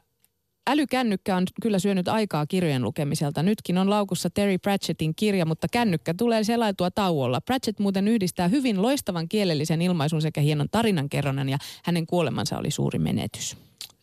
Älykännykkä 0.70 1.36
on 1.36 1.44
kyllä 1.62 1.80
syönyt 1.80 2.08
aikaa 2.08 2.46
kirjojen 2.46 2.84
lukemiselta. 2.84 3.44
Nytkin 3.44 3.78
on 3.78 3.90
laukussa 3.90 4.30
Terry 4.30 4.58
Pratchettin 4.58 5.16
kirja, 5.16 5.46
mutta 5.46 5.68
kännykkä 5.72 6.14
tulee 6.14 6.44
selaitua 6.44 6.92
tauolla. 6.92 7.42
Pratchett 7.42 7.80
muuten 7.80 8.08
yhdistää 8.08 8.48
hyvin 8.48 8.82
loistavan 8.82 9.30
kielellisen 9.30 9.82
ilmaisun 9.82 10.22
sekä 10.22 10.42
hienon 10.42 10.68
tarinankerronnan 10.72 11.50
ja 11.50 11.58
hänen 11.84 12.08
kuolemansa 12.08 12.58
oli 12.58 12.72
suuri 12.72 13.00
menetys. 13.00 13.58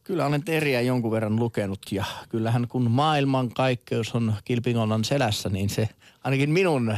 Kyllä 0.05 0.27
olen 0.27 0.45
Teriä 0.45 0.81
jonkun 0.81 1.11
verran 1.11 1.37
lukenut 1.37 1.81
ja 1.91 2.05
kyllähän 2.29 2.69
kun 2.69 2.91
maailmankaikkeus 2.91 4.15
on 4.15 4.35
kilpingonnan 4.45 5.05
selässä, 5.05 5.49
niin 5.49 5.71
se 5.71 5.89
ainakin 6.25 6.51
minun 6.51 6.97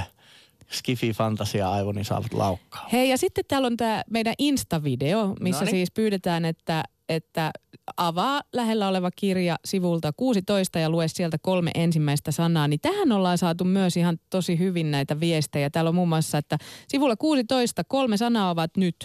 skifi-fantasia-aivoni 0.71 2.05
saavat 2.05 2.33
laukkaa. 2.33 2.89
Hei 2.93 3.11
ja 3.11 3.19
sitten 3.19 3.45
täällä 3.49 3.67
on 3.67 3.77
tämä 3.77 4.03
meidän 4.11 4.35
Insta-video, 4.39 5.35
missä 5.41 5.61
Noniin. 5.61 5.71
siis 5.71 5.91
pyydetään, 5.91 6.45
että, 6.45 6.85
että 7.09 7.51
avaa 7.97 8.43
lähellä 8.53 8.89
oleva 8.89 9.11
kirja 9.17 9.57
sivulta 9.65 10.13
16 10.17 10.79
ja 10.79 10.91
lue 10.91 11.09
sieltä 11.09 11.37
kolme 11.43 11.71
ensimmäistä 11.75 12.33
sanaa. 12.33 12.69
Niin 12.69 12.81
tähän 12.81 13.13
ollaan 13.13 13.39
saatu 13.39 13.65
myös 13.65 13.97
ihan 13.97 14.19
tosi 14.31 14.59
hyvin 14.59 14.91
näitä 14.91 15.21
viestejä. 15.21 15.71
Täällä 15.71 15.89
on 15.89 15.95
muun 15.95 16.09
muassa, 16.09 16.39
että 16.39 16.59
sivulla 16.89 17.17
16 17.17 17.83
kolme 17.89 18.17
sanaa 18.17 18.51
ovat 18.51 18.71
nyt 18.77 18.97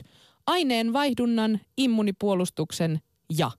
aineen 0.47 0.93
vaihdunnan, 0.93 1.60
immunipuolustuksen 1.78 2.99
ja 3.38 3.52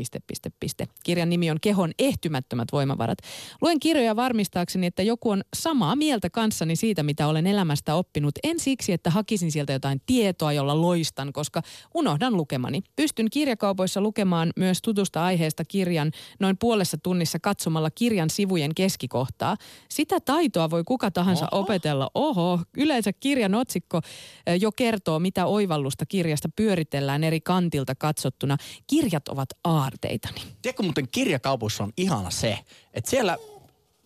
piste, 0.00 0.20
piste, 0.26 0.50
piste. 0.60 0.86
Kirjan 1.04 1.30
nimi 1.30 1.50
on 1.50 1.56
Kehon 1.60 1.92
ehtymättömät 1.98 2.68
voimavarat. 2.72 3.18
Luen 3.62 3.80
kirjoja 3.80 4.16
varmistaakseni, 4.16 4.86
että 4.86 5.02
joku 5.02 5.30
on 5.30 5.42
samaa 5.56 5.96
mieltä 5.96 6.30
kanssani 6.30 6.76
siitä, 6.76 7.02
mitä 7.02 7.26
olen 7.26 7.46
elämästä 7.46 7.94
oppinut. 7.94 8.34
En 8.42 8.60
siksi, 8.60 8.92
että 8.92 9.10
hakisin 9.10 9.52
sieltä 9.52 9.72
jotain 9.72 10.00
tietoa, 10.06 10.52
jolla 10.52 10.80
loistan, 10.80 11.32
koska 11.32 11.62
unohdan 11.94 12.36
lukemani. 12.36 12.82
Pystyn 12.96 13.26
kirjakaupoissa 13.30 14.00
lukemaan 14.00 14.52
myös 14.56 14.82
tutusta 14.82 15.24
aiheesta 15.24 15.64
kirjan 15.64 16.10
noin 16.38 16.56
puolessa 16.58 16.98
tunnissa 17.02 17.38
katsomalla 17.38 17.90
kirjan 17.90 18.30
sivujen 18.30 18.74
keskikohtaa. 18.74 19.56
Sitä 19.88 20.20
taitoa 20.20 20.70
voi 20.70 20.84
kuka 20.84 21.10
tahansa 21.10 21.48
Oho. 21.52 21.62
opetella. 21.62 22.10
Oho, 22.14 22.60
yleensä 22.76 23.12
kirjan 23.12 23.54
otsikko 23.54 24.00
eh, 24.46 24.60
jo 24.60 24.72
kertoo, 24.72 25.18
mitä 25.18 25.46
oivallusta 25.46 26.06
kirjasta 26.06 26.48
pyöritellään 26.56 27.24
eri 27.24 27.40
kantilta 27.40 27.94
katsottuna. 27.94 28.56
Kirjat 28.86 29.28
ovat 29.28 29.48
aarteitani. 29.90 30.40
Tiedätkö 30.62 30.82
muuten 30.82 31.08
kirjakaupoissa 31.12 31.84
on 31.84 31.92
ihana 31.96 32.30
se, 32.30 32.58
että 32.94 33.10
siellä 33.10 33.38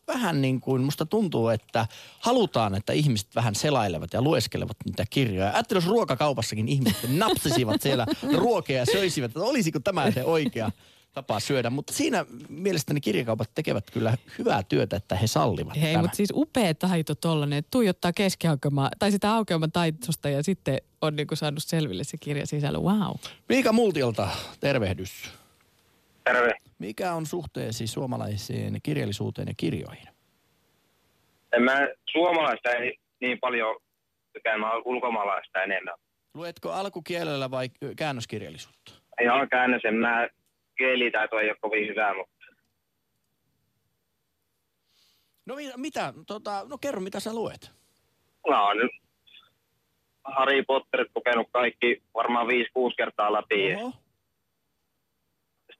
vähän 0.07 0.43
niin 0.43 0.61
kuin 0.61 0.83
musta 0.83 1.07
tuntuu, 1.07 1.49
että 1.49 1.87
halutaan, 2.21 2.75
että 2.75 2.93
ihmiset 2.93 3.29
vähän 3.35 3.55
selailevat 3.55 4.13
ja 4.13 4.23
lueskelevat 4.23 4.77
niitä 4.85 5.05
kirjoja. 5.11 5.51
Ajattelin, 5.51 5.83
jos 5.83 5.91
ruokakaupassakin 5.91 6.69
ihmiset 6.69 6.99
napsisivat 7.09 7.83
siellä 7.83 8.07
ruokia 8.37 8.79
ja 8.79 8.87
söisivät, 8.87 9.31
että 9.31 9.41
olisiko 9.41 9.81
tämä 9.81 10.11
se 10.11 10.25
oikea 10.25 10.71
tapa 11.13 11.41
syödä. 11.41 11.71
Mutta 11.71 11.93
siinä 11.93 12.27
mielestäni 12.49 13.01
kirjakaupat 13.01 13.51
tekevät 13.55 13.91
kyllä 13.91 14.17
hyvää 14.39 14.63
työtä, 14.63 14.97
että 14.97 15.17
he 15.17 15.27
sallivat 15.27 15.81
Hei, 15.81 15.97
mutta 15.97 16.17
siis 16.17 16.33
upea 16.35 16.75
taito 16.75 17.15
tollanen, 17.15 17.59
että 17.59 17.71
tuijottaa 17.71 18.13
keskiaukemaa, 18.13 18.91
tai 18.99 19.13
sitä 19.13 19.35
aukeaman 19.35 19.73
taitosta 19.73 20.29
ja 20.29 20.43
sitten 20.43 20.81
on 21.01 21.17
niinku 21.17 21.37
saanut 21.37 21.63
selville 21.63 22.05
se 22.05 22.17
kirja 22.17 22.47
sisällä. 22.47 22.79
Wow. 22.79 23.17
Miika 23.49 23.73
Multiolta, 23.73 24.29
tervehdys. 24.61 25.11
Terve. 26.25 26.51
Mikä 26.79 27.13
on 27.13 27.27
suhteesi 27.27 27.87
suomalaiseen 27.87 28.79
kirjallisuuteen 28.83 29.49
ja 29.49 29.55
kirjoihin? 29.57 30.09
En 31.53 31.63
mä 31.63 31.79
suomalaista 32.11 32.71
ei 32.71 32.99
niin 33.21 33.39
paljon 33.41 33.77
tykää, 34.33 34.59
mä 34.59 34.71
ulkomaalaista 34.85 35.63
enemmän. 35.63 35.95
Luetko 36.35 36.73
alkukielellä 36.73 37.51
vai 37.51 37.69
käännöskirjallisuutta? 37.97 38.93
Ihan 39.23 39.49
käännös, 39.49 39.83
en 39.85 39.95
mä 39.95 40.29
kielitaito 40.79 41.39
ei 41.39 41.49
ole 41.49 41.57
kovin 41.61 41.89
hyvä, 41.89 42.15
mutta 42.15 42.35
No 45.47 45.55
mi- 45.55 45.73
mitä, 45.77 46.13
tota, 46.27 46.67
no 46.69 46.79
kerro 46.79 47.01
mitä 47.01 47.21
sä 47.21 47.35
luet. 47.35 47.73
oon 48.45 48.77
nyt 48.77 48.91
Harry 50.25 50.63
Potterit 50.63 51.09
lukenut 51.15 51.49
kaikki 51.53 52.03
varmaan 52.15 52.47
5-6 52.47 52.51
kertaa 52.97 53.33
läpi. 53.33 53.75
Oho. 53.75 53.93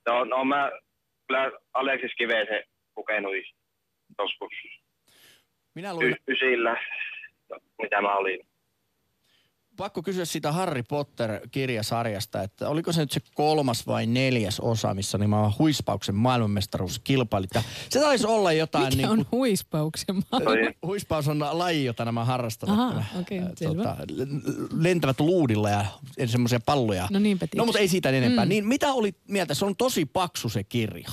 On, 0.07 0.33
on 0.33 0.49
mä 0.49 0.73
kyllä 1.27 1.53
Aleksis 1.75 2.13
Kiveisen 2.19 2.65
lukenut 2.97 3.33
joskus 4.19 4.53
Minä 5.75 5.95
luin, 5.95 6.11
y- 6.11 6.33
ysillä, 6.33 6.77
mitä 7.83 8.03
mä 8.03 8.17
olin. 8.17 8.47
Pakko 9.77 10.03
kysyä 10.03 10.25
siitä 10.25 10.53
Harry 10.53 10.83
Potter-kirjasarjasta, 10.83 12.43
että 12.43 12.69
oliko 12.69 12.93
se 12.93 13.01
nyt 13.01 13.11
se 13.13 13.21
kolmas 13.35 13.87
vai 13.87 14.07
neljäs 14.07 14.61
osa, 14.61 14.95
missä 14.95 15.19
nimenomaan 15.19 15.53
huispauksen 15.59 16.15
maailmanmestaruus 16.15 16.99
kilpailit. 16.99 17.51
Ja 17.55 17.63
se 17.91 18.01
taisi 18.01 18.27
olla 18.27 18.53
jotain 18.53 18.85
Mikä 18.85 18.97
niin 18.97 19.09
on 19.09 19.17
kuin, 19.17 19.27
huispauksen 19.33 20.17
maa? 20.17 20.41
Toi- 20.41 20.75
Huispaus 20.87 21.29
on 21.29 21.39
laji, 21.53 21.85
jota 21.85 22.05
nämä 22.05 22.25
harrastavat. 22.25 22.75
Aha, 22.79 22.89
nämä, 22.91 23.05
okei, 23.21 23.39
ä, 23.39 23.51
selvä. 23.57 23.97
l- 24.11 24.23
lentävät 24.83 25.21
luudilla 25.21 25.71
ja 25.71 25.85
semmoisia 26.27 26.61
palloja. 26.61 27.09
No 27.11 27.19
niinpä 27.19 27.45
No 27.45 27.49
tietysti. 27.49 27.67
mutta 27.67 27.79
ei 27.79 27.89
siitä 27.89 28.11
enempää. 28.11 28.45
Mm. 28.45 28.49
Niin 28.49 28.67
mitä 28.69 28.93
oli 28.93 29.15
mieltä? 29.29 29.55
Se 29.55 29.65
on 29.65 29.77
tosi 29.77 30.05
paksu 30.07 30.49
se 30.49 30.65
kirja. 30.65 31.09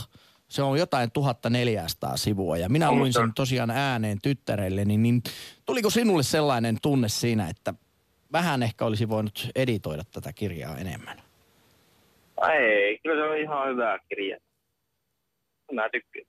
Se 0.48 0.62
on 0.64 0.80
jotain 0.80 1.12
1400 1.12 2.18
sivua 2.18 2.58
ja 2.58 2.70
minä 2.70 2.90
On, 2.90 3.00
luin 3.00 3.14
sen 3.14 3.34
tosiaan 3.34 3.70
ääneen 3.72 4.18
tyttärelle, 4.24 4.86
niin, 4.86 5.04
niin 5.04 5.22
tuliko 5.66 5.90
sinulle 5.90 6.24
sellainen 6.24 6.78
tunne 6.82 7.10
siinä, 7.10 7.50
että 7.50 7.74
vähän 8.32 8.64
ehkä 8.64 8.86
olisi 8.86 9.10
voinut 9.10 9.48
editoida 9.56 10.04
tätä 10.12 10.34
kirjaa 10.34 10.78
enemmän? 10.78 11.18
Ei, 12.54 13.00
kyllä 13.04 13.26
se 13.26 13.30
on 13.30 13.38
ihan 13.38 13.70
hyvä 13.70 14.00
kirja. 14.10 14.38
Mä 15.72 15.90
tykkään. 15.90 16.26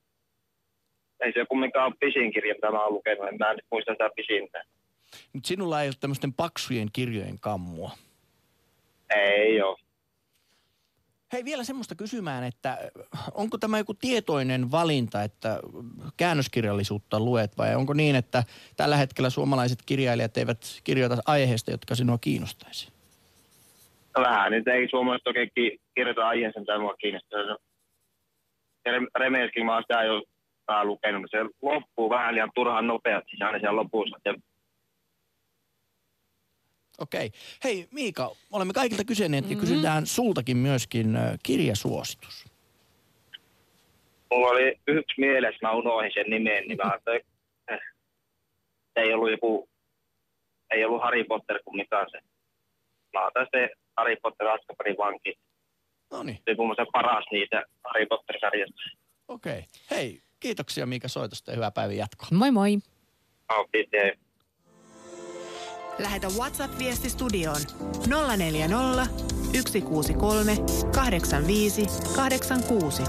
Ei 1.20 1.32
se 1.32 1.46
kumminkaan 1.48 1.86
ole 1.86 1.94
pisin 2.00 2.32
kirja, 2.32 2.54
mitä 2.54 2.70
mä 2.70 2.84
oon 2.84 2.94
lukenut. 2.94 3.28
En 3.28 3.38
mä 3.38 3.54
nyt 3.54 3.64
muista 3.70 3.92
sitä 3.92 4.10
pisintä. 4.16 4.64
Mutta 5.32 5.48
sinulla 5.48 5.82
ei 5.82 5.88
ole 5.88 5.94
tämmöisten 6.00 6.32
paksujen 6.32 6.88
kirjojen 6.92 7.38
kammua. 7.40 7.90
Ei 9.16 9.62
oo. 9.62 9.76
Hei, 11.32 11.44
vielä 11.44 11.64
semmoista 11.64 11.94
kysymään, 11.94 12.44
että 12.44 12.78
onko 13.34 13.58
tämä 13.58 13.78
joku 13.78 13.94
tietoinen 13.94 14.70
valinta, 14.70 15.22
että 15.22 15.60
käännöskirjallisuutta 16.16 17.20
luet 17.20 17.58
vai 17.58 17.74
onko 17.74 17.92
niin, 17.94 18.16
että 18.16 18.42
tällä 18.76 18.96
hetkellä 18.96 19.30
suomalaiset 19.30 19.78
kirjailijat 19.86 20.36
eivät 20.36 20.58
kirjoita 20.84 21.16
aiheesta, 21.26 21.70
jotka 21.70 21.94
sinua 21.94 22.18
kiinnostaisi? 22.18 22.92
No 24.16 24.22
vähän 24.22 24.52
nyt 24.52 24.68
ei 24.68 24.88
suomalaiset 24.90 25.26
oikein 25.26 25.50
ki- 25.54 25.80
kirjoita 25.94 26.28
aiheeseen, 26.28 26.62
mitä 26.62 26.78
mua 26.78 26.94
kiinnostaa. 26.94 27.42
No, 27.42 27.58
Remeskin 29.14 29.66
mä 29.66 29.74
oon 29.74 29.82
sitä 29.82 30.02
jo 30.02 30.22
lukenut. 30.84 31.30
Se 31.30 31.38
loppuu 31.62 32.10
vähän 32.10 32.34
liian 32.34 32.50
turhan 32.54 32.86
nopeasti 32.86 33.30
aina 33.40 33.58
siellä 33.58 33.76
lopussa. 33.76 34.16
Ja 34.24 34.34
Okei. 37.02 37.30
Hei 37.64 37.88
Miika, 37.90 38.30
olemme 38.52 38.72
kaikilta 38.72 39.04
kysyneet 39.04 39.50
ja 39.50 39.56
kysytään 39.56 40.06
sultakin 40.06 40.56
myöskin 40.56 41.18
kirjasuositus. 41.42 42.44
mulla 44.30 44.48
oli 44.48 44.78
yksi 44.86 45.14
mielessä, 45.18 45.58
mä 45.62 45.72
unohdin 45.72 46.10
sen 46.14 46.30
nimen, 46.30 46.64
niin 46.68 46.76
mä 46.84 46.90
ajattelin, 46.90 47.20
ei 48.96 49.12
ollut 49.14 49.30
joku, 49.30 49.68
ei 50.70 50.84
ollut 50.84 51.02
Harry 51.02 51.24
Potter 51.24 51.58
kuin 51.64 51.76
mikä 51.76 52.06
se. 52.10 52.18
Mä 53.12 53.26
otan 53.26 53.46
se 53.50 53.70
Harry 53.96 54.16
Potter 54.22 54.46
Azkabanin 54.48 54.96
vanki. 54.98 55.34
No 56.12 56.22
niin, 56.22 56.36
Se 56.36 56.50
on 56.50 56.56
mun 56.56 56.66
mielestä 56.66 56.84
paras 56.92 57.24
niitä 57.32 57.62
Harry 57.84 58.06
Potter-sarjasta. 58.06 58.82
okei. 59.28 59.64
Hei, 59.90 60.20
kiitoksia 60.40 60.86
Miika 60.86 61.08
soitosta 61.08 61.50
ja 61.50 61.54
hyvää 61.54 61.70
päivän 61.70 61.96
jatkoa. 61.96 62.28
Moi 62.32 62.50
moi. 62.50 62.78
Oh, 63.52 63.68
hei. 63.92 64.12
Lähetä 65.98 66.28
WhatsApp-viesti 66.28 67.10
studioon 67.10 67.60
040 68.36 69.06
163 69.54 70.56
85 70.94 71.86
86. 72.16 73.02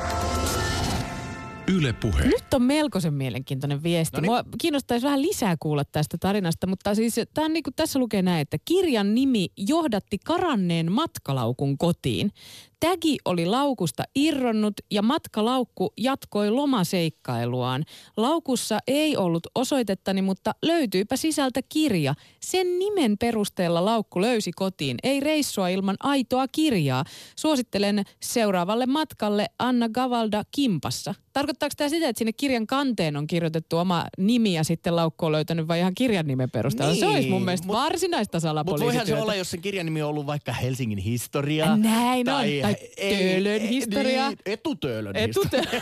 Yle 1.78 1.94
Puhe. 1.94 2.26
Nyt 2.26 2.54
on 2.54 2.62
melkoisen 2.62 3.14
mielenkiintoinen 3.14 3.84
viesti. 3.84 4.18
Noniin. 4.18 4.32
Mua 4.32 4.44
kiinnostaisi 4.58 5.06
vähän 5.06 5.22
lisää 5.22 5.56
kuulla 5.60 5.86
tästä 5.86 6.18
tarinasta, 6.18 6.68
mutta 6.68 6.96
siis 6.96 7.16
tää 7.34 7.46
on 7.46 7.54
niin 7.54 7.64
kuin 7.64 7.74
tässä 7.74 8.00
lukee 8.00 8.22
näin, 8.22 8.42
että 8.42 8.58
kirjan 8.66 9.16
nimi 9.16 9.48
johdatti 9.58 10.18
karanneen 10.26 10.92
matkalaukun 10.92 11.78
kotiin. 11.78 12.32
Tägi 12.80 13.18
oli 13.26 13.46
laukusta 13.46 14.04
irronnut 14.16 14.74
ja 14.92 15.02
matkalaukku 15.02 15.94
jatkoi 15.98 16.50
lomaseikkailuaan. 16.50 17.84
Laukussa 18.18 18.80
ei 18.88 19.18
ollut 19.18 19.48
osoitettani, 19.56 20.22
mutta 20.22 20.52
löytyypä 20.62 21.16
sisältä 21.18 21.60
kirja. 21.70 22.14
Sen 22.40 22.80
nimen 22.80 23.18
perusteella 23.18 23.86
laukku 23.86 24.22
löysi 24.22 24.52
kotiin. 24.52 24.98
Ei 25.04 25.20
reissua 25.20 25.70
ilman 25.70 25.96
aitoa 26.00 26.48
kirjaa. 26.48 27.04
Suosittelen 27.36 28.04
seuraavalle 28.22 28.86
matkalle 28.86 29.46
Anna 29.60 29.90
Gavalda 29.90 30.44
Kimpassa. 30.52 31.16
Tarkoittaako 31.34 31.74
tämä 31.78 31.90
sitä, 31.90 32.10
että 32.10 32.18
sinne 32.18 32.34
kirjan 32.34 32.68
kanteen 32.68 33.18
on 33.18 33.28
kirjoitettu 33.28 33.78
oma 33.78 34.06
nimi 34.18 34.54
ja 34.54 34.64
sitten 34.64 34.96
laukku 34.96 35.26
on 35.26 35.32
löytänyt 35.32 35.68
vai 35.68 35.80
ihan 35.80 35.96
kirjan 35.96 36.28
nimen 36.28 36.52
perusteella? 36.52 36.96
se 36.96 37.06
olisi 37.08 37.30
mun 37.30 37.38
Niin, 37.38 37.46
mielestä 37.46 37.68
mut- 37.68 37.76
varsinaista 37.76 38.38
Mutta 38.38 38.44
voihan 38.44 38.44
se 38.44 38.48
salapoliisityötä. 38.48 39.22
olla, 39.22 39.36
jos 39.36 39.52
sen 39.52 39.62
kirjan 39.62 39.86
nimi 39.86 40.02
on 40.02 40.10
ollut 40.10 40.26
vaikka 40.26 40.54
Helsingin 40.54 40.98
historia. 40.98 41.78
Näin 41.78 42.30
on, 42.30 42.36
tai 42.62 42.76
Töölön 43.00 43.62
historia. 43.62 44.28
Niin, 44.30 44.40
etutöölön 44.46 45.16
historia. 45.16 45.82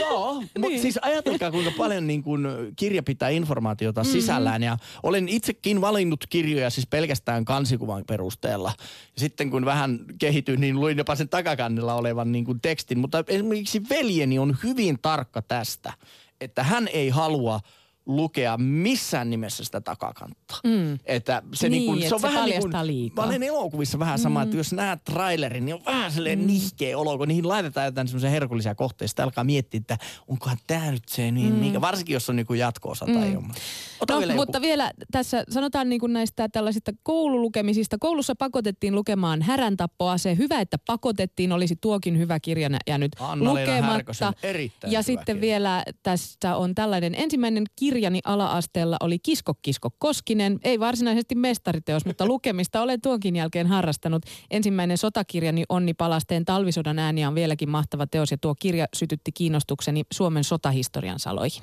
Joo, 0.00 0.34
mutta 0.34 0.58
Niin. 0.68 0.80
siis 0.82 0.98
ajatelkaa 1.02 1.50
kuinka 1.50 1.70
paljon 1.76 2.06
niin 2.06 2.22
kuin 2.22 2.46
kirja 2.76 3.02
pitää 3.02 3.28
informaatiota 3.28 4.02
mm-hmm. 4.02 4.12
sisällään. 4.12 4.62
Ja 4.62 4.76
olen 5.02 5.28
itsekin 5.28 5.80
valinnut 5.80 6.24
kirjoja 6.30 6.70
siis 6.70 6.86
pelkästään 6.86 7.44
kansikuvan 7.44 8.04
perusteella. 8.06 8.72
Ja 9.16 9.20
sitten 9.20 9.50
kun 9.50 9.64
vähän 9.64 9.98
kehityin, 10.18 10.60
niin 10.60 10.80
luin 10.80 10.98
jopa 10.98 11.14
sen 11.14 11.28
takakannella 11.28 11.94
olevan 11.94 12.32
niin 12.32 12.44
kuin 12.44 12.60
tekstin. 12.60 12.98
Mutta 12.98 13.24
esimerkiksi 13.28 13.82
veljeni 14.04 14.38
on 14.38 14.56
hyvin 14.62 14.98
tarkka 15.02 15.42
tästä, 15.42 15.92
että 16.40 16.62
hän 16.62 16.88
ei 16.88 17.08
halua 17.08 17.60
lukea 18.06 18.56
missään 18.56 19.30
nimessä 19.30 19.64
sitä 19.64 19.80
takakantta. 19.80 20.54
Mm. 20.64 20.98
Että 21.06 21.42
se, 21.54 21.68
Niin, 21.68 21.78
niin 21.80 21.86
kuin, 21.90 22.00
se 22.00 22.04
että 22.06 22.14
on 22.14 22.20
se 22.20 22.26
vähän 22.26 22.44
niin 22.50 22.60
kuin, 22.60 22.86
liikaa. 22.86 23.24
mä 23.24 23.28
olen 23.30 23.42
elokuvissa 23.42 23.98
vähän 23.98 24.18
sama, 24.18 24.38
mm. 24.40 24.44
että 24.44 24.56
jos 24.56 24.72
näet 24.72 25.04
trailerin, 25.04 25.64
niin 25.64 25.74
on 25.74 25.84
vähän 25.86 26.12
silleen 26.12 26.38
mm. 26.38 26.46
nihkeä 26.46 26.98
olo, 26.98 27.18
kun 27.18 27.28
niihin 27.28 27.48
laitetaan 27.48 27.86
jotain 27.86 28.08
semmoisia 28.08 28.30
herkullisia 28.30 28.74
kohteita. 28.74 29.08
Sitten 29.08 29.24
alkaa 29.24 29.44
miettiä, 29.44 29.78
että 29.78 29.98
onkohan 30.28 30.56
tämä 30.66 30.90
nyt 30.90 31.08
se, 31.08 31.30
niin, 31.30 31.52
mm. 31.52 31.58
mikä, 31.58 31.80
varsinkin 31.80 32.14
jos 32.14 32.30
on 32.30 32.36
niin 32.36 32.46
kuin 32.46 32.58
jatko-osa 32.60 33.04
tai 33.06 33.14
Mm. 33.28 33.32
jommai. 33.32 33.56
Ota 34.00 34.12
No, 34.14 34.18
vielä 34.20 34.32
joku. 34.32 34.42
mutta 34.42 34.60
vielä 34.60 34.90
tässä 35.12 35.44
sanotaan 35.50 35.88
niin 35.88 36.00
kuin 36.00 36.12
näistä 36.12 36.48
tällaisista 36.48 36.92
koululukemisista. 37.02 37.96
Koulussa 38.00 38.34
pakotettiin 38.38 38.94
lukemaan 38.94 39.42
häräntappoa. 39.42 40.18
Se 40.18 40.36
hyvä, 40.36 40.60
että 40.60 40.76
pakotettiin, 40.86 41.52
olisi 41.52 41.76
tuokin 41.80 42.18
hyvä 42.18 42.40
kirja 42.40 42.70
jäänyt 42.86 43.12
Anna-Leena 43.20 43.60
lukematta. 43.60 43.92
Härkösen 43.92 44.32
erittäin 44.42 44.92
ja 44.92 45.02
sitten 45.02 45.36
kirja. 45.36 45.40
vielä 45.40 45.84
tässä 46.02 46.56
on 46.56 46.74
tällainen 46.74 47.14
ensimmäinen 47.14 47.64
kirjani 47.94 48.20
ala-asteella 48.24 48.96
oli 49.00 49.18
Kisko 49.18 49.54
Kisko 49.62 49.88
Koskinen. 49.98 50.58
Ei 50.64 50.80
varsinaisesti 50.80 51.34
mestariteos, 51.34 52.06
mutta 52.06 52.26
lukemista 52.32 52.82
olen 52.82 53.00
tuonkin 53.00 53.36
jälkeen 53.36 53.66
harrastanut. 53.66 54.22
Ensimmäinen 54.50 54.98
sotakirjani 54.98 55.64
Onni 55.68 55.94
Palasteen 55.94 56.44
talvisodan 56.44 56.98
ääniä 56.98 57.28
on 57.28 57.34
vieläkin 57.34 57.70
mahtava 57.70 58.06
teos 58.06 58.30
ja 58.30 58.36
tuo 58.40 58.54
kirja 58.54 58.86
sytytti 58.94 59.32
kiinnostukseni 59.32 60.02
Suomen 60.12 60.44
sotahistorian 60.44 61.18
saloihin. 61.18 61.62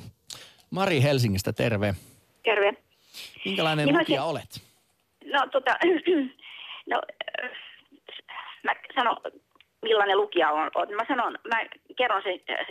Mari 0.70 1.02
Helsingistä, 1.04 1.54
terve. 1.54 1.96
Terve. 2.44 2.74
Minkälainen 3.46 3.86
Niin 3.86 3.98
lukija 4.00 4.22
se- 4.22 4.28
olet? 4.28 4.62
No 5.34 5.40
tota, 5.52 5.72
no, 6.92 7.02
äh, 7.44 7.50
mä 8.64 8.72
sanon, 8.96 9.18
millainen 9.82 10.18
lukija 10.18 10.52
on. 10.52 10.72
on. 10.76 10.88
Mä 10.96 11.06
sanon, 11.08 11.38
mä 11.48 11.62
kerron 11.98 12.22
sen 12.24 12.40
äh, 12.50 12.66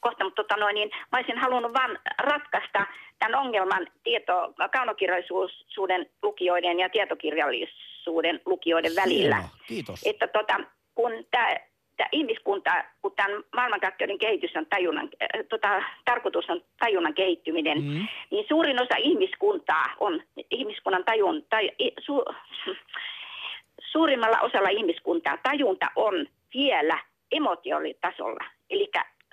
kohta, 0.00 0.24
mutta 0.24 0.42
tota 0.42 0.56
noin, 0.60 0.74
niin 0.74 0.90
mä 1.12 1.18
olisin 1.18 1.38
halunnut 1.38 1.72
vaan 1.74 1.98
ratkaista 2.18 2.86
tämän 3.18 3.40
ongelman 3.40 3.86
tieto, 4.04 4.54
kaunokirjallisuuden 4.72 6.06
lukijoiden 6.22 6.78
ja 6.80 6.88
tietokirjallisuuden 6.88 8.40
lukijoiden 8.46 8.92
välillä. 8.96 9.42
Kiitos. 9.66 10.00
Että 10.06 10.26
tota, 10.26 10.60
kun 10.94 11.12
tämä 11.30 11.48
tämä 11.96 12.08
ihmiskunta, 12.12 12.70
kun 13.02 13.12
tämän 13.16 13.42
maailmankaikkeuden 13.56 14.18
kehitys 14.18 14.56
on 14.56 14.66
tajunnan, 14.66 15.08
äh, 15.22 15.28
tota, 15.48 15.82
tarkoitus 16.04 16.50
on 16.50 16.60
tajunnan 16.78 17.14
kehittyminen, 17.14 17.78
Mm. 17.82 18.06
niin 18.30 18.44
suurin 18.48 18.82
osa 18.82 18.96
ihmiskuntaa 18.98 19.84
on 20.00 20.22
ihmiskunnan 20.50 21.04
tajun, 21.04 21.44
taj, 21.50 21.68
i- 21.80 21.92
su, 22.00 22.24
suurimmalla 23.92 24.40
osalla 24.40 24.68
ihmiskuntaa 24.68 25.38
tajunta 25.42 25.86
on 25.96 26.26
vielä 26.54 26.98
emotionaalitasolla, 27.32 28.44
eli 28.70 28.90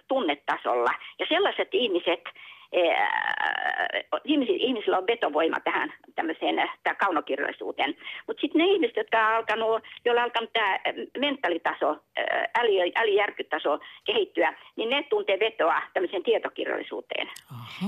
tunnetasolla. 0.07 0.91
Ja 1.19 1.25
sellaiset 1.29 1.69
ihmiset, 1.71 2.21
ihmiset, 4.23 4.55
ihmisillä 4.59 4.97
on 4.97 5.07
vetovoima 5.07 5.59
tähän 5.59 5.93
tämmöiseen 6.15 6.59
äh, 6.59 6.79
tää 6.83 6.95
kaunokirjallisuuteen. 6.95 7.95
Mutta 8.27 8.41
sitten 8.41 8.59
ne 8.59 8.65
ihmiset, 8.65 8.97
jotka 8.97 9.27
on 9.27 9.35
alkanut, 9.35 9.83
joilla 10.05 10.21
on 10.21 10.25
alkanut 10.25 10.53
tämä 10.53 10.79
mentalitaso, 11.17 11.87
ää, 11.87 12.49
äly, 12.59 12.91
älyjärkytaso 12.95 13.79
kehittyä, 14.05 14.53
niin 14.75 14.89
ne 14.89 15.03
tuntee 15.03 15.39
vetoa 15.39 15.81
tämmöiseen 15.93 16.23
tietokirjallisuuteen. 16.23 17.29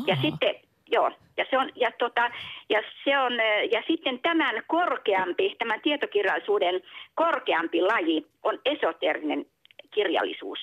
Ja 0.07 0.15
sitten, 0.21 0.55
joo, 0.93 1.11
ja 1.37 1.45
se 1.49 1.57
on, 1.57 1.69
ja 1.75 1.91
tota, 1.97 2.31
ja 2.69 2.81
se 3.03 3.17
on, 3.19 3.39
eh, 3.39 3.69
ja 3.71 3.83
sitten 3.87 4.19
tämän 4.19 4.63
korkeampi, 4.67 5.55
tämän 5.59 5.81
tietokirjallisuuden 5.81 6.81
korkeampi 7.15 7.81
laji 7.81 8.27
on 8.43 8.59
esoterinen 8.65 9.45
kirjallisuus. 9.91 10.59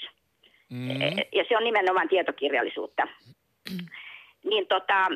Mm. 0.71 0.91
Eh, 0.91 1.27
Ja 1.33 1.45
se 1.49 1.57
on 1.57 1.65
nimenomaan 1.65 2.09
tietokirjallisuutta. 2.09 3.03
Niin 4.45 4.67
tota, 4.67 5.07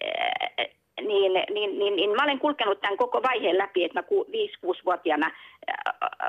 eh, 0.00 0.70
niin, 1.00 1.32
niin, 1.50 1.78
niin, 1.78 1.96
niin 1.96 2.10
mä 2.10 2.22
olen 2.24 2.38
kulkenut 2.38 2.80
tämän 2.80 2.96
koko 2.96 3.22
vaiheen 3.22 3.58
läpi, 3.58 3.84
että 3.84 3.98
mä 3.98 4.02
ku- 4.02 4.26
5-6-vuotiaana 4.66 5.26
eh, 5.26 5.74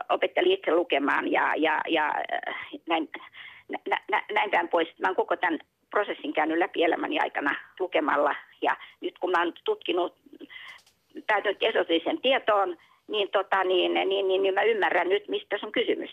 opettelin 0.09 0.51
itse 0.51 0.75
lukemaan 0.75 1.31
ja, 1.31 1.53
ja, 1.57 1.81
ja 1.89 2.13
näin, 2.87 3.09
nä, 3.69 3.97
nä, 4.11 4.23
näin 4.33 4.51
päin 4.51 4.67
pois. 4.67 4.87
Mä 4.99 5.07
oon 5.07 5.15
koko 5.15 5.35
tämän 5.35 5.59
prosessin 5.89 6.33
käynyt 6.33 6.57
läpi 6.57 6.83
elämäni 6.83 7.19
aikana 7.19 7.55
lukemalla 7.79 8.35
ja 8.61 8.77
nyt 9.01 9.19
kun 9.19 9.39
oon 9.39 9.53
tutkinut, 9.65 10.15
päätynyt 11.27 11.63
esoterisen 11.63 12.21
tietoon, 12.21 12.77
niin, 13.07 13.29
tota, 13.31 13.63
niin, 13.63 13.93
niin, 13.93 14.27
niin, 14.27 14.41
niin 14.41 14.53
mä 14.53 14.63
ymmärrän 14.63 15.09
nyt, 15.09 15.27
mistä 15.27 15.57
on 15.63 15.71
kysymys. 15.71 16.09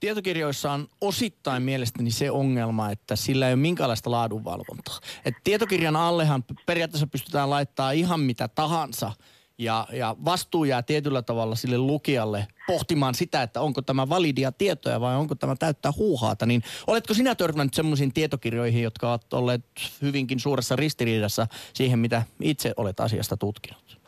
Tietokirjoissa 0.00 0.72
on 0.72 0.86
osittain 1.00 1.62
mielestäni 1.62 2.10
se 2.10 2.30
ongelma, 2.30 2.90
että 2.90 3.16
sillä 3.16 3.46
ei 3.46 3.52
ole 3.52 3.60
minkäänlaista 3.60 4.10
laadunvalvontaa. 4.10 4.98
Et 5.24 5.34
tietokirjan 5.44 5.96
allehan 5.96 6.44
periaatteessa 6.66 7.06
pystytään 7.06 7.50
laittaa 7.50 7.90
ihan 7.90 8.20
mitä 8.20 8.48
tahansa 8.48 9.12
ja, 9.58 9.86
ja 9.92 10.16
vastuu 10.24 10.64
jää 10.64 10.82
tietyllä 10.82 11.22
tavalla 11.22 11.54
sille 11.54 11.78
lukijalle 11.78 12.46
pohtimaan 12.66 13.14
sitä, 13.14 13.42
että 13.42 13.60
onko 13.60 13.82
tämä 13.82 14.08
validia 14.08 14.52
tietoja 14.52 15.00
vai 15.00 15.16
onko 15.16 15.34
tämä 15.34 15.56
täyttää 15.58 15.92
huuhaata. 15.96 16.46
Niin 16.46 16.62
oletko 16.86 17.14
sinä 17.14 17.34
törmännyt 17.34 17.74
semmoisiin 17.74 18.12
tietokirjoihin, 18.12 18.82
jotka 18.82 19.10
ovat 19.10 19.32
olleet 19.32 19.64
hyvinkin 20.02 20.40
suuressa 20.40 20.76
ristiriidassa 20.76 21.46
siihen, 21.72 21.98
mitä 21.98 22.22
itse 22.40 22.72
olet 22.76 23.00
asiasta 23.00 23.36
tutkinut? 23.36 23.98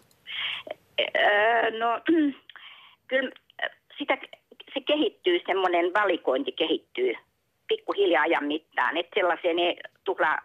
No, 1.78 2.00
kyllä 3.08 3.30
sitä, 3.98 4.18
se 4.74 4.80
kehittyy, 4.80 5.40
semmoinen 5.46 5.92
valikointi 5.94 6.52
kehittyy 6.52 7.14
pikkuhiljaa 7.68 8.22
ajan 8.22 8.44
mittaan, 8.44 8.96
että 8.96 9.20
sellaiseen 9.20 9.58
ei 9.58 9.76
tuhlaa, 10.04 10.38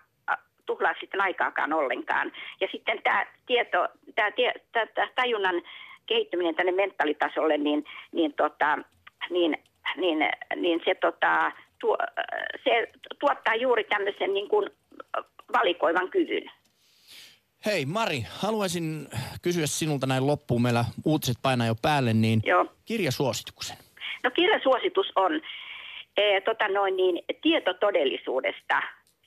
tuhlaa 0.66 0.94
sitten 1.00 1.22
aikaakaan 1.22 1.74
ollenkaan. 1.74 2.32
Ja 2.62 2.68
sitten 2.72 3.02
tämä 3.04 3.26
tieto, 3.46 3.88
tämä 4.16 4.32
tää, 4.72 4.86
tää 4.86 5.08
tajunnan 5.16 5.62
kehittyminen 6.06 6.56
tänne 6.56 6.72
mentaalitasolle, 6.72 7.58
niin, 7.58 7.86
niin, 8.12 8.34
tota, 8.34 8.78
niin, 9.30 9.58
niin, 9.98 10.18
niin 10.56 10.82
se, 10.86 10.96
tota, 10.96 11.52
tuo, 11.80 11.98
se 12.64 12.92
tuottaa 13.20 13.56
juuri 13.56 13.84
tämmöisen 13.84 14.34
niin 14.34 14.50
kuin 14.50 14.70
valikoivan 15.54 16.10
kyvyn. 16.10 16.52
Hei 17.66 17.86
Mari, 17.86 18.24
haluaisin 18.30 19.08
kysyä 19.42 19.68
sinulta 19.68 20.08
näin 20.08 20.28
loppuun. 20.28 20.62
Meillä 20.62 20.86
uutiset 21.06 21.38
painaa 21.42 21.68
jo 21.68 21.76
päälle, 21.82 22.14
niin 22.14 22.42
Joo. 22.46 22.66
kirjasuosituksen. 22.86 23.78
No 24.24 24.32
kirjasuositus 24.32 25.12
on 25.16 25.42
e, 26.18 26.42
tota 26.42 26.68
noin 26.68 26.98
niin, 26.98 27.24
tietotodellisuudesta. 27.42 28.82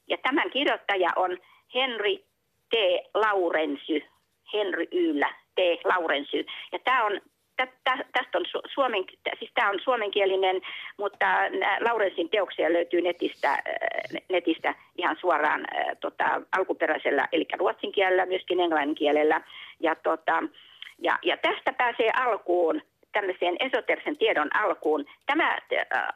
Ja 0.09 0.17
tämän 0.23 0.51
kirjoittaja 0.51 1.11
on 1.17 1.39
Henry 1.75 2.17
T. 2.71 2.75
Laurensy, 3.15 4.03
Henry 4.53 4.87
Yllä 4.93 5.35
T. 5.55 5.59
Laurensy. 5.85 6.47
Ja 6.73 6.79
tämä 6.79 7.05
on 7.05 7.21
tä, 7.57 7.67
tä, 7.85 8.05
tästä 8.13 8.39
on 8.39 8.45
su- 8.45 8.71
suomen, 8.75 9.05
siis 9.39 9.51
tämä 9.55 9.71
on 9.71 9.79
suomenkielinen, 9.85 10.61
mutta 10.99 11.27
Laurensin 11.81 12.29
teoksia 12.29 12.73
löytyy 12.73 13.01
netistä, 13.01 13.53
äh, 13.53 13.63
netistä 14.29 14.75
ihan 14.99 15.17
suoraan 15.21 15.61
äh, 15.61 15.87
tota, 16.01 16.43
alkuperäisellä, 16.57 17.29
eli 17.33 17.47
ruotsin 17.59 17.93
kielellä, 17.93 18.27
myöskin 18.27 18.61
englannin 18.61 18.95
kielellä. 18.95 19.41
Ja, 19.81 19.95
tota, 19.95 20.43
ja, 20.99 21.19
ja 21.23 21.37
tästä 21.37 21.73
pääsee 21.73 22.11
alkuun 22.17 22.83
tämmöiseen 23.17 23.57
esoterisen 23.61 24.17
tiedon 24.19 24.51
alkuun. 24.57 25.05
Tämä 25.27 25.49
äh, 25.53 25.59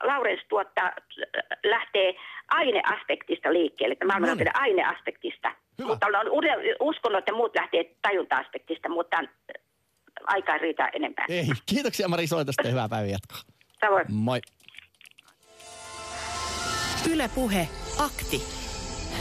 Laurens 0.03 0.43
tuottaa, 0.49 0.87
äh, 0.87 0.95
lähtee 1.65 2.15
aineaspektista 2.49 3.53
liikkeelle, 3.53 3.97
tämä 3.97 4.19
No 4.19 4.35
niin. 4.35 4.51
aineaspektista. 4.55 5.49
Hyvä. 5.79 5.89
Mutta 5.89 6.07
on 6.07 6.27
ude- 6.27 6.77
uskonut, 6.81 7.19
että 7.19 7.33
muut 7.33 7.57
lähtee 7.57 7.85
tajunta-aspektista, 8.03 8.89
mutta 8.89 9.17
äh, 9.17 9.27
aika 10.27 10.53
ei 10.53 10.59
riitä 10.59 10.91
enempää. 10.93 11.25
Ei, 11.29 11.47
kiitoksia 11.67 12.09
Mari 12.09 12.27
soitosta 12.27 12.63
ja 12.63 12.71
hyvää 12.71 12.89
päivän 12.89 13.11
jatkoa. 13.11 13.39
Samoin. 13.81 14.07
Moi. 14.09 14.41
Yle 17.13 17.31
Puhe, 17.35 17.69
akti. 18.05 18.60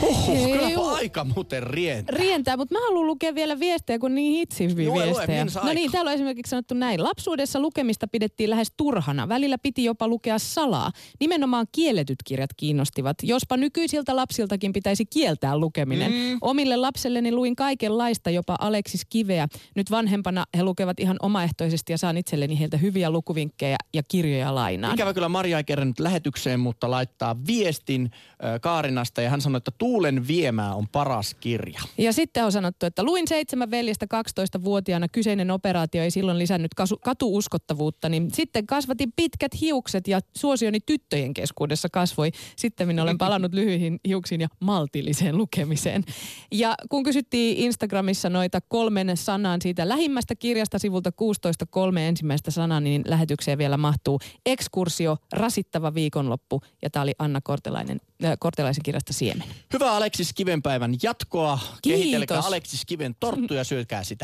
Huhhuh, 0.01 0.37
Hei, 0.37 0.51
kylläpä 0.51 0.69
juu. 0.73 0.87
aika 0.87 1.23
muuten 1.23 1.63
rientää. 1.63 2.17
Rientää, 2.17 2.57
mutta 2.57 2.75
mä 2.75 2.81
haluan 2.81 3.07
lukea 3.07 3.35
vielä 3.35 3.59
viestejä, 3.59 3.99
kun 3.99 4.15
niin 4.15 4.47
Lue, 4.77 4.85
lue, 4.85 5.05
viestejä. 5.05 5.43
minsa 5.43 5.59
no 5.63 5.73
niin, 5.73 5.91
täällä 5.91 6.09
on 6.09 6.15
esimerkiksi 6.15 6.49
sanottu 6.49 6.73
näin. 6.73 7.03
Lapsuudessa 7.03 7.59
lukemista 7.59 8.07
pidettiin 8.07 8.49
lähes 8.49 8.73
turhana. 8.77 9.29
Välillä 9.29 9.57
piti 9.57 9.83
jopa 9.83 10.07
lukea 10.07 10.39
salaa. 10.39 10.91
Nimenomaan 11.19 11.65
kielletyt 11.71 12.17
kirjat 12.25 12.49
kiinnostivat. 12.57 13.17
Jospa 13.23 13.57
nykyisiltä 13.57 14.15
lapsiltakin 14.15 14.73
pitäisi 14.73 15.05
kieltää 15.05 15.57
lukeminen. 15.57 16.11
Mm. 16.11 16.37
Omille 16.41 16.75
lapselleni 16.75 17.31
luin 17.31 17.55
kaikenlaista, 17.55 18.29
jopa 18.29 18.55
Aleksis 18.59 19.05
Kiveä. 19.05 19.47
Nyt 19.75 19.91
vanhempana 19.91 20.45
he 20.57 20.63
lukevat 20.63 20.99
ihan 20.99 21.17
omaehtoisesti 21.21 21.93
ja 21.93 21.97
saan 21.97 22.17
itselleni 22.17 22.59
heiltä 22.59 22.77
hyviä 22.77 23.09
lukuvinkkejä 23.09 23.77
ja 23.93 24.01
kirjoja 24.07 24.55
lainaan. 24.55 24.93
Ikävä 24.93 25.13
kyllä 25.13 25.29
Maria 25.29 25.57
ei 25.57 25.63
kerännyt 25.63 25.99
lähetykseen, 25.99 26.59
mutta 26.59 26.91
laittaa 26.91 27.35
viestin 27.47 28.09
äh, 28.13 28.59
Kaarinasta 28.61 29.21
ja 29.21 29.29
hän 29.29 29.41
sanoi, 29.41 29.57
että 29.57 29.71
Tuulen 29.79 30.27
viemää 30.27 30.75
on 30.75 30.87
paras 30.87 31.33
kirja. 31.33 31.81
Ja 31.97 32.13
sitten 32.13 32.45
on 32.45 32.51
sanottu, 32.51 32.85
että 32.85 33.03
luin 33.03 33.27
seitsemän 33.27 33.71
veljestä 33.71 34.05
12-vuotiaana. 34.05 35.07
Kyseinen 35.07 35.51
operaatio 35.51 36.03
ei 36.03 36.11
silloin 36.11 36.39
lisännyt 36.39 36.73
kasu, 36.73 36.97
katuuskottavuutta, 36.97 38.09
niin 38.09 38.31
sitten 38.33 38.67
kasvatin 38.67 39.11
pitkät 39.15 39.61
hiukset 39.61 40.07
ja 40.07 40.19
suosioni 40.37 40.79
tyttöjen 40.85 41.33
keskuudessa 41.33 41.87
kasvoi. 41.91 42.31
Sitten 42.55 42.87
minä 42.87 43.03
olen 43.03 43.17
palannut 43.17 43.53
lyhyihin 43.53 43.99
hiuksiin 44.07 44.41
ja 44.41 44.47
maltilliseen 44.59 45.37
lukemiseen. 45.37 46.03
Ja 46.51 46.75
kun 46.89 47.03
kysyttiin 47.03 47.57
Instagramissa 47.57 48.29
noita 48.29 48.59
kolmen 48.67 49.17
sanan 49.17 49.61
siitä 49.61 49.89
lähimmästä 49.89 50.35
kirjasta 50.35 50.79
sivulta 50.79 51.11
16 51.11 51.65
kolme 51.65 52.07
ensimmäistä 52.07 52.51
sanaa, 52.51 52.79
niin 52.79 53.01
lähetykseen 53.07 53.57
vielä 53.57 53.77
mahtuu 53.77 54.19
ekskursio, 54.45 55.17
rasittava 55.33 55.93
viikonloppu 55.93 56.61
ja 56.81 56.89
tämä 56.89 57.03
oli 57.03 57.13
Anna 57.19 57.41
Kortelainen, 57.41 57.99
Kortelaisen 58.39 58.83
kirjasta 58.83 59.13
Siemen. 59.13 59.47
Hyvää 59.73 59.91
Aleksis 59.91 60.33
Kivenpäivän 60.33 60.95
jatkoa. 61.03 61.59
Kiitos. 61.81 62.01
Kehitelkää 62.01 62.39
Aleksis 62.39 62.85
Kiven 62.85 63.15
torttu 63.19 63.53
ja 63.53 63.63
syökää 63.63 64.03
sitä. 64.03 64.17